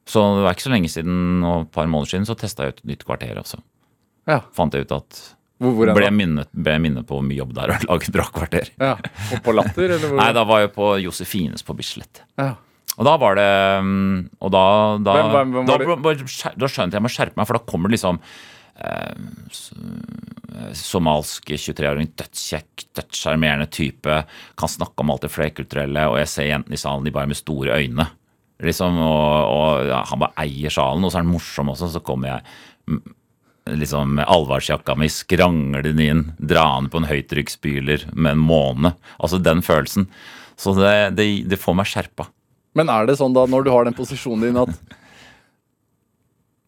Så 0.09 0.21
det 0.39 0.45
var 0.45 0.55
ikke 0.57 0.67
så 0.69 0.73
lenge 0.73 0.91
siden, 0.93 1.17
og 1.45 1.67
et 1.67 1.73
par 1.75 1.89
måneder 1.89 2.15
siden, 2.15 2.27
så 2.29 2.37
testa 2.39 2.65
jeg 2.67 2.77
ut 2.77 2.79
et 2.85 2.91
nytt 2.93 3.05
kvarter 3.09 3.41
også. 3.41 3.59
Ja. 4.29 4.43
Fant 4.57 4.73
jeg 4.77 4.85
ut 4.87 4.93
at 4.97 5.19
Hvor, 5.59 5.73
hvor 5.75 5.91
ble 5.97 6.09
minnet, 6.15 6.49
ble 6.55 6.77
minnet 6.79 7.07
på 7.09 7.17
hvor 7.19 7.25
mye 7.27 7.41
jobb 7.41 7.51
det 7.57 7.65
er 7.65 7.73
å 7.75 7.79
lage 7.89 8.09
et 8.09 8.15
bra 8.15 8.25
kvarter. 8.33 8.69
Ja. 8.79 8.93
Og 9.35 9.41
på 9.45 9.55
Latter, 9.57 9.89
eller 9.97 10.05
hvor? 10.13 10.21
Nei, 10.21 10.29
da 10.37 10.45
var 10.49 10.61
jeg 10.63 10.73
på 10.77 10.91
Josefines 11.03 11.65
på 11.67 11.75
Bislett. 11.77 12.23
Ja. 12.39 12.53
Og 12.99 13.07
da 13.07 13.13
var 13.21 13.37
det 13.39 13.49
mm, 13.85 14.15
Og 14.43 14.51
da 14.51 14.63
Da, 15.07 15.13
Hvem- 15.15 15.53
hvem- 15.53 15.53
hvem 15.55 15.67
da, 16.03 16.15
skjer- 16.27 16.57
da 16.59 16.67
skjønte 16.67 16.97
jeg 16.99 17.05
må 17.05 17.11
skjerpe 17.15 17.37
meg, 17.39 17.47
for 17.47 17.59
da 17.59 17.65
kommer 17.69 17.89
det 17.93 17.99
liksom 17.99 18.19
Somalsk 20.79 21.51
23-åring, 21.51 22.13
dødskjekk, 22.19 22.87
dødssjarmerende 22.97 23.67
type. 23.75 24.23
Kan 24.59 24.71
snakke 24.71 25.03
om 25.03 25.13
alt 25.13 25.27
det 25.27 25.33
flerkulturelle, 25.35 26.07
og 26.11 26.19
jeg 26.21 26.33
ser 26.33 26.51
jentene 26.51 26.79
i 26.79 26.81
salen, 26.81 27.07
de 27.07 27.15
bare 27.15 27.31
med 27.31 27.39
store 27.39 27.79
øyne. 27.79 28.09
Liksom, 28.65 28.97
og, 28.99 29.53
og 29.55 29.87
ja, 29.87 30.03
Han 30.11 30.23
bare 30.25 30.45
eier 30.47 30.73
salen, 30.75 31.05
og 31.05 31.13
så 31.13 31.21
er 31.21 31.27
han 31.27 31.31
morsom 31.31 31.71
også. 31.75 31.93
Så 31.95 32.03
kommer 32.07 32.33
jeg 32.33 33.01
liksom 33.79 34.17
med 34.19 34.29
allvarsjakka 34.31 34.97
mi, 34.99 35.11
skranglende 35.13 36.05
inn, 36.05 36.25
draende 36.39 36.93
på 36.93 37.03
en 37.03 37.09
høytrykksspyler 37.11 38.09
med 38.15 38.37
en 38.37 38.43
måne. 38.43 38.95
Altså 39.19 39.41
den 39.43 39.63
følelsen. 39.65 40.09
Så 40.59 40.75
det, 40.79 41.15
det, 41.19 41.29
det 41.51 41.61
får 41.61 41.77
meg 41.79 41.91
skjerpa. 41.91 42.29
Men 42.79 42.91
er 42.93 43.09
det 43.09 43.19
sånn 43.19 43.35
da, 43.35 43.45
når 43.51 43.67
du 43.67 43.73
har 43.75 43.87
den 43.87 43.97
posisjonen 43.97 44.49
din, 44.49 44.59
at 44.61 44.98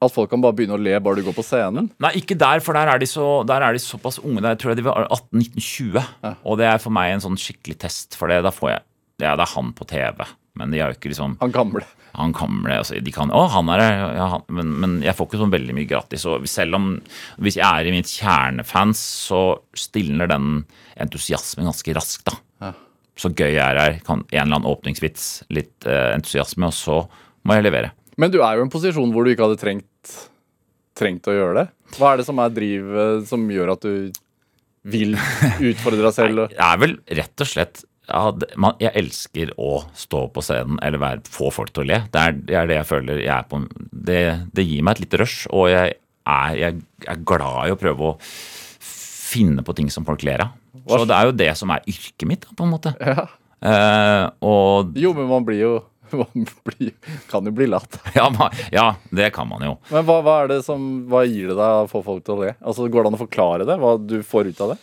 at 0.00 0.14
folk 0.14 0.30
kan 0.32 0.40
bare 0.40 0.56
begynne 0.56 0.76
å 0.78 0.80
le 0.80 0.96
bare 1.04 1.20
du 1.20 1.26
går 1.26 1.36
på 1.36 1.44
scenen? 1.44 1.90
Nei, 2.00 2.14
ikke 2.22 2.36
der, 2.40 2.62
for 2.64 2.76
der 2.76 2.88
er 2.88 3.00
de, 3.02 3.08
så, 3.08 3.42
der 3.48 3.64
er 3.66 3.76
de 3.76 3.82
såpass 3.82 4.20
unge. 4.22 4.42
Der 4.44 4.58
tror 4.60 4.72
jeg 4.72 4.80
de 4.80 4.86
var 4.88 5.08
18-19-20. 5.10 6.36
Og 6.48 6.60
det 6.60 6.68
er 6.70 6.82
for 6.82 6.96
meg 6.96 7.14
en 7.14 7.24
sånn 7.26 7.40
skikkelig 7.40 7.80
test, 7.84 8.16
for 8.18 8.32
det, 8.32 8.40
da 8.46 8.54
får 8.54 8.74
jeg 8.74 8.86
Ja, 9.20 9.34
det 9.36 9.44
er 9.44 9.52
han 9.52 9.74
på 9.76 9.84
TV, 9.84 10.24
men 10.56 10.72
de 10.72 10.80
er 10.80 10.88
jo 10.88 10.96
ikke 10.96 11.12
liksom 11.12 11.36
Han 11.42 11.52
gamle. 11.52 11.84
Han 12.16 12.32
gamle 12.34 12.78
altså, 12.80 12.96
De 13.04 13.12
kan 13.14 13.30
Å, 13.30 13.44
han 13.52 13.68
er. 13.74 13.84
Ja, 14.16 14.28
han, 14.32 14.46
men, 14.56 14.72
men 14.82 14.96
jeg 15.04 15.14
får 15.18 15.28
ikke 15.28 15.42
sånn 15.42 15.52
veldig 15.52 15.76
mye 15.76 15.90
gratis. 15.90 16.24
Og 16.26 16.48
selv 16.50 16.78
om 16.80 16.88
Hvis 17.38 17.60
jeg 17.60 17.68
er 17.68 17.86
i 17.86 17.92
mitt 17.94 18.08
kjernefans, 18.10 19.02
så 19.28 19.42
stilner 19.76 20.30
den 20.32 20.64
entusiasmen 21.00 21.68
ganske 21.68 21.94
raskt, 21.96 22.32
da. 22.32 22.40
Så 23.20 23.28
gøy 23.36 23.52
jeg 23.52 23.60
er 23.60 23.76
her. 23.76 23.98
Kan 24.06 24.24
en 24.24 24.46
eller 24.46 24.60
annen 24.62 24.70
åpningsvits, 24.70 25.26
litt 25.52 25.84
eh, 25.84 26.14
entusiasme, 26.14 26.70
og 26.70 26.76
så 26.76 27.02
må 27.44 27.56
jeg 27.56 27.66
levere. 27.66 27.92
Men 28.20 28.32
du 28.32 28.40
er 28.44 28.56
jo 28.56 28.64
i 28.64 28.66
en 28.66 28.72
posisjon 28.72 29.12
hvor 29.14 29.24
du 29.24 29.32
ikke 29.32 29.46
hadde 29.46 29.60
trengt, 29.60 30.16
trengt 30.98 31.28
å 31.30 31.36
gjøre 31.36 31.62
det. 31.62 31.68
Hva 31.96 32.12
er 32.12 32.20
det 32.20 32.26
som 32.28 32.40
er 32.42 32.52
drivet 32.54 33.30
som 33.30 33.46
gjør 33.50 33.72
at 33.74 33.86
du 33.86 34.10
vil 34.90 35.16
utfordre 35.70 36.04
deg 36.06 36.16
selv? 36.16 36.44
Det 36.52 36.60
er 36.66 36.82
vel 36.82 36.98
rett 37.20 37.44
og 37.44 37.48
slett 37.48 37.82
Jeg 38.10 38.92
elsker 38.98 39.52
å 39.60 39.72
stå 39.94 40.24
på 40.34 40.42
scenen 40.44 40.80
eller 40.82 41.00
være, 41.02 41.24
få 41.30 41.50
folk 41.54 41.72
til 41.74 41.84
å 41.84 41.90
le. 41.92 42.00
Det 42.10 42.22
er, 42.22 42.38
det 42.48 42.56
er 42.58 42.70
det 42.70 42.78
jeg 42.80 42.88
føler 42.88 43.20
jeg 43.22 43.48
på. 43.50 43.60
Det, 44.10 44.22
det 44.56 44.66
gir 44.66 44.86
meg 44.86 44.96
et 44.98 45.04
lite 45.04 45.20
rush, 45.22 45.44
og 45.54 45.68
jeg 45.70 45.94
er, 45.94 46.56
jeg 46.58 46.80
er 47.08 47.22
glad 47.28 47.68
i 47.68 47.74
å 47.74 47.78
prøve 47.80 48.10
å 48.10 48.16
finne 49.30 49.62
på 49.62 49.76
ting 49.78 49.92
som 49.94 50.06
folk 50.08 50.24
ler 50.26 50.42
av. 50.42 50.56
Så 50.90 51.04
det 51.06 51.14
er 51.16 51.28
jo 51.28 51.36
det 51.38 51.52
som 51.60 51.70
er 51.70 51.86
yrket 51.88 52.26
mitt, 52.26 52.48
på 52.56 52.66
en 52.66 52.72
måte. 52.72 52.92
Ja. 52.98 53.28
Eh, 53.60 54.26
og 54.42 54.96
Jo, 54.98 55.12
men 55.14 55.28
man 55.30 55.44
blir 55.46 55.60
jo 55.60 55.72
kan 57.30 57.48
jo 57.48 57.54
bli 57.54 57.68
latt. 57.70 57.98
ja, 58.18 58.28
ja, 58.74 58.86
det 59.14 59.30
kan 59.36 59.48
man 59.50 59.64
jo. 59.66 59.74
Men 59.90 60.06
hva, 60.08 60.20
hva 60.26 60.36
er 60.44 60.54
det 60.54 60.60
som 60.66 60.86
Hva 61.10 61.24
gir 61.28 61.52
det 61.52 61.58
deg 61.58 61.84
å 61.84 61.90
få 61.90 62.02
folk 62.06 62.24
til 62.26 62.36
å 62.36 62.44
le? 62.44 62.54
Altså, 62.60 62.88
Går 62.90 63.04
det 63.04 63.12
an 63.12 63.18
å 63.18 63.24
forklare 63.24 63.68
det? 63.68 63.78
Hva 63.80 63.96
du 64.00 64.20
får 64.26 64.50
ut 64.52 64.64
av 64.64 64.74
det? 64.74 64.80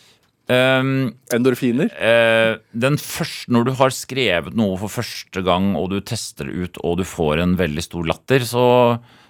Um, 0.48 1.10
Endorfiner? 1.34 1.90
Uh, 1.92 2.56
den 2.72 2.96
første, 3.00 3.52
når 3.52 3.68
du 3.68 3.72
har 3.76 3.92
skrevet 3.92 4.56
noe 4.56 4.78
for 4.80 4.92
første 4.92 5.42
gang, 5.44 5.74
og 5.76 5.90
du 5.92 5.98
tester 6.00 6.48
det 6.48 6.56
ut, 6.56 6.80
og 6.88 7.02
du 7.02 7.04
får 7.04 7.42
en 7.44 7.52
veldig 7.58 7.84
stor 7.84 8.08
latter, 8.08 8.46
så, 8.48 8.64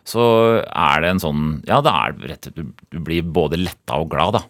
så 0.07 0.29
er 0.63 1.03
det 1.03 1.11
en 1.17 1.25
sånn 1.25 1.49
Ja, 1.67 1.81
det 1.83 1.95
er 1.95 2.15
rett 2.15 2.47
og 2.47 2.55
slett 2.55 2.61
Du, 2.61 2.87
du 2.95 3.03
blir 3.03 3.27
både 3.27 3.59
letta 3.59 3.99
og 3.99 4.13
glad, 4.15 4.39
da. 4.39 4.45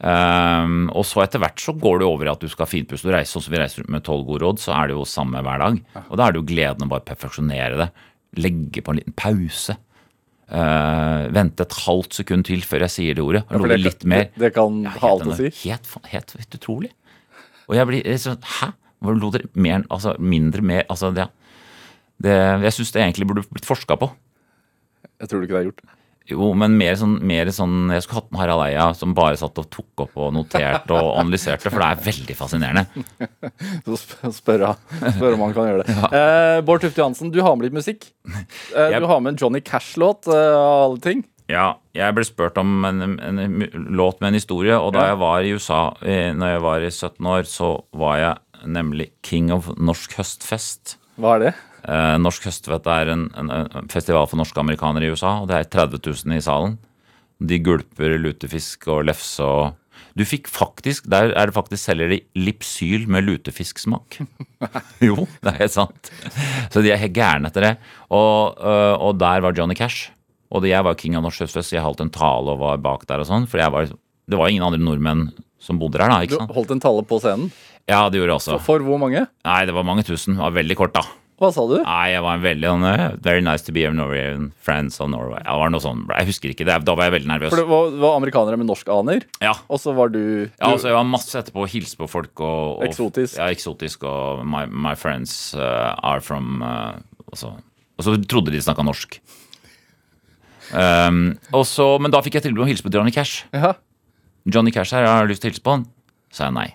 Ehm, 0.00 0.86
og 0.96 1.04
så 1.04 1.20
etter 1.26 1.42
hvert 1.42 1.60
så 1.60 1.74
går 1.76 2.00
det 2.00 2.06
over 2.08 2.28
i 2.28 2.32
at 2.32 2.40
du 2.40 2.48
skal 2.48 2.68
finpusse. 2.70 3.04
Du 3.04 3.12
reiser 3.12 3.36
sånn 3.36 3.44
som 3.44 3.54
vi 3.54 3.60
reiser 3.60 3.88
med 3.92 4.04
tolv 4.06 4.24
gode 4.28 4.44
råd, 4.46 4.62
så 4.62 4.72
er 4.78 4.88
det 4.88 4.96
jo 4.96 5.04
samme 5.08 5.42
hver 5.44 5.60
dag. 5.60 5.80
Og 6.06 6.16
da 6.16 6.26
er 6.26 6.32
det 6.32 6.40
jo 6.40 6.48
gleden 6.48 6.86
å 6.86 6.90
bare 6.92 7.04
perfeksjonere 7.10 7.80
det. 7.82 7.88
Legge 8.40 8.84
på 8.86 8.94
en 8.94 9.00
liten 9.00 9.16
pause. 9.18 9.76
Uh, 10.50 11.28
vente 11.30 11.62
et 11.62 11.76
halvt 11.84 12.16
sekund 12.22 12.48
til 12.48 12.64
før 12.66 12.82
jeg 12.88 12.94
sier 12.96 13.18
det 13.18 13.22
ordet. 13.22 13.44
Ja, 13.46 13.60
det, 13.70 13.76
litt 13.84 14.06
mer. 14.08 14.24
det, 14.32 14.40
det 14.48 14.52
kan 14.56 14.80
Ja, 14.82 14.94
ha 14.98 15.12
alt 15.12 15.28
å 15.28 15.36
si. 15.38 15.52
Helt, 15.62 15.92
helt, 16.10 16.34
helt 16.40 16.56
utrolig. 16.58 16.90
Og 17.70 17.76
jeg 17.78 17.86
blir 17.86 18.16
sånn 18.18 18.40
Hæ? 18.58 18.72
Hvor 19.00 19.16
lo 19.16 19.30
dere 19.32 19.46
mer, 19.54 19.84
altså 19.88 20.12
mindre 20.20 20.60
mer 20.60 20.82
Altså, 20.92 21.08
det, 21.16 21.24
det 22.20 22.34
Jeg 22.66 22.74
syns 22.76 22.90
det 22.92 23.00
egentlig 23.00 23.28
burde 23.30 23.46
blitt 23.48 23.68
forska 23.68 23.96
på. 23.96 24.10
Jeg 25.22 25.30
tror 25.30 25.40
du 25.40 25.46
ikke 25.46 25.54
det 25.54 25.60
er 25.60 25.68
gjort. 25.70 25.84
Jo, 26.28 26.52
men 26.54 26.76
mer 26.78 26.94
sånn, 26.94 27.16
mer 27.26 27.48
sånn 27.50 27.88
Jeg 27.90 28.04
skulle 28.04 28.20
hatt 28.20 28.28
med 28.30 28.40
Harald 28.42 28.62
Eia, 28.68 28.84
som 28.94 29.14
bare 29.16 29.38
satt 29.40 29.56
og 29.58 29.66
tok 29.72 30.04
opp 30.04 30.12
og 30.20 30.28
noterte 30.36 30.92
og 30.94 31.16
analyserte, 31.18 31.70
for 31.72 31.80
det 31.82 31.88
er 31.88 32.04
veldig 32.04 32.36
fascinerende. 32.38 32.84
Så 33.86 33.96
sp- 33.98 34.30
spør, 34.36 34.66
om 34.68 35.42
han 35.46 35.54
kan 35.56 35.70
gjøre 35.72 35.82
det. 35.86 35.96
Eh, 36.20 36.60
Bård 36.66 36.84
Tufte 36.84 37.00
Johansen, 37.02 37.32
du 37.34 37.40
har 37.42 37.56
med 37.56 37.66
litt 37.70 37.78
musikk. 37.80 38.06
Eh, 38.28 38.90
Jeg- 38.92 39.00
Du 39.02 39.06
har 39.10 39.20
med 39.20 39.32
en 39.34 39.40
Johnny 39.42 39.60
Cash-låt 39.60 40.28
eh, 40.28 40.54
av 40.54 40.90
alle 40.90 41.00
ting. 41.02 41.24
Ja, 41.50 41.72
jeg 41.98 42.14
ble 42.14 42.22
spurt 42.28 42.58
om 42.62 42.84
en, 42.86 43.00
en, 43.18 43.38
en 43.42 43.86
låt 43.90 44.20
med 44.20 44.28
en 44.30 44.38
historie, 44.38 44.76
og 44.78 44.92
da 44.94 45.00
Ja. 45.00 45.06
jeg 45.14 45.18
var 45.24 45.40
i 45.42 45.50
USA 45.56 45.80
eh, 46.06 46.30
når 46.36 46.52
jeg 46.54 46.62
var 46.62 46.78
i 46.86 46.90
17 46.94 47.26
år, 47.26 47.42
så 47.50 47.72
var 47.98 48.20
jeg 48.20 48.70
nemlig 48.70 49.08
king 49.26 49.50
of 49.50 49.66
norsk 49.80 50.14
høstfest. 50.20 50.94
Hva 51.18 51.34
er 51.40 51.44
det? 51.48 51.54
Eh, 51.84 52.16
Norsk 52.20 52.46
høstfett 52.48 52.86
er 52.90 53.12
en, 53.14 53.26
en, 53.38 53.50
en 53.50 53.90
festival 53.92 54.28
for 54.30 54.40
norske 54.40 54.60
amerikanere 54.60 55.08
i 55.08 55.12
USA, 55.14 55.38
og 55.42 55.50
det 55.50 55.58
er 55.58 55.68
30 55.72 56.02
000 56.02 56.36
i 56.36 56.44
salen. 56.44 56.78
De 57.40 57.60
gulper 57.64 58.18
lutefisk 58.20 58.88
og 58.92 59.06
lefse 59.08 59.44
og 59.44 59.76
Du 60.18 60.24
fikk 60.28 60.48
faktisk 60.50 61.06
Der 61.08 61.30
er 61.38 61.48
det 61.48 61.54
faktisk 61.56 61.80
selger 61.86 62.10
de 62.10 62.18
Lipsyl 62.36 63.06
med 63.08 63.24
lutefisksmak. 63.24 64.18
jo, 65.08 65.24
det 65.40 65.52
er 65.54 65.60
helt 65.62 65.72
sant. 65.72 66.10
Så 66.72 66.82
de 66.84 66.90
er 66.92 67.00
helt 67.00 67.14
gærne 67.16 67.48
etter 67.48 67.64
det. 67.64 67.74
Og, 68.10 68.58
øh, 68.58 68.96
og 68.98 69.20
der 69.20 69.40
var 69.44 69.56
Johnny 69.56 69.76
Cash. 69.78 70.10
Og 70.50 70.66
jeg 70.66 70.82
var 70.82 70.98
king 70.98 71.14
av 71.14 71.22
norsk 71.22 71.44
høstfest, 71.44 71.76
jeg 71.76 71.84
holdt 71.84 72.02
en 72.02 72.10
tale 72.10 72.50
og 72.50 72.58
var 72.58 72.80
bak 72.82 73.06
der 73.06 73.22
og 73.22 73.28
sånn. 73.28 73.46
For 73.48 73.62
jeg 73.62 73.70
var, 73.72 73.86
det 73.86 74.40
var 74.40 74.50
ingen 74.50 74.66
andre 74.66 74.82
nordmenn 74.82 75.28
som 75.62 75.78
bodde 75.78 76.00
der, 76.00 76.10
da. 76.10 76.18
Du 76.18 76.26
ikke 76.26 76.40
sant? 76.40 76.54
holdt 76.56 76.74
en 76.74 76.82
tale 76.82 77.06
på 77.06 77.20
scenen. 77.22 77.52
Ja, 77.88 78.02
det 78.10 78.18
gjorde 78.18 78.32
jeg 78.34 78.40
også. 78.40 78.58
For 78.66 78.82
hvor 78.84 78.98
mange? 79.00 79.24
Nei, 79.46 79.60
det 79.68 79.76
var 79.76 79.86
mange 79.86 80.04
tusen. 80.06 80.34
Det 80.36 80.42
var 80.42 80.56
veldig 80.58 80.76
kort, 80.78 80.96
da. 80.96 81.04
Hva 81.40 81.48
sa 81.56 81.62
du? 81.64 81.78
Nei, 81.80 82.10
jeg 82.12 82.20
var 82.20 82.36
en 82.36 82.42
veldig 82.44 82.68
sånn 82.68 82.82
eh, 82.84 83.02
Very 83.24 83.40
nice 83.40 83.64
to 83.64 83.72
be 83.72 83.86
of 83.88 83.94
Norwegian 83.96 84.50
friends 84.60 84.98
of 85.00 85.08
Norway. 85.08 85.40
Jeg 85.40 85.62
var 85.62 85.72
noe 85.72 85.80
sånn, 85.80 86.02
Jeg 86.12 86.28
husker 86.28 86.52
ikke 86.52 86.66
det. 86.68 86.76
Da 86.84 86.96
var 86.98 87.08
jeg 87.08 87.14
veldig 87.16 87.30
nervøs. 87.30 87.54
For 87.54 87.62
det 87.62 87.70
var, 87.70 87.94
var 88.02 88.18
amerikanere 88.18 88.58
med 88.60 88.68
norsk 88.68 88.90
aner, 88.92 89.24
Ja. 89.40 89.54
og 89.72 89.80
så 89.80 89.94
var 89.96 90.12
du, 90.12 90.20
du 90.20 90.50
ja, 90.60 90.68
altså 90.68 90.90
Jeg 90.90 90.98
var 90.98 91.06
masse 91.08 91.40
etterpå 91.40 91.64
og 91.64 91.72
hilste 91.72 91.96
på 92.02 92.10
folk. 92.12 92.34
Og, 92.44 92.76
og, 92.76 92.84
Eksotisk. 92.90 93.38
Ja, 93.40 93.48
eksotisk. 93.48 94.04
Og 94.04 94.44
my, 94.44 94.66
my 94.68 94.92
friends 95.00 95.54
uh, 95.56 95.96
are 96.04 96.20
from 96.20 96.60
uh, 96.60 97.00
altså, 97.32 97.54
Og 97.96 98.04
så 98.04 98.18
trodde 98.28 98.52
de 98.52 98.60
snakka 98.60 98.84
norsk. 98.84 99.16
Um, 100.70 101.38
og 101.56 101.64
så, 101.66 101.94
men 101.98 102.12
da 102.12 102.20
fikk 102.22 102.36
jeg 102.38 102.50
tilbud 102.50 102.62
om 102.62 102.68
å 102.68 102.70
hilse 102.70 102.84
på 102.84 102.92
Johnny 102.94 103.14
Cash. 103.14 103.46
Ja. 103.56 103.72
Johnny 104.44 104.72
Cash 104.76 104.92
her, 104.94 105.08
jeg 105.08 105.16
har 105.22 105.32
lyst 105.32 105.42
til 105.42 105.50
å 105.50 105.54
hilse 105.54 105.64
på 105.64 105.78
han. 105.78 105.88
Sa 106.30 106.46
jeg 106.50 106.56
nei. 106.60 106.68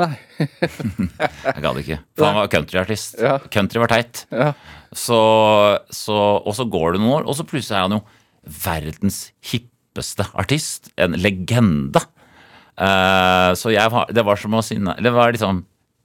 Nei. 0.00 0.14
Jeg 0.40 1.62
gadd 1.62 1.78
ikke. 1.82 2.00
For 2.18 2.26
han 2.26 2.38
var 2.40 2.50
countryartist. 2.50 3.18
Ja. 3.22 3.36
Country 3.52 3.82
var 3.82 3.92
teit. 3.92 4.24
Ja. 4.34 4.50
Så, 4.94 5.20
så, 5.94 6.18
og 6.42 6.56
så 6.58 6.66
går 6.70 6.96
det 6.96 7.02
noen 7.02 7.20
år, 7.20 7.28
og 7.28 7.38
så 7.38 7.46
plutselig 7.46 7.78
er 7.78 7.86
han 7.86 7.96
jo 7.98 8.02
verdens 8.64 9.20
hippeste 9.46 10.26
artist. 10.34 10.90
En 10.98 11.14
legende. 11.18 12.02
Uh, 12.74 13.54
så 13.54 13.70
jeg 13.70 13.86
det 14.10 14.26
var 14.26 14.40
som 14.40 14.58
å 14.58 14.64
si. 14.66 14.80
Det 14.82 15.12
var 15.14 15.30
liksom 15.30 15.62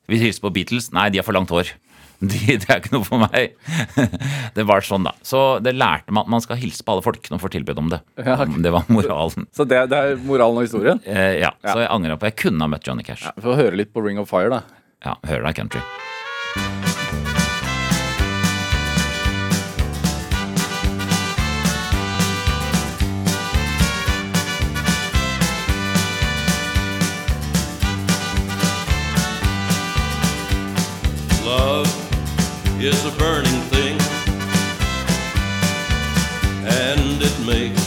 Vi 0.09 0.21
hilser 0.21 0.45
på 0.45 0.53
Beatles. 0.53 0.91
Nei, 0.93 1.09
de 1.09 1.21
har 1.21 1.25
for 1.25 1.37
langt 1.37 1.51
hår. 1.53 1.73
De, 2.29 2.39
det 2.59 2.67
er 2.67 2.81
ikke 2.81 2.91
noe 2.97 3.05
for 3.07 3.21
meg. 3.21 3.53
Det 4.57 4.65
var 4.67 4.83
sånn, 4.83 5.05
da. 5.07 5.13
Så 5.23 5.39
det 5.63 5.71
lærte 5.77 6.11
meg 6.11 6.25
at 6.27 6.33
man 6.33 6.43
skal 6.43 6.59
hilse 6.59 6.83
på 6.83 6.91
alle 6.97 7.05
folk 7.05 7.23
når 7.29 7.37
man 7.37 7.43
får 7.45 7.53
tilbud 7.55 7.79
om 7.79 7.91
det. 7.93 8.01
Ja, 8.27 8.35
ok. 8.43 8.57
Det 8.65 8.73
var 8.75 8.89
moralen. 8.91 9.47
Så 9.55 9.63
det, 9.69 9.85
det 9.93 10.01
er 10.03 10.19
moralen 10.27 10.59
og 10.59 10.67
historien? 10.67 10.99
Eh, 11.07 11.39
ja, 11.39 11.53
Ja. 11.63 11.71
Så 11.71 11.79
jeg 11.85 11.91
angrer 11.95 12.19
på 12.19 12.27
Jeg 12.29 12.37
kunne 12.43 12.65
ha 12.67 12.71
møtt 12.75 12.87
Johnny 12.87 13.07
Cash. 13.07 13.23
Ja, 13.29 13.35
Få 13.39 13.55
høre 13.59 13.79
litt 13.79 13.93
på 13.95 14.03
Ring 14.05 14.19
of 14.19 14.29
Fire, 14.31 14.51
da. 14.51 14.61
Ja, 15.05 15.15
hører 15.31 15.47
deg 15.47 15.63
country. 15.63 17.28
Pulsating 32.79 33.61
thing, 33.71 33.97
and 36.65 37.21
it 37.21 37.39
makes 37.45 37.85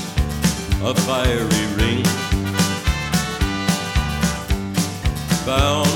a 0.82 0.94
fiery 0.94 1.66
ring. 1.78 2.04
Bound 5.46 5.91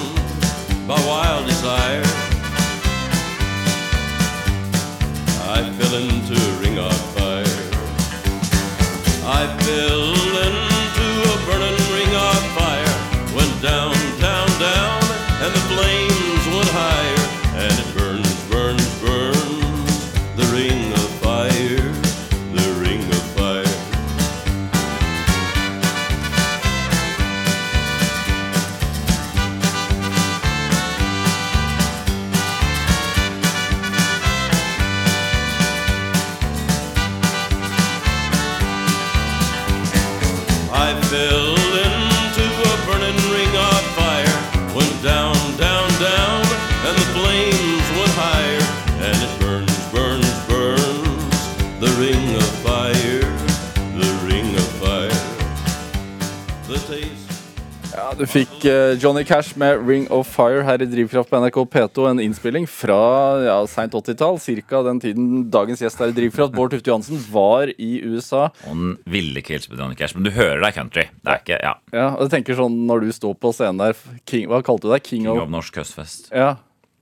Du 58.26 58.30
fikk 58.32 58.64
eh, 58.66 58.96
Johnny 58.98 59.22
Cash 59.22 59.54
med 59.54 59.78
'Ring 59.86 60.08
of 60.10 60.26
Fire' 60.26 60.64
her 60.66 60.82
i 60.82 60.86
Drivkraft 60.90 61.30
på 61.30 61.38
NRK 61.38 61.60
P2. 61.70 62.06
En 62.10 62.18
innspilling 62.18 62.64
fra 62.66 62.96
ja, 63.44 63.54
seint 63.70 63.92
80-tall, 63.94 64.40
ca. 64.66 64.80
den 64.82 64.98
tiden 64.98 65.26
dagens 65.54 65.78
gjest 65.78 66.00
her 66.02 66.10
i 66.10 66.14
Drivkraft, 66.16 66.50
Bård 66.56 66.72
Tufte 66.74 66.90
Johansen, 66.90 67.20
var 67.30 67.70
i 67.70 68.00
USA. 68.02 68.48
Den 68.64 68.96
ville 69.06 69.38
ikke 69.38 69.54
hilse 69.54 69.70
på 69.70 69.78
Johnny 69.78 69.94
Cash, 69.94 70.16
men 70.18 70.26
du 70.26 70.32
hører 70.34 70.64
er 70.66 70.74
country. 70.74 71.04
Det 71.22 71.30
er 71.36 71.44
ikke, 71.44 71.58
ja, 71.62 71.74
Ja, 71.94 72.06
og 72.16 72.24
jeg 72.24 72.32
tenker 72.32 72.58
sånn 72.58 72.80
Når 72.88 73.04
du 73.04 73.12
står 73.14 73.36
på 73.38 73.52
scenen 73.54 73.78
der, 73.78 73.94
King, 74.26 74.48
hva 74.50 74.58
kalte 74.66 74.88
du 74.88 74.94
deg? 74.96 75.04
King, 75.06 75.28
King 75.28 75.30
of 75.30 75.44
of 75.44 75.52
Norsk 75.54 75.78
Høstfest. 75.78 76.32
Ja, 76.34 76.56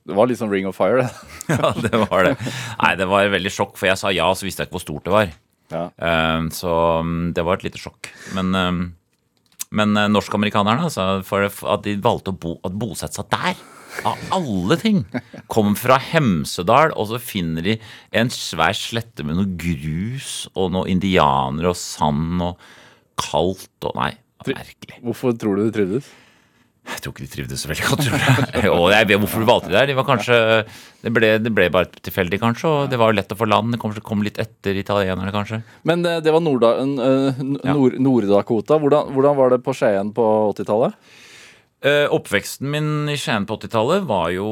Det 0.05 0.19
var 0.19 0.29
sånn 0.29 0.53
Ring 0.53 0.69
of 0.69 0.77
Fire, 0.77 1.07
det. 1.07 1.31
Ja, 1.57 1.71
det 1.73 2.03
var 2.05 2.29
det. 2.29 2.35
Nei, 2.83 2.93
det 3.01 3.09
var 3.09 3.33
veldig 3.33 3.55
sjokk, 3.55 3.79
for 3.81 3.89
jeg 3.89 3.97
sa 3.97 4.13
ja, 4.13 4.29
så 4.37 4.45
visste 4.45 4.61
jeg 4.61 4.69
ikke 4.69 4.77
hvor 4.77 4.85
stort 4.85 5.09
det 5.09 5.17
var. 5.17 5.33
Ja. 5.73 5.89
Um, 6.37 6.53
Så 6.53 6.69
mm, 7.01 7.33
det 7.33 7.47
var 7.49 7.57
et 7.57 7.65
lite 7.71 7.81
sjokk. 7.81 8.13
Men, 8.37 8.53
eh, 8.61 8.85
men 9.77 9.97
eh, 9.99 10.11
norsk-amerikanerne, 10.13 10.89
altså, 10.89 11.23
for 11.27 11.47
at 11.49 11.87
de 11.87 11.97
valgte 12.03 12.35
å 12.35 12.39
bo, 12.39 12.57
bosette 12.81 13.21
seg 13.21 13.31
der, 13.35 13.63
av 14.03 14.19
alle 14.35 14.79
ting, 14.81 15.05
kom 15.53 15.77
fra 15.79 16.01
Hemsedal, 16.03 16.95
og 16.99 17.13
så 17.13 17.21
finner 17.23 17.63
de 17.67 17.77
en 18.17 18.33
svær 18.33 18.75
slette 18.75 19.27
med 19.27 19.39
noe 19.39 19.55
grus 19.61 20.49
og 20.55 20.73
noe 20.75 20.91
indianere 20.91 21.71
og 21.71 21.79
sand 21.79 22.43
og 22.43 22.65
kaldt 23.21 23.87
og 23.87 23.95
Nei, 24.01 24.11
merkelig. 24.49 24.99
Hvorfor 25.05 25.37
tror 25.39 25.61
du 25.61 25.67
de 25.69 25.75
trivdes? 25.77 26.11
Jeg 26.85 27.01
tror 27.01 27.13
ikke 27.15 27.25
de 27.25 27.33
trivdes 27.33 27.63
så 27.65 27.69
veldig 27.71 27.87
godt. 27.89 28.03
tror 28.05 28.19
jeg. 28.21 28.69
Og 28.71 28.87
jeg 28.93 29.07
vet 29.09 29.21
hvorfor 29.23 29.41
de 29.43 29.49
valgte 29.49 29.71
det 29.73 29.77
der. 29.79 29.87
De 29.91 29.97
var 29.99 30.05
kanskje, 30.09 30.37
det, 31.05 31.13
ble, 31.17 31.31
det 31.41 31.53
ble 31.57 31.67
bare 31.73 31.89
tilfeldig, 32.05 32.39
kanskje. 32.43 32.69
Og 32.71 32.91
det 32.93 32.99
var 33.01 33.17
lett 33.17 33.33
å 33.33 33.39
få 33.41 33.49
land. 33.49 33.73
Det 33.75 33.81
kom, 33.83 33.95
kom 34.05 34.23
litt 34.25 34.39
etter 34.43 34.77
italienerne, 34.81 35.33
kanskje. 35.35 35.63
Men 35.89 36.05
det, 36.05 36.19
det 36.27 36.33
var 36.37 36.45
Nord-Da- 36.45 36.77
eh. 36.85 37.43
Nord- 37.43 37.97
Nord-Dakota. 38.05 38.77
Hvordan, 38.83 39.13
hvordan 39.17 39.37
var 39.41 39.55
det 39.57 39.63
på 39.65 39.73
Skien 39.77 40.13
på 40.17 40.27
80-tallet? 40.53 40.97
Eh, 41.85 42.07
oppveksten 42.17 42.71
min 42.73 42.93
i 43.13 43.17
Skien 43.21 43.45
på 43.49 43.59
80-tallet 43.61 44.07
var 44.09 44.31
jo 44.33 44.47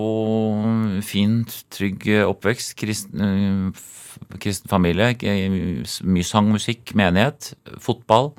fint, 1.05 1.53
trygg 1.73 2.09
eh, 2.13 2.25
oppvekst. 2.29 2.75
Kristen, 2.81 3.23
eh, 3.73 4.39
kristen 4.43 4.69
familie. 4.73 5.13
eh, 5.21 5.85
Mye 6.05 6.25
sang, 6.29 6.51
musikk, 6.53 6.93
menighet, 6.99 7.53
fotball, 7.81 8.33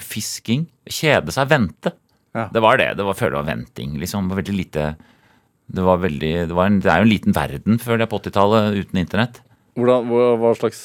fisking. 0.00 0.66
Kjede 0.88 1.32
seg, 1.34 1.48
vente. 1.52 1.92
Ja. 2.34 2.46
Det 2.52 2.62
var 2.64 2.78
det. 2.80 2.90
Det 2.96 3.04
var, 3.04 3.14
føler 3.18 3.38
av 3.42 3.48
venting, 3.50 3.98
liksom. 4.00 4.28
Det 4.28 4.34
var 4.36 4.42
veldig 4.42 4.56
lite 4.58 4.84
det, 5.72 5.82
var 5.86 5.98
veldig, 6.02 6.32
det, 6.48 6.54
var 6.56 6.68
en, 6.68 6.80
det 6.84 6.90
er 6.92 7.00
jo 7.00 7.06
en 7.06 7.12
liten 7.12 7.34
verden, 7.36 7.78
føler 7.80 8.04
jeg, 8.04 8.10
på 8.12 8.18
80-tallet 8.20 8.78
uten 8.82 9.00
internett. 9.00 9.38
Hvordan, 9.78 10.08
hva, 10.10 10.24
hva 10.40 10.50
slags 10.58 10.80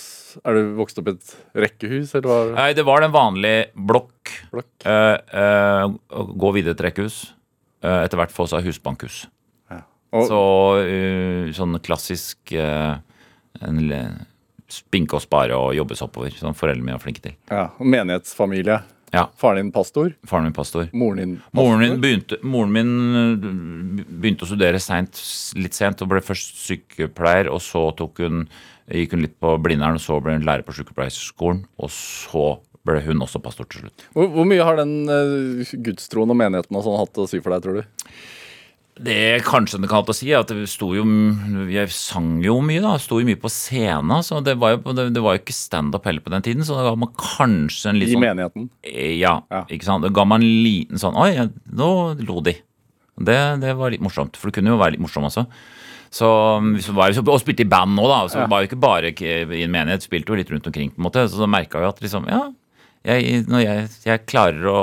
Er 0.45 0.55
du 0.55 0.75
vokst 0.77 0.99
opp 1.01 1.09
i 1.09 1.13
et 1.15 1.31
rekkehus, 1.57 2.13
eller 2.15 2.27
hva? 2.29 2.37
Nei, 2.55 2.67
det 2.77 2.85
var 2.87 3.01
den 3.03 3.11
vanlige 3.15 3.65
blokk. 3.75 4.31
Blokk. 4.53 4.69
eh, 4.85 5.17
eh, 5.41 5.87
gå 6.43 6.51
videre 6.55 6.77
til 6.77 6.87
rekkehus. 6.87 7.17
eh, 7.83 8.03
etter 8.05 8.19
hvert 8.21 8.31
få 8.35 8.45
seg 8.47 8.67
husbankhus. 8.67 9.25
Og, 10.15 10.23
Så 10.23 10.37
sånn 11.57 11.75
klassisk 11.83 12.53
en, 12.55 13.79
spinke 14.71 15.17
og 15.17 15.21
spare 15.25 15.55
og 15.59 15.73
jobbe 15.75 15.97
seg 15.99 16.07
oppover, 16.07 16.31
som 16.39 16.55
foreldrene 16.55 16.85
mine 16.85 16.95
var 16.95 17.03
flinke 17.03 17.23
til. 17.25 17.35
ja, 17.51 17.65
menighetsfamilie. 17.79 18.77
Ja, 19.17 19.25
Faren 19.41 19.65
din 19.65 19.71
pastor. 19.73 20.11
Faren 20.29 20.45
min 20.45 20.53
pastor. 20.53 20.89
Moren 20.93 21.17
din 21.17 21.35
pastor. 21.41 21.57
Moren 21.57 21.79
min 21.81 22.01
begynte, 22.03 22.37
moren 22.45 22.73
min 22.75 22.91
eh, 23.17 23.47
begynte 24.21 24.45
å 24.45 24.49
studere 24.51 24.81
sent, 24.83 25.17
litt 25.57 25.77
sent 25.77 26.03
og 26.05 26.11
ble 26.11 26.21
først 26.21 26.59
sykepleier, 26.67 27.49
og 27.49 27.63
så 27.65 27.87
hun, 27.97 28.45
gikk 28.93 29.15
hun 29.15 29.25
litt 29.25 29.37
på 29.41 29.55
Blindern, 29.63 29.97
og 29.97 30.03
så 30.03 30.19
ble 30.21 30.37
hun 30.37 30.45
lærer 30.45 30.67
på 30.67 30.75
sykepleierskolen, 30.77 31.65
og 31.81 31.93
så 31.93 32.45
ble 32.87 33.01
hun 33.07 33.25
også 33.25 33.41
pastor 33.43 33.67
til 33.71 33.87
slutt. 33.87 34.05
Hvor, 34.13 34.29
hvor 34.35 34.47
mye 34.47 34.65
har 34.69 34.77
den 34.79 34.95
uh, 35.09 35.75
gudstroen 35.83 36.31
og 36.31 36.37
menigheten 36.39 36.77
og 36.77 36.85
sånn 36.85 37.01
hatt 37.01 37.23
å 37.23 37.29
si 37.29 37.41
for 37.41 37.55
deg, 37.55 37.65
tror 37.65 37.81
du? 37.81 38.05
Det 39.03 39.43
kanskje 39.45 39.77
det 39.81 39.89
kan 39.91 39.99
ha 40.01 40.09
å 40.09 40.15
si, 40.15 40.29
er 40.31 40.39
at 40.41 40.49
det 40.49 40.65
sto 40.71 40.87
jo 40.95 41.03
Jeg 41.69 41.91
sang 41.93 42.37
jo 42.41 42.55
mye, 42.65 42.81
da. 42.81 42.95
Sto 43.01 43.19
jo 43.21 43.27
mye 43.27 43.39
på 43.39 43.51
scenen. 43.53 44.23
Så 44.25 44.39
det 44.45 44.55
var 44.57 44.75
jo, 44.75 44.93
det, 44.97 45.09
det 45.13 45.21
var 45.23 45.37
jo 45.37 45.41
ikke 45.43 45.55
standup 45.55 46.07
heller 46.09 46.23
på 46.25 46.33
den 46.33 46.45
tiden, 46.45 46.65
så 46.65 46.77
da 46.79 46.87
ga 46.89 46.95
man 46.97 47.11
kanskje 47.13 47.91
en 47.91 47.99
litt 48.01 48.09
sånn 48.13 48.23
I 48.23 48.25
menigheten. 48.25 48.69
Eh, 48.83 49.13
Ja, 49.19 49.35
Ja. 49.53 49.63
ikke 49.69 49.85
sant. 49.85 50.03
Da 50.07 50.09
ga 50.13 50.25
man 50.25 50.41
en 50.41 50.63
liten 50.65 50.97
sånn 51.01 51.17
Oi, 51.17 51.33
nå 51.77 51.89
lo 52.25 52.41
de. 52.41 52.55
Det, 53.17 53.37
det 53.61 53.75
var 53.77 53.91
litt 53.93 54.03
morsomt, 54.05 54.37
for 54.37 54.49
det 54.49 54.59
kunne 54.59 54.73
jo 54.73 54.79
være 54.81 54.95
litt 54.95 55.01
morsomt 55.05 55.29
også. 55.29 55.45
Så 56.13 56.27
um, 56.57 56.73
var, 56.95 57.11
Og 57.11 57.41
spilte 57.41 57.65
i 57.65 57.69
band 57.69 57.95
nå, 57.97 58.05
da. 58.07 58.19
Så 58.31 58.39
det 58.41 58.49
var 58.49 58.63
jo 58.63 58.69
ikke 58.69 58.79
bare 58.81 59.11
i 59.11 59.63
en 59.65 59.73
menighet, 59.73 60.05
spilte 60.05 60.31
jo 60.31 60.37
litt 60.39 60.51
rundt 60.53 60.67
omkring. 60.69 60.91
på 60.93 61.01
en 61.01 61.07
måte, 61.09 61.27
Så 61.29 61.41
da 61.41 61.49
merka 61.49 61.81
vi 61.81 61.89
at 61.89 61.99
liksom, 62.01 62.27
ja, 62.31 62.45
jeg, 63.05 63.45
når 63.47 63.63
jeg, 63.65 63.87
jeg 64.05 64.25
klarer 64.25 64.65
å 64.71 64.81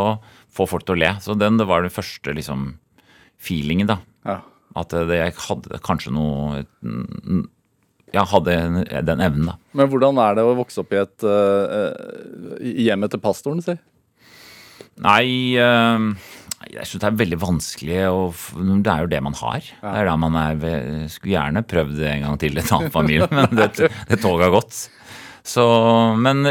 få 0.54 0.66
folk 0.70 0.84
til 0.86 0.94
å 0.96 1.00
le. 1.02 1.12
Så 1.24 1.34
den 1.38 1.56
det 1.58 1.66
var 1.66 1.82
den 1.82 1.90
første 1.94 2.34
liksom 2.36 2.74
feelingen, 3.44 3.90
da. 3.90 3.98
Ja. 4.26 4.38
At 4.80 4.94
det, 4.94 5.18
jeg 5.20 5.34
hadde 5.46 5.78
kanskje 5.86 6.10
noe 6.16 6.64
mm, 6.82 7.44
Jeg 8.14 8.30
hadde 8.32 8.54
den 9.06 9.22
evnen, 9.22 9.52
da. 9.52 9.58
Men 9.78 9.90
hvordan 9.92 10.18
er 10.22 10.38
det 10.38 10.46
å 10.46 10.56
vokse 10.58 10.82
opp 10.82 10.94
i 10.94 11.02
et 11.02 11.26
uh, 11.26 11.90
hjem 12.62 13.06
etter 13.06 13.22
pastoren, 13.22 13.62
si? 13.62 13.76
Nei, 15.04 15.54
uh, 15.58 16.10
jeg 16.70 16.88
syns 16.88 17.02
det 17.02 17.08
er 17.10 17.22
veldig 17.22 17.38
vanskelig 17.42 18.02
å 18.08 18.26
Det 18.32 18.92
er 18.92 19.04
jo 19.04 19.12
det 19.12 19.22
man 19.26 19.38
har. 19.38 19.70
Det 19.82 19.94
er 20.00 20.08
da 20.08 20.14
man 20.18 20.38
er 20.40 20.60
Skulle 21.12 21.36
gjerne 21.36 21.64
prøvd 21.66 21.96
det 22.00 22.10
en 22.12 22.28
gang 22.28 22.38
til 22.40 22.56
i 22.56 22.62
en 22.62 22.74
annen 22.78 22.94
familie, 22.94 23.30
men 23.34 23.58
det, 23.58 23.70
det 24.10 24.20
toget 24.22 24.48
har 24.48 24.54
gått. 24.54 24.78
Så 25.44 25.64
Men 26.18 26.46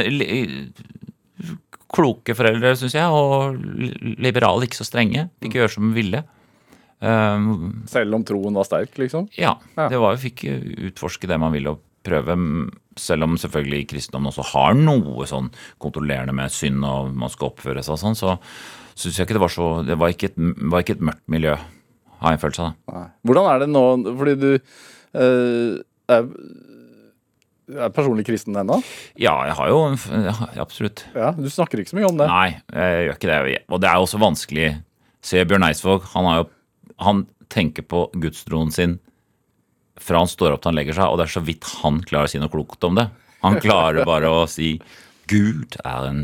kloke 1.93 2.35
foreldre, 2.37 2.73
syns 2.77 2.95
jeg, 2.97 3.05
og 3.05 3.57
liberale, 4.21 4.65
ikke 4.65 4.79
så 4.79 4.87
strenge. 4.87 5.27
Ikke 5.43 5.61
gjøre 5.61 5.75
som 5.75 5.89
de 5.89 5.97
ville. 5.97 6.23
Um, 7.01 7.83
Selv 7.89 8.15
om 8.15 8.23
troen 8.23 8.53
var 8.55 8.63
sterk, 8.67 8.93
liksom? 9.01 9.25
ja, 9.37 9.55
Ja. 9.77 9.89
det 9.91 9.99
var 9.99 10.13
jo 10.15 10.21
fikk 10.23 10.43
utforske 10.91 11.27
det 11.27 11.39
man 11.41 11.51
ville 11.51 11.73
og 11.73 11.81
prøve, 12.03 12.35
selv 12.99 13.23
om 13.23 13.37
selvfølgelig 13.39 13.87
kristendommen 13.89 14.27
også 14.31 14.43
har 14.53 14.73
noe 14.75 15.25
sånn 15.27 15.49
kontrollerende 15.79 16.33
med 16.35 16.51
synd 16.51 16.83
og 16.83 17.13
man 17.15 17.31
skal 17.31 17.49
oppføre 17.51 17.83
seg 17.83 17.95
og 17.95 18.01
sånn, 18.01 18.15
så 18.19 18.37
syns 18.95 19.17
jeg 19.17 19.25
ikke 19.27 19.37
det 19.39 19.43
var 19.43 19.53
så 19.55 19.67
Det 19.87 19.95
var 19.97 20.11
ikke 20.13 20.29
et, 20.31 20.35
var 20.69 20.83
ikke 20.83 20.97
et 20.97 21.05
mørkt 21.09 21.23
miljø, 21.31 21.55
har 22.19 22.33
jeg 22.33 22.39
en 22.39 22.43
følelse 22.43 22.67
av. 22.67 22.75
Nei. 22.93 23.05
Hvordan 23.25 23.49
er 23.53 23.59
det 23.63 23.69
nå, 23.71 23.85
fordi 24.19 24.35
du 24.39 24.49
eh, 24.53 25.81
er, 26.13 26.27
er 27.79 27.93
personlig 27.95 28.25
kristen 28.27 28.55
ennå? 28.59 28.79
Ja, 29.19 29.35
jeg 29.47 29.55
har 29.59 29.71
jo 29.71 29.79
ja, 30.27 30.35
Absolutt. 30.61 31.05
Ja, 31.15 31.31
du 31.35 31.47
snakker 31.51 31.79
ikke 31.81 31.93
så 31.95 31.99
mye 31.99 32.09
om 32.11 32.19
det. 32.19 32.27
Nei, 32.29 32.49
jeg 32.75 33.07
gjør 33.07 33.17
ikke 33.17 33.31
det. 33.31 33.61
Og 33.71 33.81
det 33.83 33.89
er 33.89 33.95
jo 33.99 34.07
også 34.07 34.21
vanskelig. 34.23 34.67
Se 35.23 35.39
Bjørn 35.47 35.63
Eidsvåg, 35.69 36.03
han, 36.13 36.25
har 36.27 36.41
jo, 36.41 36.47
han 37.01 37.25
tenker 37.53 37.85
på 37.85 38.05
gudstroen 38.13 38.71
sin 38.73 38.99
fra 40.01 40.23
han 40.23 40.29
står 40.29 40.55
opp 40.55 40.63
til 40.63 40.71
han 40.71 40.79
legger 40.79 40.97
seg, 40.97 41.11
og 41.11 41.19
det 41.19 41.27
er 41.27 41.35
så 41.35 41.43
vidt 41.45 41.67
han 41.83 42.01
klarer 42.07 42.29
å 42.29 42.31
si 42.31 42.41
noe 42.41 42.51
klokt 42.53 42.85
om 42.87 42.97
det. 42.97 43.07
Han 43.43 43.59
klarer 43.61 44.07
bare 44.07 44.31
å 44.31 44.45
si 44.49 44.75
Gud 45.29 45.77
er 45.83 46.07
en 46.09 46.23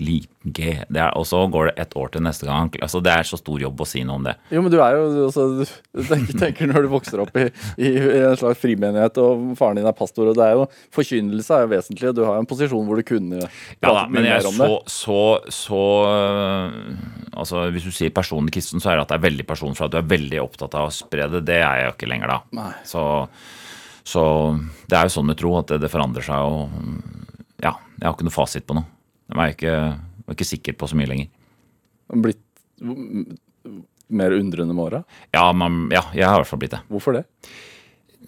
liten 0.00 0.52
G. 0.54 0.74
Det 0.88 1.00
er, 1.00 1.12
og 1.18 1.26
så 1.28 1.42
går 1.52 1.68
det 1.68 1.84
et 1.84 1.96
år 1.98 2.12
til 2.14 2.24
neste 2.24 2.48
gang. 2.48 2.70
Altså, 2.82 3.00
det 3.04 3.12
er 3.12 3.28
så 3.28 3.38
stor 3.38 3.60
jobb 3.62 3.82
å 3.84 3.86
si 3.88 4.02
noe 4.06 4.18
om 4.20 4.26
det. 4.26 4.34
Jo, 4.52 4.62
men 4.64 4.72
du 4.72 4.78
er 4.82 4.96
jo 4.96 5.26
altså, 5.28 5.46
du 5.62 6.02
tenker, 6.08 6.38
tenker 6.40 6.70
når 6.70 6.86
du 6.86 6.90
vokser 6.92 7.22
opp 7.22 7.36
i, 7.38 7.46
i, 7.76 7.92
en 8.22 8.38
slags 8.40 8.60
frimenighet, 8.62 9.20
og 9.22 9.52
faren 9.58 9.78
din 9.78 9.88
er 9.88 9.96
pastor, 9.96 10.32
og 10.32 10.38
det 10.38 10.46
er 10.46 10.58
jo 10.58 10.68
Forkynnelse 10.92 11.56
er 11.56 11.66
jo 11.66 11.72
vesentlig, 11.72 12.10
og 12.10 12.16
du 12.18 12.22
har 12.26 12.36
jo 12.36 12.44
en 12.44 12.48
posisjon 12.48 12.86
hvor 12.88 12.98
du 12.98 13.06
kunne 13.06 13.40
Ja 13.42 13.46
da, 13.46 13.86
pratet 13.86 14.14
men 14.14 14.26
mye 14.26 14.36
mer 14.36 14.48
om 14.50 14.56
så, 14.56 14.68
det. 14.68 14.94
så, 14.96 15.20
så 15.62 15.82
øh, 16.08 17.20
Altså, 17.32 17.64
hvis 17.72 17.86
du 17.88 17.92
sier 17.94 18.12
personlig 18.12 18.52
kristen, 18.52 18.82
så 18.82 18.92
er 18.92 18.98
det 18.98 19.06
at 19.06 19.12
det 19.14 19.20
er 19.20 19.26
veldig 19.28 19.46
personlig, 19.48 19.78
for 19.78 19.88
at 19.88 19.94
du 19.94 19.98
er 20.02 20.08
veldig 20.10 20.40
opptatt 20.42 20.74
av 20.76 20.90
å 20.90 20.94
spre 20.94 21.30
det. 21.32 21.46
Det 21.48 21.60
er 21.62 21.78
jeg 21.80 21.86
jo 21.86 21.94
ikke 21.94 22.08
lenger, 22.10 22.32
da. 22.34 22.58
Nei. 22.58 22.72
Så, 22.88 23.04
så 24.04 24.24
det 24.90 24.98
er 24.98 25.08
jo 25.08 25.14
sånn 25.16 25.30
med 25.30 25.40
tro, 25.40 25.54
at 25.60 25.72
det, 25.72 25.80
det 25.86 25.90
forandrer 25.92 26.26
seg, 26.26 26.44
og 26.44 27.62
ja, 27.62 27.72
jeg 27.96 28.04
har 28.04 28.16
ikke 28.16 28.28
noe 28.28 28.34
fasit 28.34 28.68
på 28.68 28.76
noe. 28.76 28.84
Jeg 29.32 29.42
er 29.42 29.54
ikke, 29.56 29.76
jeg 29.76 30.28
er 30.28 30.36
ikke 30.36 30.48
sikker 30.48 30.78
på 30.78 30.88
så 30.90 30.98
mye 30.98 31.08
lenger. 31.08 31.28
Blitt 32.12 32.42
mm, 32.84 33.36
mer 34.12 34.34
undrende 34.36 34.76
med 34.76 34.84
åra. 34.84 35.02
Ja, 35.32 35.46
man, 35.56 35.86
ja, 35.94 36.04
jeg 36.16 36.28
har 36.28 36.36
i 36.36 36.42
hvert 36.42 36.50
fall 36.50 36.60
blitt 36.62 36.74
det. 36.76 36.82
Hvorfor 36.92 37.16
det? 37.16 37.24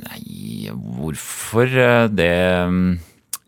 Nei, 0.04 0.70
hvorfor 0.72 1.68
eh, 1.68 2.06
det 2.10 2.30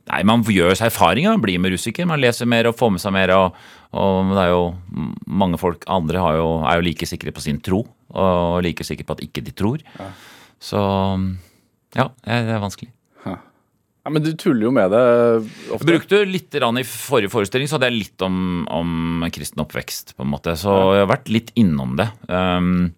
Nei, 0.07 0.21
man 0.23 0.45
gjør 0.47 0.77
seg 0.79 0.93
erfaringer, 0.93 1.33
man 1.35 1.43
blir 1.43 1.59
mer 1.59 1.75
usikker. 1.75 2.07
Man 2.07 2.21
leser 2.23 2.47
mer 2.47 2.69
og 2.71 2.77
får 2.79 2.93
med 2.95 3.03
seg 3.03 3.15
mer. 3.17 3.33
Og, 3.35 3.57
og 3.99 4.31
det 4.31 4.45
er 4.45 4.53
jo 4.53 4.61
mange 5.27 5.59
folk 5.59 5.83
andre 5.91 6.23
har 6.23 6.37
jo, 6.39 6.47
er 6.63 6.79
jo 6.79 6.85
like 6.87 7.09
sikre 7.11 7.35
på 7.35 7.43
sin 7.43 7.59
tro, 7.59 7.81
og 8.15 8.61
like 8.63 8.87
sikre 8.87 9.09
på 9.09 9.17
at 9.17 9.25
ikke 9.27 9.43
de 9.43 9.55
tror. 9.59 9.83
Så 10.63 10.79
ja, 11.99 12.07
det 12.23 12.39
er 12.39 12.63
vanskelig. 12.63 12.93
Ja, 14.07 14.11
men 14.15 14.23
du 14.23 14.29
tuller 14.39 14.69
jo 14.69 14.71
med 14.71 14.93
det 14.95 15.03
Jeg 15.03 15.73
ofte. 15.75 15.87
brukte 15.89 16.19
litt 16.31 16.55
i 16.55 16.83
forrige 16.87 17.33
forestilling, 17.33 17.67
så 17.67 17.75
hadde 17.75 17.89
jeg 17.91 18.05
litt 18.05 18.23
om, 18.23 18.63
om 18.71 19.25
kristen 19.35 19.65
oppvekst, 19.65 20.13
på 20.15 20.23
en 20.23 20.31
måte. 20.31 20.55
Så 20.55 20.71
jeg 20.95 21.03
har 21.03 21.11
vært 21.11 21.33
litt 21.35 21.51
innom 21.59 21.97
det. 21.99 22.07
Um, 22.31 22.93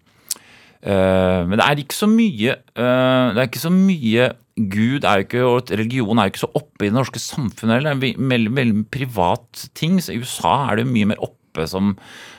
uh, 0.85 1.49
men 1.49 1.55
det 1.57 1.65
er 1.65 1.81
ikke 1.81 1.97
så 1.97 2.11
mye 2.11 2.59
uh, 2.61 3.33
Det 3.33 3.41
er 3.41 3.49
ikke 3.49 3.63
så 3.63 3.71
mye 3.73 4.27
Gud 4.59 5.07
er 5.07 5.21
jo 5.21 5.25
ikke, 5.25 5.41
og 5.47 5.73
religion 5.79 6.19
er 6.19 6.27
jo 6.27 6.33
ikke 6.35 6.43
så 6.43 6.51
oppe 6.59 6.85
i 6.85 6.91
det 6.91 6.97
norske 6.99 7.21
samfunnet. 7.23 7.81
Det 7.81 7.89
er 7.89 7.95
en 7.95 8.29
veldig, 8.29 8.53
veldig 8.59 8.85
privat 8.93 9.65
ting. 9.73 9.97
Så 10.03 10.13
I 10.13 10.19
USA 10.21 10.53
er 10.67 10.77
det 10.77 10.85
jo 10.85 10.91
mye 10.93 11.09
mer 11.15 11.25
oppe 11.25 11.65
som, 11.71 11.95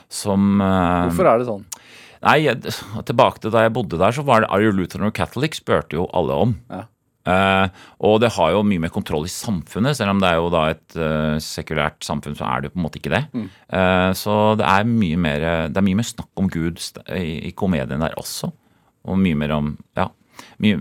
som 0.07 0.63
uh, 0.63 1.09
Hvorfor 1.09 1.27
er 1.27 1.43
det 1.43 1.49
sånn? 1.49 1.67
Nei, 2.21 2.37
jeg, 2.45 2.71
tilbake 3.09 3.43
til 3.43 3.51
da 3.51 3.65
jeg 3.65 3.75
bodde 3.75 3.99
der, 3.99 4.15
så 4.15 4.23
var 4.23 4.45
det 4.45 4.51
Are 4.53 4.63
you 4.63 4.71
Lutheran 4.71 5.09
or 5.09 5.11
Catholic? 5.11 5.59
spurte 5.59 5.97
jo 5.97 6.07
alle 6.15 6.39
om. 6.45 6.55
Ja. 6.71 6.85
Eh, 7.21 7.81
og 8.01 8.15
det 8.23 8.31
har 8.33 8.53
jo 8.55 8.63
mye 8.65 8.81
mer 8.81 8.93
kontroll 8.93 9.27
i 9.27 9.31
samfunnet, 9.31 9.97
selv 9.97 10.15
om 10.15 10.21
det 10.21 10.29
er 10.31 10.39
jo 10.39 10.47
da 10.53 10.63
et 10.71 10.95
eh, 10.97 11.35
sekulært 11.43 12.01
samfunn, 12.05 12.37
så 12.37 12.47
er 12.47 12.61
det 12.63 12.71
jo 12.71 12.75
på 12.75 12.81
en 12.81 12.85
måte 12.87 13.01
ikke 13.01 13.13
det. 13.13 13.21
Eh, 13.69 14.09
så 14.17 14.37
det 14.57 14.65
er 14.65 14.89
mye 14.89 15.19
mer 15.21 15.45
Det 15.69 15.77
er 15.77 15.85
mye 15.85 15.99
mer 15.99 16.07
snakk 16.07 16.41
om 16.41 16.49
Gud 16.51 16.81
i, 17.13 17.51
i 17.51 17.53
komedien 17.57 18.01
der 18.01 18.17
også. 18.17 18.51
Og 19.05 19.21
mye 19.21 19.37
mer 19.37 19.53
om 19.57 19.75
Ja. 19.97 20.09
Mye, 20.61 20.79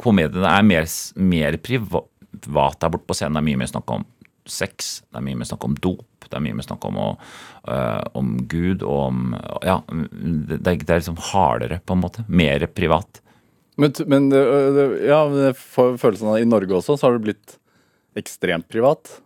komediene 0.00 0.46
er 0.46 0.62
mer, 0.62 0.86
mer 1.16 1.56
privat 1.58 2.78
der 2.80 2.92
borte 2.92 3.06
på 3.08 3.16
scenen. 3.18 3.34
Det 3.34 3.42
er 3.42 3.48
mye 3.50 3.60
mer 3.60 3.70
snakk 3.70 3.90
om 3.90 4.06
sex, 4.50 5.00
det 5.10 5.18
er 5.18 5.24
mye 5.26 5.38
mer 5.38 5.46
snakk 5.46 5.64
om 5.66 5.74
dop, 5.78 6.06
det 6.24 6.34
er 6.34 6.42
mye 6.42 6.56
mer 6.56 6.64
snakk 6.64 6.84
om, 6.88 6.96
å, 6.98 7.08
om 8.18 8.30
Gud 8.50 8.82
og 8.82 8.96
om 9.10 9.34
Ja, 9.66 9.76
det, 9.90 10.62
det 10.62 10.88
er 10.88 11.02
liksom 11.02 11.18
hardere, 11.30 11.80
på 11.84 11.94
en 11.94 12.02
måte. 12.02 12.24
Mer 12.26 12.64
privat. 12.72 13.20
Men, 13.80 13.96
men 14.12 14.28
det, 14.32 14.44
det, 14.76 14.86
ja, 15.08 15.22
følelsen 15.56 16.30
av 16.34 16.38
i 16.40 16.48
Norge 16.48 16.76
også, 16.76 16.98
så 17.00 17.08
har 17.08 17.16
det 17.16 17.26
blitt 17.30 17.56
ekstremt 18.20 18.68
privat. 18.70 19.20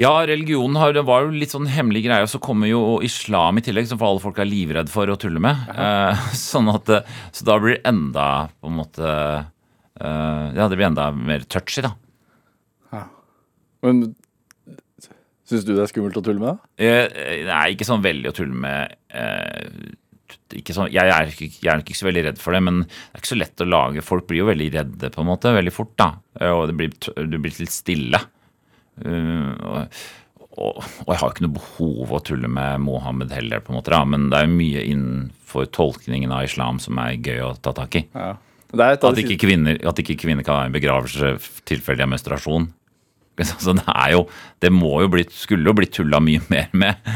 Ja, 0.00 0.14
religionen 0.24 0.78
har, 0.80 0.94
det 0.96 1.02
var 1.04 1.26
jo 1.26 1.34
litt 1.34 1.52
sånn 1.52 1.68
hemmelig 1.68 2.06
greie, 2.06 2.24
og 2.24 2.30
så 2.32 2.40
kommer 2.42 2.70
jo 2.70 3.00
islam 3.04 3.58
i 3.60 3.64
tillegg, 3.64 3.88
som 3.90 4.00
for 4.00 4.08
alle 4.08 4.22
folk 4.22 4.38
er 4.40 4.48
livredd 4.48 4.88
for 4.92 5.10
å 5.12 5.18
tulle 5.20 5.42
med. 5.44 5.60
Eh, 5.74 6.22
sånn 6.40 6.70
at, 6.72 6.88
eh, 6.94 7.18
så 7.36 7.46
da 7.48 7.58
blir 7.60 7.76
det 7.76 7.90
enda 7.90 8.28
på 8.60 8.70
en 8.70 8.78
måte 8.78 9.10
eh, 9.10 10.46
Ja, 10.56 10.70
det 10.70 10.78
blir 10.78 10.88
enda 10.88 11.10
mer 11.12 11.44
touchy, 11.44 11.84
da. 11.84 11.92
Men 13.84 14.10
syns 15.48 15.64
du 15.64 15.72
det 15.72 15.84
er 15.84 15.90
skummelt 15.90 16.18
å 16.20 16.24
tulle 16.24 16.42
med? 16.42 16.64
det? 16.76 16.88
Eh, 16.88 17.44
Nei, 17.48 17.62
ikke 17.74 17.88
sånn 17.88 18.04
veldig 18.04 18.32
å 18.32 18.36
tulle 18.36 18.56
med. 18.64 18.96
Ikke 20.58 20.74
sånn, 20.76 20.90
jeg, 20.92 21.06
er 21.14 21.30
ikke, 21.30 21.48
jeg 21.60 21.70
er 21.70 21.80
nok 21.80 21.90
ikke 21.90 22.00
så 22.00 22.08
veldig 22.08 22.24
redd 22.26 22.40
for 22.42 22.56
det, 22.56 22.62
men 22.66 22.82
det 22.84 23.14
er 23.14 23.22
ikke 23.22 23.32
så 23.32 23.38
lett 23.38 23.62
å 23.62 23.68
lage. 23.68 24.04
Folk 24.06 24.26
blir 24.28 24.42
jo 24.42 24.48
veldig 24.50 24.68
redde 24.74 25.10
på 25.14 25.22
en 25.22 25.30
måte, 25.30 25.54
veldig 25.54 25.74
fort. 25.74 25.94
da, 26.00 26.12
Eh, 26.40 26.50
Og 26.50 26.66
det 26.68 26.76
blir, 26.78 26.90
du 26.90 27.38
blir 27.38 27.54
litt 27.58 27.74
stille. 27.74 28.20
Uh, 29.00 29.86
og, 30.60 30.82
og, 30.82 31.08
jeg 31.08 31.20
har 31.22 31.30
ikke 31.30 31.46
noe 31.46 31.56
behov 31.56 32.10
å 32.12 32.20
tulle 32.26 32.50
med 32.50 32.82
Mohammed 32.84 33.32
heller, 33.32 33.62
på 33.64 33.72
en 33.72 33.78
måte 33.78 33.94
da, 33.94 34.02
men 34.04 34.28
det 34.32 34.40
er 34.40 34.48
jo 34.48 34.58
mye 34.58 34.82
innenfor 34.90 35.70
tolkningen 35.72 36.34
av 36.34 36.44
islam 36.44 36.80
som 36.82 36.98
er 37.00 37.16
gøy 37.16 37.40
å 37.46 37.54
ta 37.62 37.72
tak 37.76 37.96
i. 37.96 38.04
Ja. 38.12 38.34
At 38.70 39.18
ikke 39.18 39.38
kvinner, 39.40 39.78
at 39.88 39.98
ikke 39.98 40.18
kvinner 40.20 40.46
kan 40.46 40.60
ha 40.60 40.66
en 40.68 40.74
begravelse 40.74 41.32
tilfeldig 41.66 42.04
av 42.04 42.12
menstruasjon. 42.12 42.68
Så 43.62 43.72
det 43.72 43.86
er 43.88 44.10
jo 44.12 44.24
Det 44.60 44.68
må 44.74 45.00
jo 45.00 45.08
bli, 45.12 45.24
skulle 45.32 45.70
jo 45.70 45.76
blitt 45.78 45.94
tulla 45.96 46.20
mye 46.20 46.42
mer 46.52 46.68
med. 46.76 47.10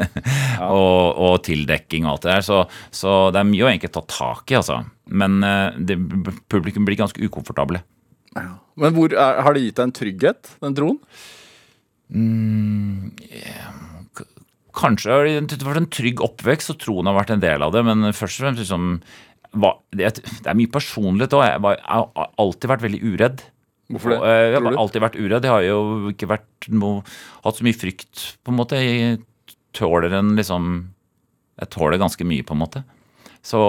og, 0.62 1.16
og 1.16 1.40
tildekking 1.46 2.06
og 2.06 2.12
alt 2.16 2.26
det 2.26 2.34
der. 2.36 2.46
Så, 2.46 2.60
så 2.94 3.16
det 3.34 3.42
er 3.42 3.48
mye 3.48 3.66
å 3.66 3.70
egentlig 3.72 3.92
ta 3.96 4.04
tak 4.06 4.52
i, 4.52 4.58
altså. 4.60 4.82
Men 5.10 5.40
eh, 5.46 5.80
det, 5.88 5.98
publikum 6.52 6.86
blir 6.86 7.00
ganske 7.00 7.22
ukomfortable. 7.22 7.82
Men 8.76 8.92
hvor 8.94 9.10
er, 9.14 9.40
har 9.42 9.56
det 9.56 9.64
gitt 9.64 9.78
deg 9.78 9.88
en 9.88 9.96
trygghet, 9.96 10.52
den 10.62 10.76
troen? 10.76 11.00
Kanskje 14.76 15.14
har 15.14 15.26
det 15.26 15.64
vært 15.64 15.80
en 15.80 15.92
trygg 15.98 16.20
oppvekst, 16.24 16.74
og 16.74 16.80
troen 16.82 17.08
har 17.08 17.16
vært 17.16 17.32
en 17.34 17.42
del 17.42 17.64
av 17.64 17.72
det, 17.74 17.82
men 17.88 18.12
først 18.12 18.38
og 18.38 18.46
fremst 18.46 18.62
liksom 18.62 18.98
det, 19.96 20.10
er 20.44 20.58
mye 20.58 20.72
personlighet 20.72 21.34
òg. 21.36 21.46
Jeg 21.48 21.82
har 21.88 22.32
alltid 22.42 22.70
vært 22.70 22.84
veldig 22.84 23.00
uredd. 23.14 23.46
Hvorfor 23.92 24.10
det? 24.10 24.18
Og, 24.18 24.26
eh, 24.26 24.50
jeg 24.50 24.62
har 24.62 24.78
alltid 24.82 25.04
vært 25.04 25.18
uredd. 25.20 25.46
Jeg 25.46 25.54
har 25.54 25.62
jo 25.66 25.80
ikke 26.10 26.28
vært 26.32 26.68
noe, 26.74 27.02
hatt 27.44 27.60
så 27.60 27.66
mye 27.66 27.78
frykt, 27.78 28.24
på 28.42 28.50
en 28.54 28.58
måte. 28.58 28.80
Jeg 28.82 29.20
tåler 29.76 30.12
en 30.18 30.34
liksom 30.38 30.70
Jeg 31.56 31.70
tåler 31.72 31.96
ganske 32.02 32.24
mye, 32.28 32.44
på 32.44 32.52
en 32.52 32.60
måte. 32.60 32.84
Så 33.46 33.60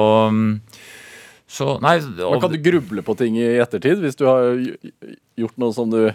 Så 1.48 1.78
Nei. 1.80 2.00
Men 2.02 2.24
Og, 2.28 2.42
kan 2.42 2.52
du 2.52 2.60
gruble 2.60 3.04
på 3.06 3.16
ting 3.18 3.38
i 3.40 3.58
ettertid 3.62 4.02
hvis 4.04 4.18
du 4.20 4.26
har 4.28 4.58
gjort 5.38 5.58
noe 5.62 5.72
som 5.76 5.90
du 5.90 6.10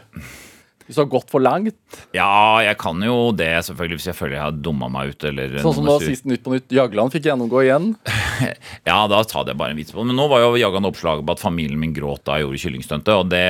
Hvis 0.83 0.99
du 0.99 1.01
har 1.01 1.09
gått 1.09 1.31
for 1.31 1.41
langt? 1.41 1.79
ja, 2.13 2.59
jeg 2.67 2.77
kan 2.77 3.01
jo 3.01 3.31
det, 3.33 3.65
selvfølgelig, 3.65 3.97
hvis 4.01 4.09
jeg 4.11 4.19
føler 4.19 4.35
jeg 4.35 4.43
har 4.43 4.59
dumma 4.67 4.89
meg 4.91 5.15
ut, 5.15 5.25
eller 5.31 5.55
Sånn 5.63 5.77
som 5.79 5.87
da 5.87 5.95
sist 6.03 6.27
Nytt 6.29 6.43
på 6.45 6.53
Nytt 6.53 6.75
Jagland 6.75 7.15
fikk 7.15 7.31
gjennomgå 7.31 7.63
igjen. 7.65 7.93
Ja, 8.89 9.07
da 9.07 9.23
tar 9.25 9.47
det 9.47 9.55
bare 9.57 9.71
en 9.71 9.79
vits 9.79 9.95
på 9.95 10.03
det. 10.03 10.09
Men 10.11 10.19
nå 10.19 10.27
var 10.29 10.43
jo 10.43 10.57
Jagland 10.59 10.89
oppslaget 10.91 11.25
på 11.25 11.37
at 11.37 11.41
familien 11.41 11.79
min 11.79 11.95
gråt 11.95 12.25
da 12.27 12.37
jeg 12.37 12.49
gjorde 12.49 12.63
kyllingstuntet, 12.65 13.15
og 13.15 13.31
det, 13.31 13.45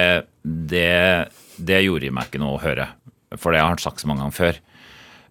det, 0.44 1.30
det 1.62 1.82
gjorde 1.84 2.12
meg 2.14 2.28
ikke 2.30 2.40
noe 2.42 2.56
å 2.56 2.62
høre. 2.62 2.88
For 3.38 3.54
det 3.54 3.60
har 3.62 3.74
jeg 3.76 3.84
sagt 3.86 4.02
så 4.02 4.08
mange 4.10 4.24
ganger 4.24 4.36
før. 4.38 4.58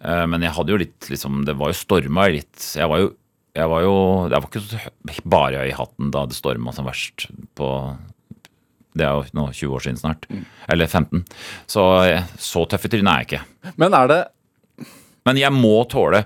Eh, 0.01 0.25
Men 0.31 0.41
jeg 0.45 0.55
hadde 0.55 0.73
jo 0.73 0.79
litt 0.81 1.09
liksom 1.11 1.43
Det 1.45 1.53
var 1.59 1.69
jo 1.73 1.77
storma 1.77 2.27
litt. 2.33 2.55
Jeg 2.77 2.89
var 2.89 3.03
jo 3.03 3.11
jeg 3.51 3.67
var 3.67 3.81
jo, 3.83 3.95
Det 4.31 4.37
var 4.39 4.47
ikke 4.47 4.61
så 4.63 4.79
bare 5.27 5.65
i 5.67 5.73
hatten 5.75 6.11
da 6.13 6.21
det 6.25 6.37
storma 6.37 6.71
som 6.71 6.85
verst 6.87 7.25
på 7.59 7.67
Det 8.95 9.03
er 9.03 9.11
jo 9.11 9.25
nå 9.35 9.49
20 9.51 9.75
år 9.75 9.83
siden 9.83 9.99
snart. 9.99 10.25
Eller 10.71 10.87
15. 10.87 11.25
Så 11.67 11.83
så 12.39 12.63
tøff 12.71 12.87
i 12.87 12.91
trynet 12.95 13.11
er 13.11 13.19
jeg 13.25 13.27
ikke. 13.29 13.73
Men 13.77 13.93
er 13.93 14.07
det 14.07 14.21
Men 15.27 15.37
jeg 15.37 15.51
må 15.53 15.83
tåle 15.91 16.23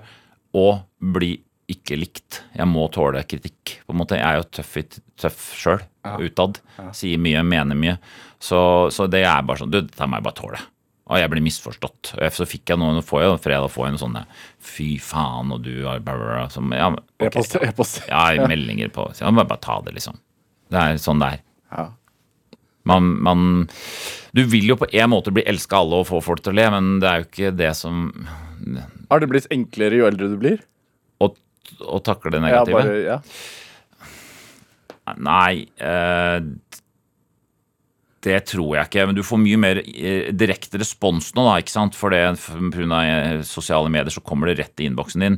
å 0.56 0.68
bli 1.02 1.34
ikke 1.70 1.98
likt. 1.98 2.40
Jeg 2.54 2.68
må 2.70 2.86
tåle 2.94 3.24
kritikk. 3.26 3.80
på 3.86 3.94
en 3.94 4.00
måte. 4.00 4.18
Jeg 4.18 4.26
er 4.26 4.38
jo 4.40 4.46
tøff, 4.58 4.76
tøff 5.18 5.42
sjøl, 5.58 5.82
utad. 6.22 6.60
Sier 6.94 7.18
mye, 7.18 7.42
mener 7.42 7.78
mye. 7.78 7.96
Så, 8.38 8.58
så 8.94 9.06
det 9.10 9.24
er 9.26 9.44
bare 9.46 9.62
sånn 9.62 9.72
Du, 9.72 9.80
dette 9.80 10.06
må 10.06 10.20
jeg 10.20 10.26
bare 10.28 10.38
tåle. 10.38 10.62
Og 11.06 11.20
jeg 11.20 11.30
blir 11.30 11.44
misforstått. 11.44 12.14
Så 12.34 12.46
fikk 12.50 12.72
jeg 12.72 12.80
noe, 12.82 12.96
nå 12.96 13.02
får 13.06 13.22
jeg 13.22 13.42
fredag 13.44 13.70
får 13.70 13.86
jeg 13.86 13.94
en 13.94 14.00
sånn 14.02 14.16
Fy 14.58 14.88
faen, 15.02 15.52
og 15.54 15.62
du 15.66 15.84
har 15.86 16.02
bla. 16.02 16.46
Som, 16.50 16.72
ja, 16.74 16.90
okay. 16.90 17.28
E-post, 17.28 17.58
e-post. 17.62 18.00
ja, 18.10 18.24
meldinger 18.50 18.90
på 18.94 19.08
Så 19.14 19.26
jeg 19.26 19.36
må 19.36 19.44
bare 19.46 19.62
ta 19.62 19.78
det, 19.86 19.94
liksom. 19.98 20.18
Det 20.70 20.82
er 20.82 20.98
sånn 21.02 21.22
det 21.22 21.36
er. 21.36 21.44
Ja. 21.76 21.86
Man, 22.86 23.10
man 23.22 23.46
Du 24.34 24.44
vil 24.46 24.68
jo 24.70 24.76
på 24.78 24.86
en 24.92 25.10
måte 25.10 25.32
bli 25.34 25.42
elska 25.46 25.78
av 25.78 25.86
alle 25.86 26.02
og 26.02 26.08
få 26.10 26.22
folk 26.22 26.42
til 26.42 26.54
å 26.54 26.58
le, 26.58 26.66
men 26.74 26.96
det 27.02 27.10
er 27.10 27.22
jo 27.22 27.28
ikke 27.30 27.54
det 27.58 27.72
som 27.78 28.08
Har 29.10 29.22
det 29.22 29.30
blitt 29.30 29.50
enklere 29.54 30.02
jo 30.02 30.10
eldre 30.10 30.30
du 30.30 30.36
blir? 30.42 30.60
Å, 31.82 32.00
takle 32.04 32.30
det 32.34 32.40
Ja, 32.42 32.48
negative? 32.48 32.82
bare, 32.82 32.98
ja. 33.04 33.20
Nei 35.22 35.68
eh, 35.78 36.40
Det 38.26 38.40
tror 38.50 38.72
jeg 38.74 38.88
ikke, 38.88 39.04
men 39.06 39.14
du 39.14 39.22
får 39.22 39.38
mye 39.38 39.58
mer 39.62 39.78
eh, 39.84 40.32
direkte 40.34 40.80
respons 40.82 41.28
nå, 41.36 41.44
da, 41.46 41.52
ikke 41.62 41.70
sant? 41.70 41.94
For 41.94 42.10
det 42.10 42.24
pga. 42.42 42.98
eh, 43.04 43.42
sosiale 43.46 43.92
medier 43.92 44.10
så 44.10 44.22
kommer 44.26 44.50
det 44.50 44.56
rett 44.58 44.82
i 44.82 44.88
innboksen 44.90 45.22
din. 45.22 45.36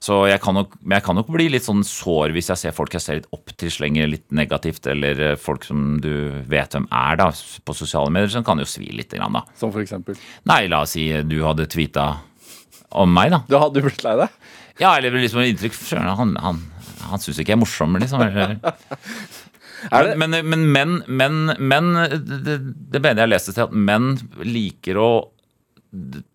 Så 0.00 0.22
jeg 0.30 0.40
kan, 0.40 0.56
nok, 0.56 0.78
men 0.80 0.96
jeg 0.96 1.04
kan 1.04 1.18
nok 1.20 1.28
bli 1.34 1.50
litt 1.52 1.66
sånn 1.66 1.84
sår 1.84 2.32
hvis 2.32 2.48
jeg 2.48 2.62
ser 2.62 2.72
folk 2.72 2.96
jeg 2.96 3.04
ser 3.04 3.18
litt 3.20 3.28
opp 3.36 3.52
til 3.60 3.68
slenger 3.74 4.08
litt 4.08 4.24
negativt, 4.32 4.88
eller 4.88 5.20
eh, 5.32 5.36
folk 5.36 5.68
som 5.68 5.98
du 6.00 6.30
vet 6.48 6.72
hvem 6.78 6.88
er 6.88 7.20
da, 7.20 7.28
på 7.68 7.76
sosiale 7.76 8.08
medier, 8.14 8.32
som 8.32 8.46
kan 8.46 8.62
jo 8.62 8.64
svi 8.64 8.88
litt. 8.88 9.12
Grann, 9.12 9.36
da. 9.36 9.44
Som 9.60 9.74
for 9.76 9.84
eksempel. 9.84 10.16
Nei, 10.48 10.62
la 10.72 10.80
oss 10.86 10.96
si 10.96 11.10
du 11.28 11.42
hadde 11.44 11.68
tweeta 11.68 12.08
om 12.96 13.12
meg, 13.12 13.34
da. 13.36 13.44
Du 13.52 13.58
hadde 13.60 13.84
blitt 13.84 14.00
lei 14.06 14.16
deg? 14.24 14.39
Ja, 14.78 14.96
eller 14.96 15.16
liksom 15.18 15.42
inntrykk 15.42 15.76
han, 15.98 16.36
han, 16.40 16.60
han 17.10 17.22
syns 17.22 17.40
ikke 17.40 17.54
jeg 17.54 17.58
er 17.58 17.64
morsom, 17.64 17.98
liksom. 18.00 18.24
Er 19.90 20.16
Men, 20.20 20.30
men, 20.44 20.72
men, 20.72 21.02
men, 21.08 21.36
men 21.58 21.86
det, 22.44 22.58
det 22.92 23.00
mener 23.00 23.24
jeg 23.24 23.30
leste 23.32 23.54
til 23.56 23.64
at 23.64 23.72
menn 23.72 24.10
liker 24.44 24.98
å 25.00 25.10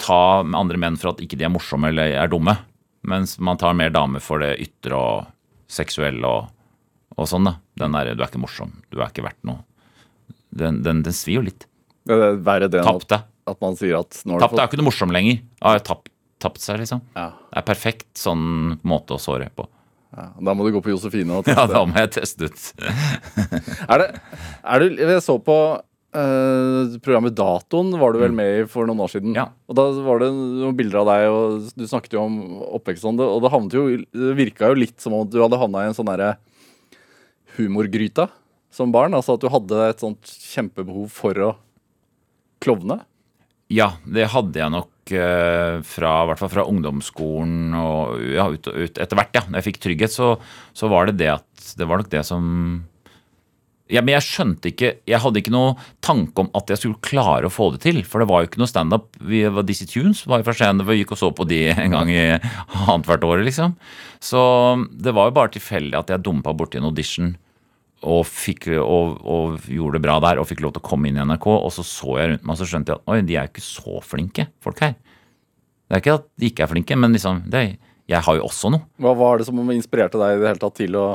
ta 0.01 0.43
med 0.43 0.57
andre 0.59 0.79
menn 0.81 0.97
for 0.99 1.13
at 1.13 1.21
ikke 1.23 1.37
de 1.39 1.45
er 1.47 1.53
morsomme 1.53 1.91
eller 1.93 2.15
er 2.23 2.31
dumme. 2.31 2.55
Mens 3.05 3.37
man 3.37 3.59
tar 3.61 3.77
mer 3.77 3.93
damer 3.93 4.23
for 4.23 4.41
det 4.41 4.55
ytre 4.63 4.97
og 4.97 5.29
seksuelle 5.71 6.25
og, 6.25 6.49
og 7.15 7.29
sånn. 7.29 7.45
da. 7.45 7.55
Den 7.77 7.93
der 7.95 8.15
'du 8.15 8.23
er 8.23 8.31
ikke 8.31 8.41
morsom, 8.41 8.73
du 8.89 8.99
er 8.99 9.11
ikke 9.11 9.25
verdt 9.27 9.43
noe'. 9.45 9.61
Den, 10.55 10.81
den, 10.83 11.03
den 11.03 11.13
svir 11.13 11.41
jo 11.41 11.45
litt. 11.45 11.67
Det 12.07 12.15
er 12.15 12.37
verre 12.41 12.69
det 12.71 12.81
enn 12.81 12.87
at, 12.95 13.25
at 13.51 13.61
man 13.61 13.75
sier 13.77 13.99
at 13.99 14.21
nå 14.25 14.37
har 14.37 14.45
Tapt 14.45 14.59
er 14.59 14.69
ikke 14.69 14.79
noe 14.79 14.89
morsom 14.89 15.11
lenger. 15.13 15.41
Ja, 15.61 15.75
jeg 15.75 15.85
tapt, 15.85 16.09
tapt 16.41 16.61
seg, 16.63 16.81
liksom. 16.83 17.01
Ja. 17.15 17.31
Det 17.49 17.61
er 17.61 17.67
perfekt 17.67 18.11
sånn 18.19 18.77
måte 18.87 19.15
å 19.15 19.21
såre 19.21 19.49
på. 19.55 19.67
Ja, 20.15 20.29
da 20.47 20.53
må 20.55 20.63
du 20.63 20.71
gå 20.75 20.81
på 20.83 20.93
Josefine 20.93 21.41
og 21.41 21.43
teste. 21.47 21.59
Ja, 21.59 21.67
da 21.71 21.83
må 21.87 21.97
jeg 21.99 22.13
teste 22.15 22.47
ut. 22.47 22.69
Er 23.91 24.01
det, 24.01 24.07
er 24.63 24.81
du, 24.81 25.01
jeg 25.01 25.23
så 25.23 25.35
på 25.43 25.55
eh, 26.15 26.95
programmet 27.03 27.35
Datoen 27.37 27.91
var 27.99 28.15
du 28.15 28.21
vel 28.23 28.33
med 28.35 28.61
i 28.61 28.63
for 28.71 28.87
noen 28.87 29.03
år 29.05 29.11
siden. 29.11 29.33
Mm. 29.33 29.39
Ja. 29.41 29.49
Og 29.69 29.77
da 29.77 29.85
var 30.07 30.23
det 30.23 30.31
noen 30.33 30.77
bilder 30.77 31.01
av 31.03 31.11
deg, 31.11 31.25
og 31.29 31.67
du 31.75 31.85
snakket 31.89 32.15
jo 32.17 32.23
om 32.23 32.39
oppvekst 32.79 33.03
og 33.03 33.11
sånn, 33.11 33.19
det, 33.21 33.51
havnet 33.53 33.77
jo, 33.77 33.85
det 34.15 34.37
virka 34.39 34.71
jo 34.71 34.79
litt 34.79 34.97
som 35.03 35.17
om 35.17 35.27
du 35.29 35.39
hadde 35.43 35.59
havna 35.61 35.83
i 35.83 35.91
en 35.91 35.97
sånn 35.97 36.09
derre 36.09 36.35
humorgryta 37.57 38.29
som 38.75 38.91
barn. 38.95 39.15
Altså 39.17 39.35
at 39.35 39.43
du 39.43 39.51
hadde 39.51 39.83
et 39.89 40.03
sånt 40.03 40.35
kjempebehov 40.51 41.11
for 41.13 41.43
å 41.43 41.51
klovne. 42.63 43.01
Ja, 43.71 43.95
det 44.05 44.29
hadde 44.33 44.61
jeg 44.61 44.73
nok 44.73 44.91
fra, 45.11 46.11
i 46.23 46.27
hvert 46.29 46.41
fall 46.41 46.49
fra 46.49 46.65
ungdomsskolen 46.65 47.75
og 47.77 48.23
ja, 48.33 48.47
ut, 48.49 48.67
ut 48.71 48.97
etter 48.97 49.19
hvert, 49.19 49.35
ja. 49.37 49.43
Når 49.45 49.59
jeg 49.59 49.67
fikk 49.69 49.79
trygghet, 49.83 50.15
så, 50.15 50.33
så 50.73 50.89
var 50.91 51.11
det 51.11 51.19
det 51.21 51.31
at 51.37 51.71
Det 51.77 51.85
var 51.85 52.01
nok 52.01 52.11
det 52.11 52.23
som 52.25 52.45
ja, 53.85 54.01
men 54.01 54.15
jeg 54.15 54.25
skjønte 54.25 54.71
ikke 54.71 54.91
Jeg 55.05 55.21
hadde 55.21 55.41
ikke 55.41 55.53
noe 55.53 55.75
tanke 56.05 56.41
om 56.41 56.49
at 56.57 56.71
jeg 56.73 56.81
skulle 56.81 57.05
klare 57.05 57.45
å 57.45 57.53
få 57.53 57.69
det 57.75 57.83
til. 57.83 58.01
For 58.07 58.21
det 58.21 58.29
var 58.31 58.41
jo 58.41 58.49
ikke 58.49 58.61
noe 58.63 58.71
standup. 58.71 59.11
Dizzie 59.21 59.89
Tunes 59.89 60.23
var 60.25 60.41
jo 60.41 60.47
fra 60.47 60.55
Skien. 60.57 60.81
Vi 60.87 60.97
gikk 60.97 61.13
og 61.13 61.21
så 61.21 61.29
på 61.35 61.45
de 61.49 61.61
en 61.85 61.93
gang 61.93 62.09
i 62.09 62.23
annethvert 62.33 63.27
år, 63.27 63.43
liksom. 63.45 63.75
Så 64.23 64.41
det 64.89 65.13
var 65.13 65.29
jo 65.29 65.37
bare 65.37 65.53
tilfeldig 65.53 65.99
at 65.99 66.13
jeg 66.13 66.25
dumpa 66.25 66.55
borti 66.57 66.81
en 66.81 66.89
audition 66.89 67.35
og, 68.05 68.21
fikk, 68.29 68.67
og, 68.79 69.17
og 69.25 69.65
gjorde 69.71 69.97
det 69.97 70.03
bra 70.05 70.19
der 70.23 70.39
og 70.41 70.47
fikk 70.49 70.61
lov 70.63 70.75
til 70.75 70.83
å 70.83 70.87
komme 70.87 71.09
inn 71.09 71.17
i 71.19 71.25
NRK. 71.25 71.47
Og 71.57 71.73
så 71.73 71.85
så 71.85 72.19
jeg 72.21 72.31
rundt 72.31 72.45
meg 72.45 72.55
og 72.55 72.61
så 72.61 72.69
skjønte 72.69 72.93
jeg 72.93 73.01
at 73.01 73.11
oi, 73.11 73.19
de 73.25 73.37
er 73.37 73.47
jo 73.47 73.53
ikke 73.53 73.65
så 73.65 74.01
flinke, 74.05 74.47
folk 74.63 74.81
her. 74.85 74.95
Det 75.85 75.97
er 75.97 76.03
ikke 76.03 76.17
at 76.19 76.27
de 76.41 76.49
ikke 76.49 76.65
er 76.65 76.71
flinke, 76.71 76.97
men 76.97 77.13
liksom, 77.17 77.43
det, 77.53 77.63
jeg 78.09 78.25
har 78.25 78.37
jo 78.37 78.45
også 78.47 78.71
noe. 78.73 78.85
Hva 79.01 79.13
var 79.17 79.41
det 79.41 79.47
som 79.49 79.61
inspirerte 79.73 80.21
deg 80.21 80.37
i 80.37 80.41
det 80.41 80.51
hele 80.53 80.61
tatt 80.61 80.77
til 80.77 80.97
å 80.97 81.07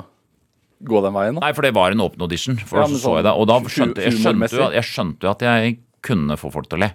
gå 0.87 1.03
den 1.05 1.15
veien? 1.15 1.37
da? 1.37 1.45
Nei, 1.45 1.53
for 1.57 1.67
det 1.67 1.75
var 1.77 1.95
en 1.95 2.03
åpen 2.07 2.25
audition. 2.27 2.59
For 2.67 2.83
Ja, 2.83 2.89
så 2.89 2.99
så 2.99 3.15
jeg 3.19 3.25
sånn 3.25 3.29
det, 3.29 3.37
Og 3.37 3.49
da 3.51 3.61
skjønte 3.67 4.07
jeg, 4.07 4.19
skjønte 4.19 4.51
jo, 4.57 4.69
jeg 4.75 4.89
skjønte 4.89 5.27
jo 5.29 5.33
at 5.35 5.47
jeg 5.47 5.79
kunne 6.07 6.39
få 6.41 6.53
folk 6.55 6.71
til 6.71 6.81
å 6.81 6.85
le. 6.87 6.91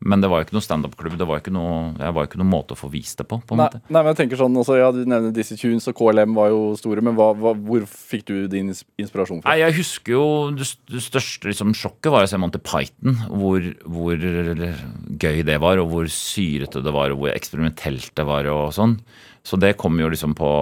Men 0.00 0.22
det 0.22 0.28
var 0.30 0.38
jo 0.40 0.46
ikke 0.46 0.54
noe 0.54 0.62
standup-klubb. 0.62 1.16
Det 1.18 1.26
var 1.26 1.40
ikke 1.40 1.50
noe, 1.50 1.78
jeg 1.98 2.14
var 2.14 2.28
ikke 2.28 2.38
noe 2.38 2.46
måte 2.46 2.76
å 2.76 2.78
få 2.78 2.86
vist 2.92 3.18
det 3.18 3.24
på. 3.26 3.40
på 3.42 3.56
en 3.56 3.58
Nei, 3.58 3.66
måte. 3.66 3.80
nei, 3.88 3.98
men 3.98 4.12
jeg 4.12 4.18
tenker 4.20 4.38
sånn, 4.38 4.54
også, 4.60 4.76
ja, 4.78 4.92
Du 4.94 5.00
nevner 5.02 5.32
Dizzie 5.34 5.58
Tunes 5.58 5.88
og 5.90 5.96
KLM 5.98 6.36
var 6.38 6.52
jo 6.52 6.60
store, 6.78 7.02
men 7.02 7.16
hva, 7.18 7.32
hva, 7.34 7.50
hvor 7.58 7.82
fikk 7.90 8.28
du 8.30 8.34
din 8.52 8.70
inspirasjon 8.70 9.42
fra? 9.42 9.50
Nei, 9.50 9.58
jeg 9.64 9.74
husker 9.80 10.14
jo 10.14 10.26
Det, 10.54 10.68
det 10.94 11.02
største 11.02 11.50
liksom, 11.50 11.74
sjokket 11.74 12.12
var 12.14 12.28
å 12.28 12.30
se 12.30 12.38
Monty 12.38 12.62
Python. 12.62 13.18
Hvor, 13.26 13.66
hvor 13.90 14.14
gøy 14.22 15.42
det 15.48 15.58
var, 15.66 15.82
og 15.82 15.90
hvor 15.90 16.06
syrete 16.12 16.82
det 16.84 16.94
var, 16.94 17.10
og 17.10 17.24
hvor 17.24 17.34
eksperimentelt 17.34 18.12
det 18.14 18.26
var. 18.28 18.46
og 18.54 18.70
sånn. 18.76 19.00
Så 19.42 19.58
det 19.58 19.74
kom 19.80 19.98
jo 19.98 20.10
liksom 20.12 20.34
på, 20.38 20.52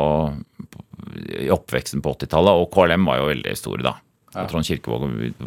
på 0.73 0.83
i 1.45 1.51
oppveksten 1.53 2.01
på 2.03 2.17
80-tallet. 2.17 2.57
Og 2.65 2.71
KLM 2.75 3.05
var 3.09 3.21
jo 3.21 3.31
veldig 3.31 3.55
store 3.59 3.85
da. 3.85 3.95
Og 4.43 4.51
Trond 4.51 4.67
Kirkevåg. 4.69 5.07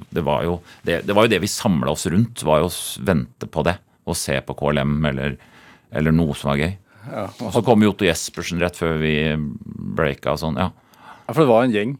Det 0.09 0.23
var 0.25 0.43
jo 0.47 0.57
det, 0.87 1.01
det 1.05 1.15
var 1.15 1.27
jo 1.27 1.31
det 1.35 1.41
vi 1.43 1.47
samla 1.51 1.91
oss 1.93 2.07
rundt. 2.09 2.43
var 2.47 2.63
jo 2.63 2.69
å 2.71 2.75
vente 3.05 3.47
på 3.47 3.63
det. 3.67 3.77
Og 4.09 4.17
se 4.17 4.39
på 4.41 4.55
KLM 4.57 5.05
eller, 5.05 5.35
eller 5.93 6.15
noe 6.15 6.33
som 6.37 6.49
var 6.53 6.57
gøy. 6.63 6.75
Ja, 7.09 7.27
Og 7.45 7.53
så 7.53 7.61
kom 7.65 7.81
Jotto 7.85 8.05
Jespersen 8.05 8.59
rett 8.61 8.77
før 8.77 8.97
vi 9.01 9.13
breaka 9.97 10.33
og 10.33 10.41
sånn. 10.41 10.57
ja. 10.59 10.69
Ja, 11.29 11.33
For 11.33 11.43
det 11.45 11.49
var 11.51 11.63
en 11.67 11.73
gjeng. 11.75 11.91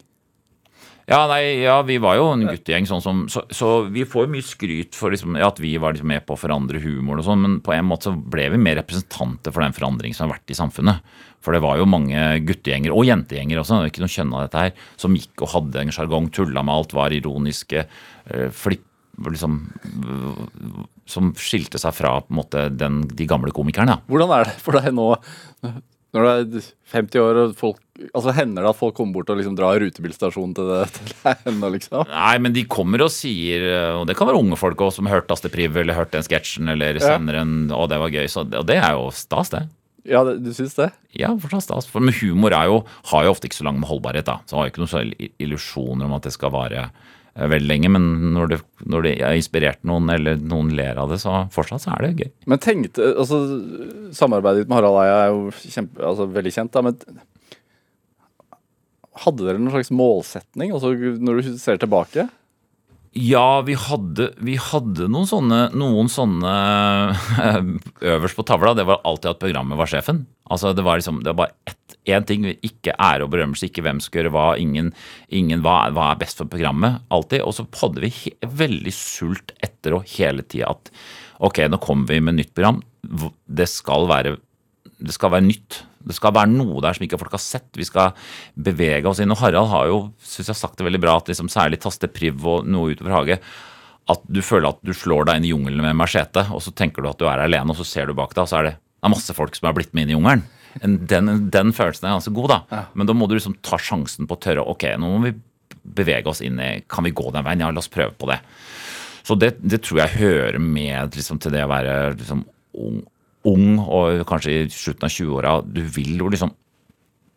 Ja, 1.10 1.24
nei, 1.26 1.58
ja, 1.64 1.80
vi 1.82 1.96
var 1.98 2.14
jo 2.20 2.28
en 2.30 2.44
guttegjeng, 2.46 2.86
sånn 2.86 3.02
som, 3.02 3.22
så, 3.32 3.42
så 3.50 3.70
vi 3.90 4.04
får 4.06 4.28
mye 4.30 4.46
skryt 4.46 4.94
for 4.94 5.10
liksom, 5.10 5.34
at 5.42 5.58
vi 5.58 5.72
var 5.82 5.96
liksom 5.96 6.06
med 6.06 6.22
på 6.22 6.36
å 6.36 6.38
forandre 6.38 6.78
humoren 6.84 7.18
og 7.18 7.26
sånn, 7.26 7.42
men 7.42 7.56
på 7.66 7.74
en 7.74 7.88
måte 7.88 8.06
så 8.06 8.12
ble 8.14 8.44
vi 8.52 8.60
mer 8.62 8.78
representanter 8.78 9.50
for 9.50 9.64
den 9.64 9.74
forandringen 9.74 10.14
som 10.14 10.28
har 10.28 10.36
vært 10.36 10.54
i 10.54 10.58
samfunnet. 10.60 11.02
For 11.42 11.56
det 11.56 11.64
var 11.64 11.80
jo 11.80 11.88
mange 11.90 12.22
guttegjenger, 12.46 12.94
og 12.94 13.08
jentegjenger 13.08 13.58
også, 13.58 13.80
ikke 13.90 14.04
noe 14.04 14.14
kjønn 14.14 14.36
av 14.36 14.46
dette 14.46 14.62
her, 14.62 14.86
som 15.02 15.18
gikk 15.18 15.42
og 15.42 15.52
hadde 15.56 15.82
en 15.82 15.92
sjargong, 15.98 16.30
tulla 16.36 16.62
med 16.62 16.76
alt, 16.76 16.94
var 16.94 17.16
ironiske, 17.16 17.84
øh, 18.30 18.46
flipp, 18.54 18.86
liksom, 19.26 19.60
øh, 20.06 20.80
som 21.10 21.34
skilte 21.34 21.82
seg 21.82 21.96
fra 21.96 22.20
på 22.22 22.30
en 22.30 22.38
måte 22.38 22.68
den, 22.70 23.02
de 23.10 23.26
gamle 23.26 23.50
komikerne. 23.56 23.98
Ja. 23.98 24.06
Hvordan 24.06 24.38
er 24.38 24.46
det 24.46 24.58
for 24.62 24.78
deg 24.78 24.94
nå, 24.94 25.10
når 26.14 26.30
du 26.46 26.60
er 26.60 26.74
50 26.94 27.24
år 27.26 27.44
og 27.48 27.58
folk 27.58 27.82
Altså 28.08 28.32
Hender 28.36 28.64
det 28.64 28.70
at 28.72 28.78
folk 28.78 28.94
kommer 28.96 29.18
bort 29.18 29.32
og 29.32 29.40
liksom 29.40 29.56
drar 29.58 29.80
rutebilstasjonen 29.82 30.54
til, 30.56 30.70
det, 30.70 30.86
til 30.96 31.16
henne? 31.24 31.72
liksom? 31.74 32.06
Nei, 32.08 32.36
men 32.40 32.54
de 32.56 32.64
kommer 32.70 33.04
og 33.04 33.12
sier 33.12 33.66
Og 33.98 34.06
det 34.08 34.16
kan 34.18 34.30
være 34.30 34.40
unge 34.40 34.56
folk 34.60 34.80
også, 34.86 35.00
som 35.00 35.10
har 35.10 35.20
hørt 35.20 35.34
Aste 35.34 35.50
eller 35.52 35.98
hørt 35.98 36.14
den 36.14 36.24
sketsjen 36.24 36.72
eller 36.72 37.00
sender 37.02 37.42
en 37.42 37.68
Å, 37.74 37.84
det 37.90 38.00
var 38.00 38.14
gøy. 38.14 38.24
Så, 38.30 38.46
og 38.46 38.66
det 38.68 38.80
er 38.80 38.96
jo 38.96 39.10
stas, 39.14 39.52
det. 39.52 39.66
Ja, 40.08 40.22
det, 40.24 40.38
du 40.44 40.52
syns 40.56 40.74
det? 40.78 40.90
Ja, 41.16 41.30
fortsatt 41.40 41.66
stas. 41.66 41.88
For 41.90 42.02
med 42.04 42.16
humor 42.20 42.54
er 42.56 42.70
jo, 42.70 42.82
har 43.12 43.26
jo 43.26 43.32
ofte 43.34 43.50
ikke 43.50 43.60
så 43.60 43.66
lang 43.68 43.80
holdbarhet. 43.84 44.26
da. 44.28 44.40
Så 44.48 44.56
har 44.56 44.66
jo 44.66 44.72
ikke 44.72 44.84
noen 44.84 45.14
illusjoner 45.42 46.08
om 46.08 46.16
at 46.16 46.26
det 46.26 46.32
skal 46.34 46.52
vare 46.54 46.86
eh, 46.86 47.48
veldig 47.52 47.68
lenge. 47.68 47.92
Men 47.92 48.06
når 48.36 48.54
det, 48.54 48.60
når 48.86 49.06
det 49.06 49.14
har 49.20 49.38
inspirert 49.38 49.82
noen, 49.88 50.08
eller 50.14 50.40
noen 50.40 50.72
ler 50.76 51.00
av 51.00 51.12
det, 51.12 51.20
så 51.22 51.42
fortsatt 51.54 51.84
så 51.84 51.96
er 51.96 52.06
det 52.06 52.24
gøy. 52.24 52.30
Men 52.50 52.62
tenkte 52.62 53.12
altså 53.12 53.42
Samarbeidet 54.16 54.64
ditt 54.64 54.72
med 54.72 54.80
Harald 54.80 55.02
Eia 55.04 55.18
er 55.26 55.34
jo 55.34 55.50
kjempe, 55.60 56.00
altså, 56.00 56.30
veldig 56.38 56.54
kjent, 56.56 56.72
da, 56.74 56.86
men 56.88 57.26
hadde 59.24 59.46
dere 59.46 59.60
noen 59.60 59.74
slags 59.74 59.90
målsetning 59.94 60.74
altså, 60.74 60.92
når 60.94 61.40
du 61.40 61.54
ser 61.58 61.80
tilbake? 61.82 62.28
Ja, 63.16 63.60
vi 63.66 63.74
hadde, 63.74 64.28
vi 64.38 64.54
hadde 64.54 65.08
noen 65.10 65.26
sånne, 65.26 65.64
noen 65.74 66.06
sånne 66.10 66.50
øverst 68.12 68.38
på 68.38 68.44
tavla. 68.46 68.76
Det 68.78 68.84
var 68.86 69.00
alltid 69.02 69.32
at 69.32 69.40
programmet 69.42 69.80
var 69.80 69.90
sjefen. 69.90 70.22
Altså 70.46 70.70
Det 70.78 70.84
var 70.86 71.00
liksom, 71.00 71.18
det 71.24 71.32
var 71.32 71.40
bare 71.40 71.72
ett, 71.72 71.96
én 72.06 72.26
ting. 72.26 72.46
Ikke 72.62 72.94
ære 72.94 73.26
og 73.26 73.32
berømmelse, 73.34 73.66
ikke 73.66 73.82
hvem 73.82 73.98
skal 74.04 74.22
gjøre 74.22 74.34
hva. 74.36 74.44
Ingen, 74.62 74.92
ingen 75.26 75.64
hva, 75.66 75.88
hva 75.90 76.12
er 76.12 76.22
best 76.22 76.38
for 76.38 76.50
programmet. 76.50 77.02
Alltid. 77.10 77.42
Og 77.42 77.56
så 77.58 77.66
hadde 77.82 78.04
vi 78.06 78.12
he, 78.14 78.32
veldig 78.46 78.94
sult 78.94 79.56
etter 79.58 79.98
og 79.98 80.06
hele 80.14 80.46
tida 80.46 80.70
at 80.70 80.94
ok, 81.42 81.64
nå 81.66 81.82
kommer 81.82 82.14
vi 82.14 82.22
med 82.22 82.38
nytt 82.38 82.54
program. 82.54 82.78
Det 83.02 83.66
skal 83.74 84.06
være 84.10 84.36
det 85.00 85.16
skal 85.16 85.32
være 85.34 85.48
nytt. 85.48 85.82
Det 86.00 86.16
skal 86.16 86.32
være 86.32 86.52
noe 86.52 86.80
der 86.84 86.96
som 86.96 87.04
ikke 87.04 87.18
folk 87.20 87.34
har 87.36 87.42
sett. 87.44 87.68
Vi 87.76 87.84
skal 87.84 88.14
bevege 88.56 89.08
oss 89.10 89.20
inn. 89.20 89.32
Og 89.34 89.40
Harald 89.42 89.68
har 89.72 89.90
jo 89.90 89.98
synes 90.24 90.52
jeg, 90.52 90.60
sagt 90.60 90.78
det 90.80 90.86
veldig 90.86 91.02
bra, 91.02 91.18
at 91.20 91.28
liksom, 91.28 91.50
særlig 91.52 91.80
Taste 91.82 92.08
Priv 92.12 92.46
og 92.48 92.68
noe 92.68 92.94
utover 92.94 93.16
hage, 93.18 93.40
at 94.10 94.22
du 94.26 94.40
føler 94.42 94.72
at 94.72 94.80
du 94.86 94.94
slår 94.96 95.28
deg 95.28 95.40
inn 95.40 95.50
i 95.50 95.52
jungelen 95.52 95.84
med 95.84 95.98
machete, 95.98 96.46
og 96.50 96.62
så 96.64 96.72
tenker 96.74 97.04
du 97.04 97.10
at 97.10 97.20
du 97.20 97.28
er 97.28 97.44
alene, 97.44 97.70
og 97.70 97.78
så 97.78 97.86
ser 97.86 98.08
du 98.08 98.16
bak 98.16 98.32
deg, 98.34 98.42
og 98.42 98.50
så 98.50 98.58
er 98.60 98.70
det, 98.70 98.72
det 98.80 99.06
er 99.06 99.12
masse 99.12 99.36
folk 99.36 99.54
som 99.58 99.68
er 99.68 99.76
blitt 99.76 99.92
med 99.94 100.08
inn 100.08 100.14
i 100.14 100.16
jungelen. 100.16 100.48
Den, 100.80 101.30
den 101.50 101.72
følelsen 101.74 102.08
er 102.08 102.16
ganske 102.16 102.32
god, 102.34 102.52
da. 102.52 102.82
Men 102.94 103.08
da 103.08 103.14
må 103.16 103.28
du 103.28 103.36
liksom 103.36 103.58
ta 103.66 103.78
sjansen 103.80 104.28
på 104.30 104.38
å 104.38 104.42
tørre. 104.42 104.66
Ok, 104.70 104.86
nå 104.98 105.12
må 105.12 105.22
vi 105.26 105.34
bevege 105.80 106.28
oss 106.28 106.42
inn 106.44 106.58
i 106.60 106.82
Kan 106.90 107.06
vi 107.06 107.14
gå 107.16 107.30
den 107.32 107.44
veien? 107.46 107.62
Ja, 107.64 107.70
la 107.72 107.82
oss 107.82 107.90
prøve 107.90 108.12
på 108.18 108.28
det. 108.30 108.38
Så 109.26 109.36
det, 109.38 109.54
det 109.60 109.82
tror 109.84 110.02
jeg 110.02 110.18
hører 110.20 110.58
med 110.62 111.16
liksom, 111.16 111.40
til 111.42 111.54
det 111.54 111.64
å 111.66 111.70
være 111.70 111.96
liksom, 112.18 112.44
ung, 112.80 113.00
ung 113.48 113.78
og 113.80 114.24
kanskje 114.28 114.52
i 114.52 114.68
slutten 114.72 115.06
av 115.08 115.14
20-åra. 115.14 115.52
Du 115.64 115.80
vil 115.94 116.18
jo 116.20 116.28
liksom 116.32 116.52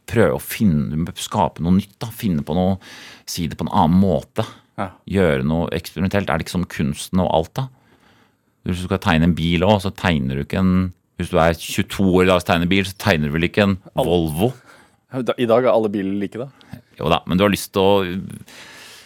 prøve 0.10 0.36
å 0.36 0.42
finne, 0.44 1.06
skape 1.16 1.64
noe 1.64 1.78
nytt. 1.78 1.96
da, 2.04 2.10
Finne 2.12 2.44
på 2.44 2.56
noe, 2.58 2.78
si 3.30 3.48
det 3.48 3.58
på 3.60 3.68
en 3.68 3.72
annen 3.74 4.02
måte. 4.02 4.44
Ja. 4.78 4.90
Gjøre 5.08 5.46
noe 5.48 5.70
eksperimentelt. 5.76 6.30
Er 6.30 6.38
det 6.42 6.48
ikke 6.48 6.58
som 6.58 6.66
kunsten 6.68 7.22
og 7.24 7.32
alt, 7.32 7.54
da? 7.56 7.68
Hvis 8.68 8.82
du 8.82 8.88
skal 8.88 9.02
tegne 9.04 9.28
en 9.30 9.36
bil 9.38 9.64
òg, 9.68 9.80
så 9.84 9.92
tegner 9.96 10.40
du 10.40 10.44
ikke 10.46 10.60
en 10.64 10.76
Hvis 11.20 11.30
du 11.30 11.38
er 11.38 11.54
22 11.54 12.04
år 12.10 12.24
i 12.24 12.28
dag 12.32 12.40
og 12.42 12.46
tegner 12.48 12.68
bil, 12.72 12.84
så 12.90 12.96
tegner 12.98 13.30
du 13.30 13.36
vel 13.36 13.46
ikke 13.46 13.64
en 13.68 13.76
Volvo? 13.96 14.48
I 15.14 15.46
dag 15.46 15.62
er 15.64 15.70
alle 15.70 15.92
biler 15.94 16.16
like, 16.18 16.40
da. 16.42 16.48
Jo 16.98 17.08
da, 17.12 17.20
men 17.30 17.38
du 17.38 17.44
har 17.46 17.52
lyst 17.54 17.70
til 17.76 17.84
å 17.86 17.92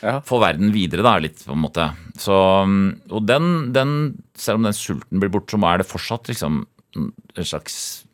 Ja. 0.02 0.20
få 0.22 0.40
verden 0.40 0.72
videre, 0.72 1.04
da, 1.04 1.18
litt 1.20 1.42
på 1.44 1.52
en 1.52 1.60
måte. 1.66 1.90
Så, 2.18 2.32
og 3.12 3.26
den, 3.28 3.74
den, 3.74 3.92
selv 4.38 4.62
om 4.62 4.64
den 4.70 4.74
sulten 4.78 5.20
blir 5.20 5.30
bort, 5.34 5.50
så 5.52 5.60
er 5.68 5.80
det 5.82 5.88
fortsatt 5.90 6.30
liksom 6.32 6.62
en 6.96 7.46
slags 7.46 8.06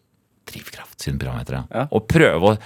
drivkraft, 0.50 0.98
siden 1.02 1.20
programmet 1.20 1.46
heter 1.46 1.60
det. 1.60 1.64
Ja. 1.72 1.86
Å 1.90 2.02
prøve 2.04 2.54
å 2.54 2.58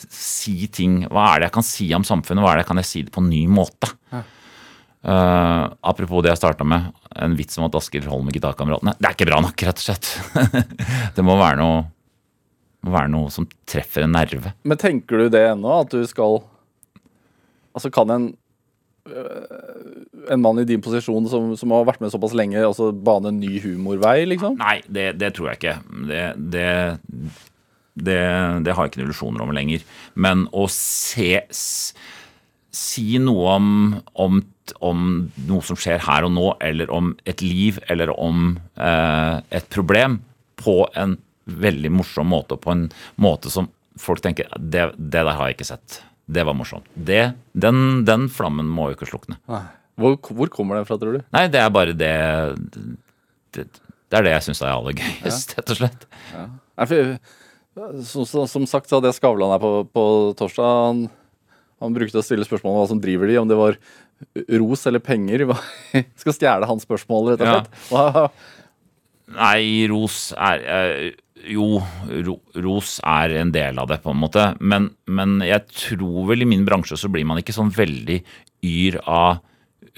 si 0.00 0.64
ting 0.72 1.02
Hva 1.12 1.26
er 1.34 1.42
det 1.42 1.50
jeg 1.50 1.56
kan 1.58 1.66
si 1.66 1.86
om 1.92 2.06
samfunnet? 2.08 2.40
Hva 2.40 2.54
er 2.54 2.62
det 2.62 2.68
kan 2.70 2.80
jeg 2.80 2.88
si 2.88 3.02
det 3.04 3.12
på 3.12 3.20
en 3.20 3.28
ny 3.32 3.42
måte? 3.52 3.90
Eh, 5.00 5.64
apropos 5.80 6.24
det 6.24 6.32
jeg 6.32 6.40
starta 6.40 6.64
med, 6.68 6.90
en 7.16 7.36
vits 7.36 7.56
om 7.58 7.66
at 7.66 7.76
Askild 7.78 8.08
Holm 8.10 8.26
med 8.28 8.36
gitarkameratene. 8.36 8.94
Det 8.98 9.08
er 9.08 9.16
ikke 9.16 9.28
bra 9.30 9.40
nok, 9.44 9.64
rett 9.68 9.80
og 9.80 9.86
slett. 9.86 10.10
det 11.16 11.24
må 11.24 11.36
være 11.40 11.60
noe, 11.60 11.82
må 12.84 12.94
være 12.96 13.12
noe 13.12 13.32
som 13.32 13.48
treffer 13.68 14.04
en 14.04 14.16
nerve. 14.16 14.54
Men 14.64 14.80
tenker 14.80 15.24
du 15.24 15.32
det 15.32 15.46
ennå, 15.52 15.82
at 15.82 15.92
du 15.92 16.04
skal 16.08 16.42
Altså, 17.70 17.86
kan 17.94 18.10
en 18.10 18.24
en 20.30 20.42
mann 20.42 20.60
i 20.62 20.66
din 20.68 20.82
posisjon 20.84 21.28
som, 21.30 21.52
som 21.58 21.74
har 21.74 21.88
vært 21.88 22.02
med 22.02 22.12
såpass 22.12 22.34
lenge, 22.36 22.60
altså 22.62 22.90
bane 22.92 23.32
en 23.32 23.40
ny 23.42 23.58
humorvei, 23.64 24.24
liksom? 24.28 24.58
Nei, 24.60 24.78
det, 24.86 25.12
det 25.20 25.32
tror 25.36 25.50
jeg 25.50 25.60
ikke. 25.60 25.76
Det, 26.10 26.22
det, 26.54 26.68
det, 27.94 28.20
det 28.66 28.76
har 28.76 28.86
jeg 28.86 28.92
ikke 28.92 29.02
noen 29.02 29.08
illusjoner 29.08 29.44
om 29.44 29.54
lenger. 29.56 29.84
Men 30.14 30.46
å 30.52 30.68
se 30.70 31.34
Si 32.70 33.18
noe 33.18 33.54
om, 33.56 33.70
om, 34.22 34.36
om 34.86 35.06
noe 35.48 35.64
som 35.66 35.74
skjer 35.74 36.04
her 36.06 36.22
og 36.22 36.30
nå, 36.36 36.44
eller 36.62 36.92
om 36.94 37.08
et 37.26 37.42
liv, 37.42 37.80
eller 37.90 38.12
om 38.14 38.52
eh, 38.78 39.40
et 39.58 39.66
problem, 39.74 40.20
på 40.54 40.84
en 40.94 41.16
veldig 41.50 41.90
morsom 41.98 42.30
måte, 42.30 42.54
og 42.54 42.62
på 42.62 42.70
en 42.76 42.84
måte 43.18 43.50
som 43.50 43.66
folk 43.98 44.22
tenker 44.22 44.46
det, 44.54 44.92
det 44.94 45.24
der 45.26 45.34
har 45.34 45.50
jeg 45.50 45.58
ikke 45.58 45.70
sett. 45.72 45.98
Det 46.30 46.44
var 46.46 46.54
morsomt. 46.54 46.86
Det, 46.94 47.22
den, 47.58 48.04
den 48.06 48.28
flammen 48.30 48.68
må 48.70 48.88
jo 48.90 48.96
ikke 48.98 49.08
slukne. 49.10 49.38
Hvor, 50.00 50.14
hvor 50.38 50.48
kommer 50.54 50.78
den 50.78 50.86
fra, 50.88 50.96
tror 51.00 51.18
du? 51.18 51.24
Nei, 51.34 51.46
det 51.52 51.60
er 51.60 51.72
bare 51.74 51.92
det 51.98 52.12
Det, 53.52 53.64
det 54.10 54.18
er 54.20 54.26
det 54.26 54.32
jeg 54.36 54.44
syns 54.48 54.60
er 54.62 54.72
aller 54.72 54.94
gøyest, 54.98 55.56
rett 55.58 55.72
og 55.74 55.80
slett. 55.80 56.06
Nei, 56.78 56.86
som, 58.06 58.24
som, 58.26 58.46
som 58.50 58.64
sagt 58.70 58.88
så 58.90 58.98
hadde 58.98 59.10
jeg 59.10 59.18
Skavlan 59.20 59.52
her 59.54 59.60
på, 59.62 59.72
på 59.94 60.04
torsdag. 60.38 60.70
Han, 60.86 61.02
han 61.82 61.94
brukte 61.96 62.18
å 62.20 62.24
stille 62.26 62.46
spørsmål 62.46 62.74
om 62.74 62.80
hva 62.82 62.88
som 62.90 63.02
driver 63.02 63.30
de, 63.30 63.36
om 63.42 63.50
det 63.50 63.58
var 63.58 63.78
ros 64.60 64.82
eller 64.90 65.02
penger. 65.04 65.44
Hva- 65.50 66.04
Skal 66.20 66.34
stjele 66.36 66.68
hans 66.70 66.86
spørsmål, 66.86 67.32
rett 67.34 67.44
og 67.44 67.50
slett. 67.54 67.84
Ja. 67.94 68.26
Nei, 69.30 69.86
ros 69.90 70.16
er 70.34 70.64
eh, 70.66 71.10
Jo, 71.48 71.80
ros 72.60 72.98
er 73.06 73.32
en 73.40 73.52
del 73.54 73.78
av 73.80 73.88
det, 73.88 74.00
på 74.04 74.12
en 74.12 74.20
måte. 74.20 74.42
Men, 74.60 74.90
men 75.08 75.38
jeg 75.46 75.64
tror 75.72 76.26
vel 76.28 76.44
i 76.44 76.48
min 76.48 76.66
bransje 76.68 76.98
så 77.00 77.08
blir 77.12 77.24
man 77.28 77.40
ikke 77.40 77.54
sånn 77.56 77.72
veldig 77.72 78.18
yr 78.66 78.98
av 79.08 79.40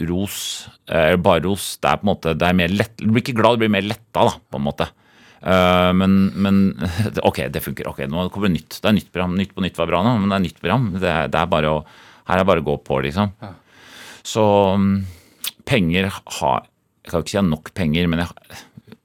ros. 0.08 0.68
Eh, 0.86 1.16
bare 1.20 1.42
ros. 1.44 1.76
Det 1.82 1.90
er 1.90 2.00
på 2.00 2.06
en 2.06 2.12
måte 2.12 2.34
det 2.38 2.48
er 2.48 2.58
mer 2.58 2.72
lett, 2.72 2.94
Du 3.00 3.10
blir 3.10 3.24
ikke 3.24 3.36
glad, 3.38 3.58
du 3.58 3.64
blir 3.64 3.72
mer 3.74 3.86
letta, 3.86 4.28
da, 4.28 4.36
på 4.38 4.60
en 4.60 4.66
måte. 4.68 4.86
Eh, 5.42 5.90
men, 5.98 6.18
men 6.38 6.62
Ok, 7.28 7.42
det 7.52 7.64
funker. 7.64 7.90
ok, 7.90 8.04
Nå 8.10 8.28
kommer 8.30 8.48
det 8.50 8.60
nytt. 8.60 8.78
Det 8.78 8.88
er 8.90 8.98
nytt 9.00 9.10
program. 9.12 9.36
Nytt 9.38 9.54
på 9.56 9.64
nytt 9.66 9.80
var 9.82 9.90
bra 9.90 10.02
nå, 10.06 10.14
men 10.22 10.30
det 10.30 10.38
er 10.38 10.46
nytt 10.46 10.60
program. 10.62 10.88
Det 10.98 11.10
er, 11.10 11.32
det 11.32 11.42
er 11.42 11.50
bare 11.50 11.74
å 11.74 11.82
Her 12.28 12.38
er 12.38 12.44
det 12.44 12.50
bare 12.52 12.62
å 12.62 12.68
gå 12.70 12.76
på, 12.86 13.00
liksom. 13.02 13.32
Så 14.22 14.42
mm, 14.78 14.92
penger 15.66 16.06
har 16.38 16.68
Jeg 17.02 17.10
kan 17.10 17.18
jo 17.18 17.24
ikke 17.24 17.32
si 17.32 17.34
jeg 17.34 17.42
har 17.42 17.48
nok 17.50 17.72
penger, 17.74 18.06
men 18.06 18.22
jeg, 18.22 18.60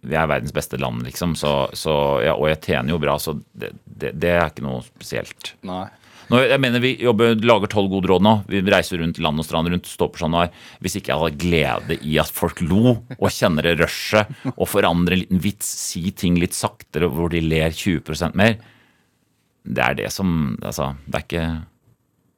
vi 0.07 0.17
er 0.17 0.29
verdens 0.31 0.55
beste 0.55 0.79
land, 0.81 1.03
liksom. 1.05 1.35
Så, 1.39 1.53
så, 1.77 1.93
ja, 2.25 2.33
og 2.35 2.49
jeg 2.51 2.61
tjener 2.65 2.95
jo 2.95 2.99
bra, 3.03 3.17
så 3.21 3.35
det, 3.53 3.73
det, 3.85 4.15
det 4.17 4.33
er 4.35 4.49
ikke 4.49 4.65
noe 4.65 4.83
spesielt. 4.87 5.55
nei. 5.67 5.85
Nå, 6.27 6.41
jeg 6.43 6.59
mener 6.59 6.81
Vi 6.83 6.89
jobber, 6.99 7.37
lager 7.39 7.69
tolv 7.71 7.87
gode 7.87 8.09
råd 8.11 8.23
nå. 8.25 8.33
Vi 8.51 8.59
reiser 8.67 8.99
rundt 8.99 9.19
land 9.23 9.39
og 9.39 9.45
strand 9.47 9.69
rundt. 9.71 9.87
står 9.87 10.09
på 10.11 10.19
Chat 10.19 10.31
Noir. 10.33 10.49
Hvis 10.83 10.97
ikke 10.99 11.13
jeg 11.13 11.21
hadde 11.21 11.39
glede 11.39 11.97
i 12.03 12.17
at 12.19 12.33
folk 12.35 12.59
lo, 12.65 12.97
og 13.15 13.29
kjenner 13.31 13.63
det 13.63 13.77
rushet, 13.79 14.33
og 14.57 14.67
forandrer 14.67 15.15
en 15.15 15.21
liten 15.23 15.39
vits, 15.43 15.69
si 15.87 16.11
ting 16.11 16.35
litt 16.41 16.57
saktere 16.57 17.07
hvor 17.07 17.31
de 17.31 17.39
ler 17.45 17.71
20% 17.71 18.35
mer 18.35 18.57
Det 19.63 19.83
er 19.83 19.97
det 20.01 20.11
som 20.11 20.57
Altså, 20.59 20.93
det 21.07 21.15
er 21.21 21.25
ikke 21.29 21.47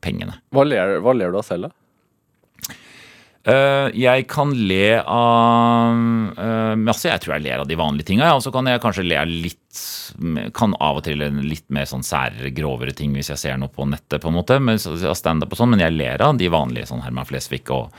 pengene. 0.05 0.37
Hva 0.53 0.63
ler, 0.69 0.99
hva 1.03 1.15
ler 1.17 1.33
du 1.33 1.41
av 1.41 1.47
selv, 1.49 1.69
da? 1.69 1.78
Eh, 3.47 3.87
jeg 3.95 4.25
kan 4.27 4.51
le 4.51 4.99
av 4.99 5.95
uh, 6.35 6.75
masse. 6.79 7.07
Jeg 7.07 7.21
tror 7.23 7.37
jeg 7.37 7.45
ler 7.45 7.61
av 7.63 7.69
de 7.69 7.77
vanlige 7.79 8.09
tinga. 8.11 8.27
Ja. 8.27 8.35
Og 8.37 8.43
så 8.43 8.51
kan 8.53 8.67
jeg 8.67 8.81
kanskje 8.83 9.05
le 9.07 9.19
av 9.21 9.29
litt 9.31 9.57
Kan 10.57 10.73
av 10.81 10.97
og 10.97 11.03
til 11.05 11.21
en 11.21 11.37
litt 11.45 11.67
mer 11.71 11.85
sånn 11.87 12.01
særere, 12.03 12.49
grovere 12.51 12.91
ting 12.97 13.13
hvis 13.13 13.29
jeg 13.29 13.39
ser 13.39 13.59
noe 13.61 13.69
på 13.71 13.85
nettet, 13.87 14.17
på 14.23 14.31
en 14.31 14.35
måte. 14.39 14.57
Men, 14.59 14.79
så- 14.81 14.95
av 14.97 15.13
og 15.45 15.53
sånn, 15.55 15.69
men 15.69 15.83
jeg 15.85 15.93
ler 15.95 16.23
av 16.25 16.39
de 16.39 16.49
vanlige, 16.49 16.89
sånn 16.89 17.03
Herman 17.05 17.27
Flesvig 17.29 17.69
og, 17.71 17.93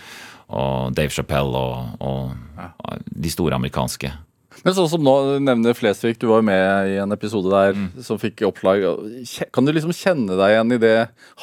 og 0.51 0.91
Dave 0.99 1.15
Chappelle 1.15 1.55
og, 1.55 2.03
og 2.03 3.07
de 3.07 3.31
store 3.31 3.55
amerikanske. 3.55 4.11
Men 4.67 4.75
sånn 4.77 4.91
som 4.91 5.07
nå 5.07 5.15
nevner 5.39 5.79
Flesvig, 5.79 6.19
du 6.19 6.27
var 6.27 6.43
jo 6.43 6.49
med 6.51 6.91
i 6.91 6.99
en 7.01 7.15
episode 7.15 7.55
der 7.55 7.79
som 8.05 8.19
fikk 8.21 8.43
oppslag. 8.51 8.83
Kan 9.55 9.65
du 9.65 9.73
liksom 9.73 9.95
kjenne 9.95 10.35
deg 10.35 10.57
igjen 10.57 10.75
i 10.77 10.83
det 10.83 10.97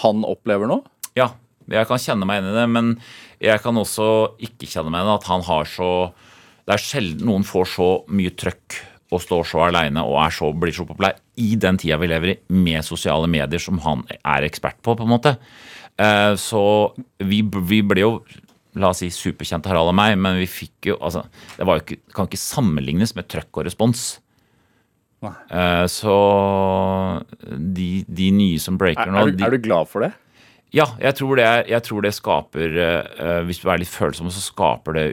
han 0.04 0.28
opplever 0.28 0.70
nå? 0.70 0.82
Ja, 1.18 1.32
jeg 1.70 1.88
kan 1.89 1.99
kjenne 1.99 2.28
meg 2.28 2.39
igjen 2.41 2.51
i 2.53 2.57
det, 2.57 2.68
men 2.72 2.91
jeg 3.43 3.61
kan 3.63 3.76
også 3.78 4.09
ikke 4.47 4.70
kjenne 4.72 4.91
meg 4.93 5.01
igjen 5.03 5.15
at 5.18 5.28
han 5.32 5.43
har 5.47 5.65
så 5.70 5.89
Det 6.68 6.74
er 6.76 6.84
sjelden 6.84 7.28
noen 7.30 7.45
får 7.47 7.68
så 7.78 7.88
mye 8.11 8.34
trøkk 8.36 8.76
og 9.15 9.22
står 9.24 9.45
så 9.47 9.61
aleine 9.70 10.01
og 10.03 10.18
er 10.20 10.34
så, 10.36 10.49
blir 10.51 10.74
så 10.76 10.84
populær 10.84 11.15
i 11.39 11.53
den 11.55 11.78
tida 11.80 11.95
vi 12.01 12.09
lever 12.11 12.34
i, 12.34 12.38
med 12.51 12.84
sosiale 12.84 13.30
medier 13.32 13.61
som 13.63 13.80
han 13.86 14.01
er 14.20 14.43
ekspert 14.43 14.82
på, 14.84 14.97
på 14.99 15.05
en 15.05 15.13
måte. 15.13 15.38
Eh, 15.95 16.34
Så 16.36 16.61
vi, 17.24 17.39
vi 17.41 17.82
ble 17.88 18.03
jo 18.03 18.11
La 18.78 18.91
oss 18.91 18.99
si 19.01 19.07
superkjente 19.09 19.72
Harald 19.72 19.89
og 19.89 19.95
meg, 19.97 20.18
men 20.22 20.36
vi 20.38 20.45
fikk 20.45 20.91
jo 20.91 20.97
altså, 21.01 21.24
Det 21.57 21.65
var 21.65 21.80
jo 21.80 21.86
ikke, 21.86 21.95
kan 22.13 22.28
ikke 22.28 22.38
sammenlignes 22.38 23.15
med 23.18 23.26
trøkk 23.32 23.57
og 23.57 23.65
respons. 23.65 24.03
Eh, 25.24 25.86
Så 25.89 26.18
de, 27.80 27.88
de 28.05 28.28
nye 28.36 28.59
som 28.61 28.78
breaker 28.78 29.07
Er, 29.07 29.13
nå 29.15 29.24
er, 29.24 29.32
du, 29.34 29.43
er 29.47 29.55
du 29.55 29.63
glad 29.63 29.89
for 29.89 30.05
det? 30.05 30.11
Ja, 30.76 30.88
jeg 30.99 31.15
tror 31.15 31.39
det, 31.39 31.47
jeg 31.72 31.84
tror 31.86 32.03
det 32.03 32.11
skaper 32.15 32.74
uh, 32.76 33.43
Hvis 33.47 33.61
du 33.63 33.70
er 33.72 33.80
litt 33.80 33.91
følsom, 33.91 34.28
så 34.34 34.41
skaper 34.43 34.97
det 34.97 35.05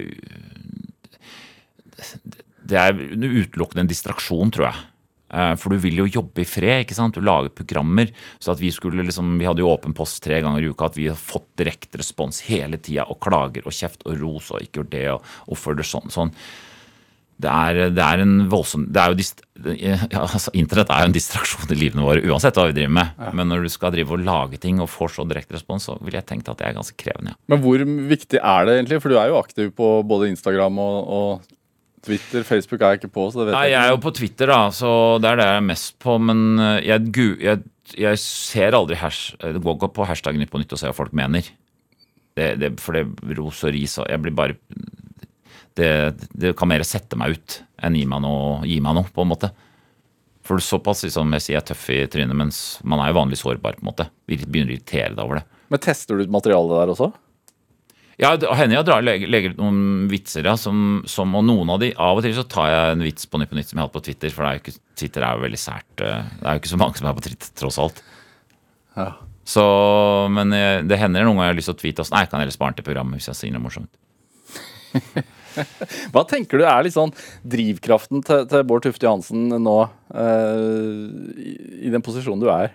Det 2.65 2.81
er 2.81 2.99
utelukkende 2.99 3.85
en 3.85 3.91
distraksjon, 3.91 4.51
tror 4.55 4.67
jeg. 4.71 4.83
Eh, 5.35 5.55
For 5.61 5.73
du 5.73 5.81
vil 5.83 5.99
jo 6.03 6.07
jobbe 6.21 6.45
i 6.45 6.49
fred, 6.49 6.85
ikke 6.85 6.97
sant? 6.97 7.17
Du 7.17 7.25
lager 7.25 7.55
programmer. 7.55 8.11
Så 8.39 8.55
at 8.55 8.63
vi 8.63 8.71
skulle 8.75 9.05
liksom 9.07 9.37
Vi 9.41 9.49
hadde 9.49 9.65
jo 9.65 9.73
åpen 9.73 9.97
post 9.97 10.23
tre 10.25 10.41
ganger 10.45 10.63
i 10.63 10.71
uka. 10.71 10.91
At 10.91 10.99
vi 10.99 11.09
har 11.11 11.19
fått 11.19 11.49
direkte 11.61 12.01
respons 12.01 12.45
hele 12.49 12.79
tida, 12.79 13.07
og 13.09 13.21
klager 13.25 13.67
og 13.67 13.75
kjeft 13.75 14.07
og 14.07 14.21
ros 14.21 14.53
og 14.55 14.63
ikke 14.63 14.83
gjør 14.83 14.91
det, 14.95 15.07
og 15.15 15.51
hvorfor 15.51 15.79
det 15.79 15.89
sånn. 15.89 16.11
sånn. 16.13 16.35
Det 17.35 17.51
er, 17.51 17.79
det 17.91 18.03
er 18.05 18.21
en 18.23 18.35
voldsom 18.47 18.85
det 18.95 19.01
er 19.03 19.11
jo 19.11 19.17
dist, 19.19 19.41
ja, 19.81 19.97
altså, 20.21 20.53
Internett 20.55 20.93
er 20.95 21.03
jo 21.03 21.09
en 21.11 21.17
distraksjon 21.17 21.73
i 21.75 21.79
livene 21.79 22.05
våre, 22.07 22.23
uansett 22.31 22.55
hva 22.59 22.69
vi 22.69 22.77
driver 22.77 22.95
med. 23.01 23.25
Men 23.35 23.51
når 23.51 23.67
du 23.67 23.73
skal 23.75 23.95
drive 23.95 24.15
og 24.15 24.23
lage 24.23 24.61
ting 24.63 24.79
og 24.83 24.91
får 24.93 25.17
så 25.17 25.27
direkte 25.27 25.57
respons, 25.57 25.89
så 25.89 25.97
vil 25.99 26.15
jeg 26.15 26.27
tenke 26.29 26.53
at 26.53 26.61
det 26.61 26.69
er 26.69 26.77
ganske 26.79 26.97
krevende. 27.01 27.35
Ja. 27.35 27.41
Men 27.51 27.63
hvor 27.65 27.83
viktig 28.15 28.39
er 28.39 28.69
det 28.69 28.79
egentlig? 28.79 29.01
For 29.03 29.11
du 29.11 29.19
er 29.19 29.33
jo 29.33 29.41
aktiv 29.41 29.75
på 29.75 29.91
både 30.07 30.31
Instagram 30.31 30.79
og, 30.85 30.97
og 31.19 31.61
Twitter. 32.05 32.47
Facebook 32.47 32.83
er 32.83 32.95
jeg 32.95 33.03
ikke 33.03 33.15
på, 33.17 33.29
så 33.33 33.41
det 33.43 33.51
vet 33.51 33.57
Nei, 33.57 33.67
jeg 33.71 33.77
jeg 33.77 33.83
er 33.83 33.95
jo 33.95 34.01
på 34.05 34.15
Twitter, 34.21 34.53
da, 34.55 34.61
så 34.75 34.91
det 35.23 35.31
er 35.31 35.41
det 35.41 35.51
jeg 35.51 35.61
er 35.61 35.69
mest 35.73 35.95
på. 36.05 36.17
Men 36.31 36.45
eh, 36.61 36.81
jeg, 36.87 37.29
jeg, 37.43 37.65
jeg 38.07 38.23
ser 38.23 38.79
aldri 38.79 38.99
hash, 39.01 39.35
det 39.43 39.63
går 39.65 39.79
ikke 39.79 39.95
på 39.99 40.09
hashtagene 40.09 40.45
Nytt 40.45 40.53
på 40.55 40.63
nytt 40.63 40.75
og 40.77 40.81
ser 40.81 40.93
hva 40.93 40.99
folk 41.03 41.17
mener. 41.17 41.51
Det, 42.35 42.55
det, 42.59 42.75
for 42.83 42.99
det 42.99 43.37
ros 43.39 43.61
og 43.63 43.71
ris 43.71 43.93
og 44.03 44.09
Jeg 44.11 44.19
blir 44.25 44.35
bare 44.35 44.57
det, 45.79 45.91
det 46.33 46.55
kan 46.59 46.71
mer 46.71 46.85
sette 46.87 47.19
meg 47.19 47.37
ut 47.37 47.59
enn 47.85 47.97
gi 47.99 48.05
meg 48.09 48.23
noe, 48.25 48.61
gi 48.69 48.79
meg 48.85 48.95
noe 48.99 49.11
på 49.15 49.25
en 49.25 49.33
måte. 49.33 49.51
For 50.45 50.61
såpass 50.61 51.03
liksom, 51.07 51.33
jeg 51.39 51.43
sier 51.45 51.57
jeg 51.57 51.63
er 51.63 51.69
tøff 51.73 51.85
i 51.95 51.99
trynet, 52.13 52.37
mens 52.37 52.59
man 52.85 53.01
er 53.01 53.11
jo 53.11 53.17
vanlig 53.19 53.39
sårbar. 53.41 53.79
på 53.79 53.85
en 53.85 53.91
måte. 53.91 54.09
Vi 54.29 54.37
begynner 54.45 54.75
å 54.75 54.77
irritere 54.77 55.15
deg 55.15 55.23
over 55.25 55.41
det. 55.41 55.47
Men 55.73 55.81
tester 55.83 56.17
du 56.19 56.27
ut 56.27 56.33
materialet 56.35 56.75
der 56.83 56.93
også? 56.93 57.09
Ja, 58.21 58.35
det 58.39 58.47
hender 58.55 58.77
jeg 58.77 58.87
drar, 58.87 59.03
legger, 59.03 59.31
legger 59.33 59.55
ut 59.57 59.59
noen 59.59 59.79
vitser, 60.13 60.47
ja, 60.47 60.53
som, 60.61 61.01
som, 61.11 61.33
og 61.35 61.43
noen 61.49 61.73
av 61.75 61.81
de 61.83 61.89
Av 61.99 62.21
og 62.21 62.23
til 62.23 62.37
så 62.37 62.45
tar 62.47 62.69
jeg 62.71 62.93
en 62.93 63.03
vits 63.03 63.27
på 63.27 63.41
Nytt 63.41 63.51
på 63.51 63.57
Nytt 63.59 63.73
som 63.73 63.81
jeg 63.81 63.83
har 63.83 63.89
hatt 63.89 63.97
på 63.97 64.05
Twitter, 64.07 64.31
for 64.37 64.47
er 64.47 64.61
ikke, 64.61 64.77
Twitter 65.01 65.25
er 65.27 65.35
jo 65.35 65.43
veldig 65.49 65.59
sært. 65.59 65.89
eh, 65.99 66.29
Det 66.39 66.47
er 66.47 66.53
jo 66.55 66.63
ikke 66.63 66.71
så 66.77 66.79
mange 66.85 67.01
som 67.01 67.09
er 67.11 67.17
på 67.19 67.25
Twitter, 67.27 67.51
tross 67.59 67.81
alt. 67.83 68.05
Ja. 68.95 69.09
Så, 69.45 69.65
men 70.31 70.55
det 70.89 71.01
hender 71.01 71.27
noen 71.27 71.41
ganger 71.41 71.49
jeg 71.51 71.55
har 71.57 71.59
lyst 71.59 71.73
til 71.73 71.75
å 71.75 71.81
tweete 71.83 72.05
og 72.05 72.07
sånn, 72.09 72.15
Nei, 72.21 72.23
jeg 72.23 72.31
kan 72.37 72.45
heller 72.45 72.55
spare 72.55 72.71
den 72.71 72.79
til 72.79 72.87
programmet 72.93 73.19
hvis 73.19 73.31
jeg 73.33 73.41
sier 73.41 73.57
noe 73.57 73.65
morsomt. 73.65 73.91
Hva 76.15 76.25
tenker 76.29 76.61
du 76.61 76.67
er 76.69 76.89
sånn 76.93 77.13
drivkraften 77.43 78.25
til, 78.27 78.47
til 78.51 78.65
Bård 78.69 78.87
Tufte 78.87 79.07
Johansen 79.07 79.51
nå, 79.65 79.77
eh, 80.15 81.85
i, 81.85 81.93
den 81.93 82.05
posisjonen 82.05 82.43
du 82.43 82.51
er? 82.53 82.75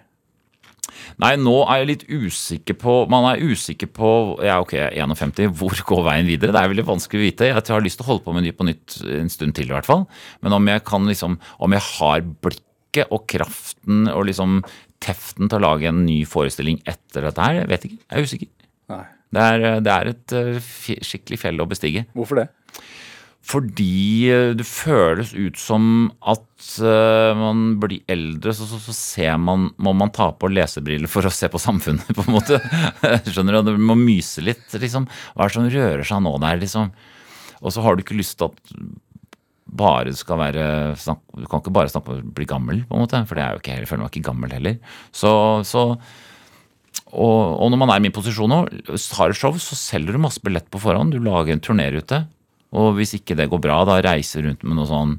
Nei, 1.21 1.33
nå 1.39 1.55
er 1.65 1.81
jeg 1.81 1.89
litt 1.89 2.05
usikker 2.09 2.75
på 2.79 2.93
Man 3.11 3.27
er 3.29 3.43
usikker 3.43 3.89
på 3.93 4.09
Ja, 4.45 4.57
ok, 4.63 4.73
er 4.79 4.95
51. 4.97 5.51
Hvor 5.57 5.75
går 5.91 6.01
veien 6.07 6.29
videre? 6.29 6.53
Det 6.55 6.61
er 6.61 6.71
veldig 6.71 6.87
vanskelig 6.87 7.19
å 7.19 7.25
vite. 7.25 7.49
Jeg 7.49 7.57
har 7.59 7.85
lyst 7.85 8.01
til 8.01 8.07
å 8.07 8.11
holde 8.13 8.25
på 8.25 8.35
med 8.35 8.45
Ny 8.47 8.53
på 8.55 8.67
nytt 8.67 8.99
en 9.19 9.31
stund 9.31 9.55
til, 9.57 9.69
i 9.69 9.75
hvert 9.75 9.87
fall. 9.87 10.05
Men 10.45 10.55
om 10.57 10.71
jeg 10.71 10.85
kan 10.87 11.07
liksom 11.09 11.37
Om 11.59 11.77
jeg 11.77 11.85
har 11.93 12.23
blikket 12.45 13.13
og 13.13 13.27
kraften 13.29 14.07
og 14.09 14.25
liksom 14.29 14.63
teften 14.99 15.47
til 15.47 15.59
å 15.59 15.67
lage 15.67 15.87
en 15.87 16.01
ny 16.03 16.23
forestilling 16.27 16.81
etter 16.89 17.23
dette 17.23 17.43
her, 17.43 17.61
jeg 17.61 17.69
vet 17.71 17.85
ikke. 17.87 17.99
Jeg 18.01 18.17
er 18.17 18.27
usikker. 18.27 18.49
Det 19.35 19.41
er, 19.41 19.65
eh, 19.65 19.81
det 19.85 19.93
er 19.93 20.11
et 20.13 20.35
eh, 20.37 20.71
skikkelig 21.05 21.39
fjell 21.41 21.61
å 21.61 21.67
bestige. 21.69 22.05
Hvorfor 22.17 22.41
det? 22.41 22.47
Fordi 23.49 24.29
eh, 24.29 24.51
det 24.57 24.65
føles 24.67 25.33
ut 25.37 25.59
som 25.61 26.09
at 26.21 26.45
man 27.39 27.77
blir 27.79 28.03
eldre, 28.11 28.51
så, 28.53 28.65
så, 28.67 28.77
så 28.83 28.93
ser 28.93 29.37
man, 29.41 29.69
må 29.81 29.93
man 29.95 30.11
ta 30.13 30.27
på 30.35 30.49
lesebriller 30.51 31.09
for 31.09 31.25
å 31.25 31.31
se 31.33 31.47
på 31.49 31.61
samfunnet, 31.61 32.09
på 32.17 32.25
en 32.25 32.35
måte. 32.35 32.59
Skjønner 33.29 33.59
du? 33.59 33.71
Du 33.71 33.85
må 33.89 33.95
myse 33.97 34.43
litt, 34.43 34.67
liksom. 34.75 35.07
Hva 35.33 35.45
er 35.45 35.53
det 35.53 35.57
som 35.57 35.69
rører 35.77 36.09
seg 36.09 36.25
nå 36.25 36.33
der, 36.43 36.59
liksom? 36.61 36.91
Og 37.59 37.73
så 37.75 37.83
har 37.83 37.95
du 37.95 38.03
ikke 38.03 38.17
lyst 38.19 38.37
til 38.39 38.51
at 38.51 38.73
bare 39.79 40.13
skal 40.17 40.39
være 40.39 40.63
Du 40.97 41.43
kan 41.45 41.59
ikke 41.61 41.73
bare 41.75 41.91
snakke 41.91 42.15
om 42.15 42.23
å 42.23 42.35
bli 42.35 42.47
gammel, 42.49 42.81
på 42.89 42.97
en 42.97 43.03
måte, 43.05 43.21
for 43.29 43.37
det 43.37 43.43
er 43.45 43.53
jo 43.53 43.61
ikke, 43.61 43.77
jeg 43.77 43.89
føler 43.89 44.03
meg 44.03 44.11
ikke 44.13 44.29
gammel 44.29 44.55
heller. 44.55 44.79
Så, 45.15 45.31
så 45.67 45.83
og, 47.09 47.37
og 47.57 47.71
når 47.73 47.79
man 47.81 47.93
er 47.93 48.01
i 48.01 48.05
min 48.05 48.13
posisjon 48.13 48.51
nå, 48.51 48.59
har 49.17 49.31
et 49.31 49.37
show, 49.37 49.55
så 49.57 49.77
selger 49.77 50.13
du 50.13 50.21
masse 50.21 50.41
billett 50.45 50.67
på 50.69 50.81
forhånd. 50.81 51.15
Du 51.15 51.23
lager 51.23 51.55
en 51.55 51.63
turnerute. 51.63 52.23
Og 52.77 52.93
hvis 52.99 53.15
ikke 53.17 53.37
det 53.37 53.49
går 53.49 53.61
bra, 53.63 53.79
da 53.87 53.97
reiser 54.05 54.45
rundt 54.45 54.65
med 54.65 54.77
noe 54.77 54.89
sånn 54.89 55.17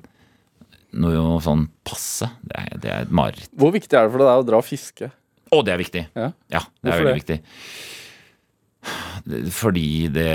noe 1.01 1.39
sånn 1.43 1.69
passe. 1.87 2.27
Det 2.43 2.57
er, 2.59 2.79
det 2.83 2.91
er 2.91 3.05
et 3.07 3.15
mareritt. 3.15 3.51
Hvor 3.59 3.71
viktig 3.75 3.95
er 3.95 4.07
det 4.07 4.15
for 4.15 4.23
deg 4.25 4.43
å 4.43 4.47
dra 4.47 4.59
og 4.59 4.67
fiske? 4.67 5.11
Å, 5.51 5.61
det 5.67 5.73
er 5.75 5.81
viktig. 5.83 6.03
Ja. 6.19 6.29
Ja, 6.51 6.63
det 6.67 6.91
er 6.91 6.91
Hvorfor 6.91 7.07
veldig 7.07 7.21
viktig. 7.21 7.39
Fordi 9.55 10.09
det 10.09 10.31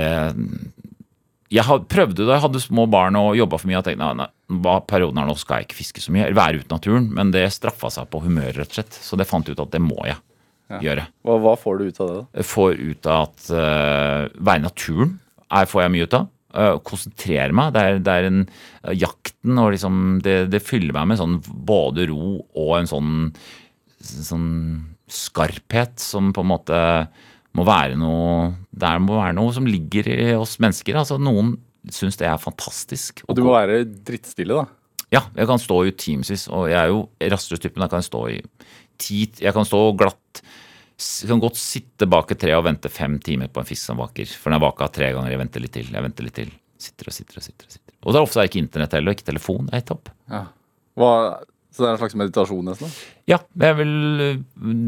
Jeg 1.50 1.78
prøvde 1.90 2.26
da 2.28 2.36
jeg 2.36 2.44
hadde 2.44 2.62
små 2.62 2.84
barn 2.90 3.18
og 3.18 3.36
jobba 3.38 3.58
for 3.58 3.68
mye 3.70 3.80
og 3.80 3.86
tenkte 3.88 4.04
nei, 4.04 4.12
nei, 4.22 4.28
hva 4.62 4.76
perioden 4.86 5.18
er 5.18 5.26
nå 5.28 5.34
skal 5.40 5.60
jeg 5.60 5.68
ikke 5.68 5.80
fiske 5.80 6.04
så 6.04 6.14
mye. 6.14 6.30
Være 6.36 6.60
ute 6.60 6.70
i 6.70 6.74
naturen. 6.76 7.10
Men 7.16 7.32
det 7.34 7.44
straffa 7.54 7.90
seg 7.92 8.08
på 8.12 8.22
humøret, 8.24 8.60
rett 8.60 8.72
og 8.72 8.80
slett. 8.80 8.96
Så 9.02 9.18
det 9.18 9.28
fant 9.28 9.48
ut 9.48 9.62
at 9.62 9.72
det 9.74 9.82
må 9.82 9.98
jeg 10.06 10.18
gjøre. 10.82 11.04
Hva, 11.26 11.36
hva 11.42 11.52
får 11.60 11.78
du 11.78 11.84
ut 11.88 12.00
av 12.00 12.08
det? 12.08 12.16
da? 12.16 12.24
Jeg 12.40 12.48
får 12.52 12.80
ut 12.80 13.10
av 13.10 13.26
at 13.28 13.50
uh, 13.52 14.40
være 14.48 14.62
i 14.62 14.64
naturen 14.64 15.12
er, 15.46 15.68
får 15.70 15.84
jeg 15.84 15.94
mye 15.94 16.08
ut 16.08 16.18
av. 16.18 16.32
Uh, 16.56 16.72
konsentrere 16.86 17.52
meg. 17.56 17.74
Det 17.74 17.84
er, 17.84 18.00
det 18.02 18.16
er 18.16 18.28
en 18.30 18.42
uh, 18.46 18.94
Jakten 18.96 19.62
og 19.62 19.70
liksom 19.74 20.02
det, 20.24 20.36
det 20.52 20.64
fyller 20.64 20.96
meg 20.96 21.12
med 21.12 21.20
sånn 21.20 21.38
både 21.44 22.08
ro 22.10 22.36
og 22.40 22.74
en 22.80 22.90
sånn 22.90 23.14
sånn 24.06 24.50
skarphet 25.10 25.98
som 26.02 26.32
på 26.34 26.42
en 26.42 26.50
måte 26.50 26.80
må 27.56 27.64
være 27.66 27.96
noe 27.98 28.52
Det 28.70 28.90
må 29.02 29.16
være 29.16 29.36
noe 29.38 29.54
som 29.54 29.68
ligger 29.68 30.08
i 30.12 30.34
oss 30.36 30.58
mennesker. 30.62 30.98
Altså 30.98 31.16
Noen 31.20 31.54
syns 31.92 32.18
det 32.20 32.26
er 32.28 32.40
fantastisk. 32.42 33.22
Og 33.26 33.38
du 33.38 33.44
må 33.46 33.54
være 33.54 33.84
drittstille, 33.86 34.58
da. 34.58 34.66
Ja, 35.14 35.22
jeg 35.38 35.46
kan 35.46 35.60
stå 35.62 35.76
i 35.86 35.94
timevis, 35.94 36.48
og 36.50 36.66
jeg 36.66 36.76
er 36.80 36.90
jo 36.90 37.04
rastløstypen. 37.32 37.84
Jeg 37.84 37.92
kan 37.92 38.04
stå 38.04 38.22
i 38.32 38.40
ti 39.00 39.24
Jeg 39.42 39.54
kan 39.56 39.66
stå 39.68 39.80
glatt 39.98 40.42
Jeg 40.96 41.30
kan 41.30 41.42
godt 41.42 41.58
sitte 41.60 42.08
bak 42.08 42.30
et 42.32 42.40
tre 42.40 42.54
og 42.56 42.64
vente 42.66 42.90
fem 42.92 43.18
timer 43.20 43.50
på 43.52 43.60
en 43.62 43.68
fisk 43.68 43.90
som 43.90 44.00
vaker. 44.00 44.30
For 44.32 44.50
den 44.50 44.58
er 44.58 44.64
vaka 44.64 44.88
tre 44.92 45.10
ganger. 45.12 45.34
Jeg 45.34 45.42
venter 45.42 45.64
litt 45.64 45.74
til. 45.76 45.90
Jeg 45.92 46.06
venter 46.06 46.24
litt 46.24 46.38
til. 46.38 46.54
Sitter 46.80 47.10
og 47.10 47.16
sitter 47.16 47.40
og 47.40 47.44
sitter. 47.44 47.68
Og 47.68 47.76
sitter. 47.76 47.98
Og 48.06 48.14
det 48.14 48.20
er 48.20 48.28
ofte 48.28 48.46
ikke 48.48 48.62
internett 48.62 48.96
heller, 48.96 49.16
ikke 49.16 49.28
telefon. 49.28 49.66
Det 49.66 49.74
er 49.74 49.82
helt 49.82 49.90
topp. 49.90 50.10
Hva, 50.96 51.10
så 51.76 51.82
det 51.82 51.88
er 51.90 51.94
en 51.96 52.00
slags 52.00 52.14
meditasjon, 52.16 52.68
nesten? 52.70 52.92
Ja, 53.28 53.36
jeg 53.60 53.76
vil 53.76 53.90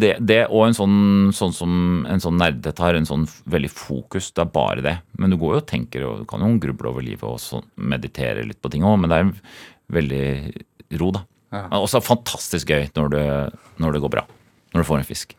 det, 0.01 0.15
det 0.25 0.39
og 0.47 0.63
en 0.65 0.77
sånn, 0.79 1.01
sånn 1.37 1.53
som 1.53 1.73
en 2.09 2.23
sånn 2.25 2.39
nerdhet 2.41 2.81
har, 2.81 2.97
en 2.97 3.09
sånn 3.09 3.27
veldig 3.53 3.69
fokus. 3.75 4.31
Det 4.33 4.41
er 4.47 4.55
bare 4.55 4.85
det. 4.87 4.95
Men 5.21 5.35
du 5.35 5.37
går 5.37 5.59
jo 5.59 5.61
og 5.61 5.67
tenker, 5.69 6.07
og 6.09 6.23
du 6.23 6.29
kan 6.31 6.41
jo 6.41 6.55
gruble 6.63 6.89
over 6.89 7.05
livet 7.05 7.29
og 7.29 7.67
meditere 7.77 8.47
litt 8.49 8.63
på 8.65 8.73
ting 8.73 8.87
òg, 8.89 8.97
men 9.03 9.13
det 9.13 9.19
er 9.21 9.35
veldig 9.99 10.23
ro, 11.03 11.11
da. 11.19 11.27
Ja. 11.53 11.65
Og 11.73 11.87
også 11.87 12.03
fantastisk 12.05 12.69
gøy 12.69 12.89
når 12.97 13.13
det, 13.15 13.27
når 13.81 13.97
det 13.97 14.03
går 14.05 14.13
bra. 14.19 14.25
Når 14.75 14.85
du 14.85 14.89
får 14.89 15.01
en 15.01 15.09
fisk. 15.09 15.35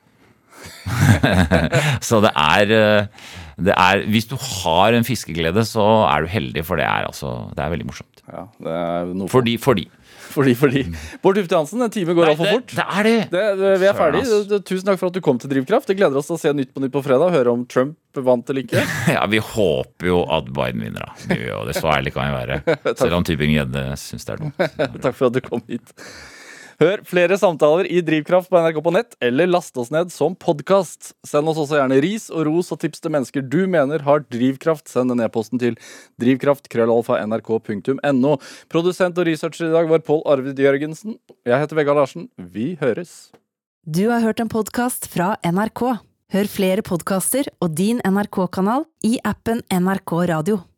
så 2.10 2.20
det 2.26 2.32
er, 2.36 2.72
eh, 2.76 3.30
det 3.64 3.72
er 3.72 4.01
Hvis 4.12 4.28
du 4.28 4.36
har 4.36 4.95
en 4.95 5.05
fiskeglede, 5.07 5.64
så 5.68 5.86
er 6.10 6.26
du 6.26 6.32
heldig, 6.34 6.66
for 6.68 6.76
det 6.76 6.84
er 6.84 7.07
altså 7.07 7.30
Det 7.55 7.64
er 7.64 7.72
veldig 7.72 7.88
morsomt. 7.88 8.24
Ja, 8.28 8.43
det 8.60 8.74
er 8.76 9.14
noe 9.14 9.32
Fordi, 9.32 9.55
fordi. 9.62 9.86
Fordi, 10.30 10.54
fordi. 10.58 10.84
Bård 11.24 11.40
Tufte 11.40 11.58
Hansen, 11.58 11.82
en 11.82 11.94
time 11.94 12.14
går 12.18 12.34
altfor 12.34 12.52
fort. 12.54 12.74
det 12.78 12.86
er 12.86 13.08
det. 13.08 13.16
Det, 13.34 13.46
det, 13.60 13.72
vi 13.82 13.88
er 13.90 13.98
ferdig. 13.98 14.22
Tusen 14.68 14.86
takk 14.90 15.00
for 15.02 15.10
at 15.10 15.18
du 15.18 15.22
kom 15.26 15.40
til 15.42 15.52
Drivkraft. 15.52 15.90
Vi 15.90 15.98
gleder 15.98 16.22
oss 16.22 16.30
til 16.30 16.38
å 16.38 16.42
se 16.42 16.54
Nytt 16.54 16.74
på 16.76 16.84
Nytt 16.84 16.94
på 16.94 17.02
fredag. 17.06 17.34
Høre 17.34 17.54
om 17.56 17.66
Trump 17.70 17.98
vant 18.26 18.50
eller 18.50 18.66
ikke. 18.66 18.82
Ja, 19.16 19.26
vi 19.30 19.40
håper 19.44 20.10
jo 20.10 20.24
at 20.34 20.50
Biden 20.54 20.84
vinner, 20.86 21.06
da. 21.08 21.14
Det 21.30 21.38
er 21.40 21.52
jo 21.54 21.62
det. 21.68 21.78
Så 21.78 21.90
ærlig 21.92 22.14
kan 22.16 22.30
jeg 22.30 22.38
være. 22.38 22.78
Selv 23.02 23.20
om 23.20 23.26
Tybring-Gjedde 23.28 23.86
syns 24.02 24.28
det 24.28 24.36
er 24.36 24.44
dumt. 24.44 24.68
Takk 25.06 25.16
for 25.18 25.30
at 25.30 25.38
du 25.38 25.42
kom 25.46 25.64
hit. 25.70 25.94
Hør 26.80 27.02
flere 27.04 27.36
samtaler 27.36 27.84
i 27.92 28.00
Drivkraft 28.08 28.48
på 28.48 28.56
NRK 28.56 28.78
på 28.80 28.94
nett, 28.96 29.12
eller 29.20 29.52
last 29.52 29.76
oss 29.82 29.90
ned 29.92 30.14
som 30.16 30.32
podkast. 30.40 31.10
Send 31.28 31.52
oss 31.52 31.60
også 31.60 31.76
gjerne 31.76 32.00
ris 32.06 32.30
og 32.32 32.48
ros 32.48 32.72
og 32.72 32.80
tips 32.80 33.04
til 33.04 33.12
mennesker 33.12 33.44
du 33.44 33.68
mener 33.68 34.00
har 34.06 34.24
drivkraft. 34.32 34.88
Send 34.88 35.12
den 35.12 35.20
e-posten 35.26 35.60
til 35.60 35.76
drivkraft.krøllalfa.nrk.no. 36.24 38.32
Produsent 38.72 39.20
og 39.20 39.28
researcher 39.28 39.68
i 39.68 39.76
dag 39.76 39.92
var 39.92 40.00
Pål 40.08 40.24
Arvid 40.32 40.56
Jørgensen. 40.64 41.20
Jeg 41.44 41.60
heter 41.60 41.76
Vegard 41.82 42.00
Larsen. 42.00 42.32
Vi 42.40 42.80
høres. 42.80 43.36
Du 43.84 44.08
har 44.08 44.24
hørt 44.24 44.40
en 44.40 44.48
podkast 44.48 45.12
fra 45.12 45.36
NRK. 45.44 46.00
Hør 46.32 46.48
flere 46.48 46.80
podkaster 46.80 47.44
og 47.60 47.76
din 47.76 48.00
NRK-kanal 48.08 48.88
i 49.04 49.20
appen 49.28 49.68
NRK 49.68 50.32
Radio. 50.32 50.64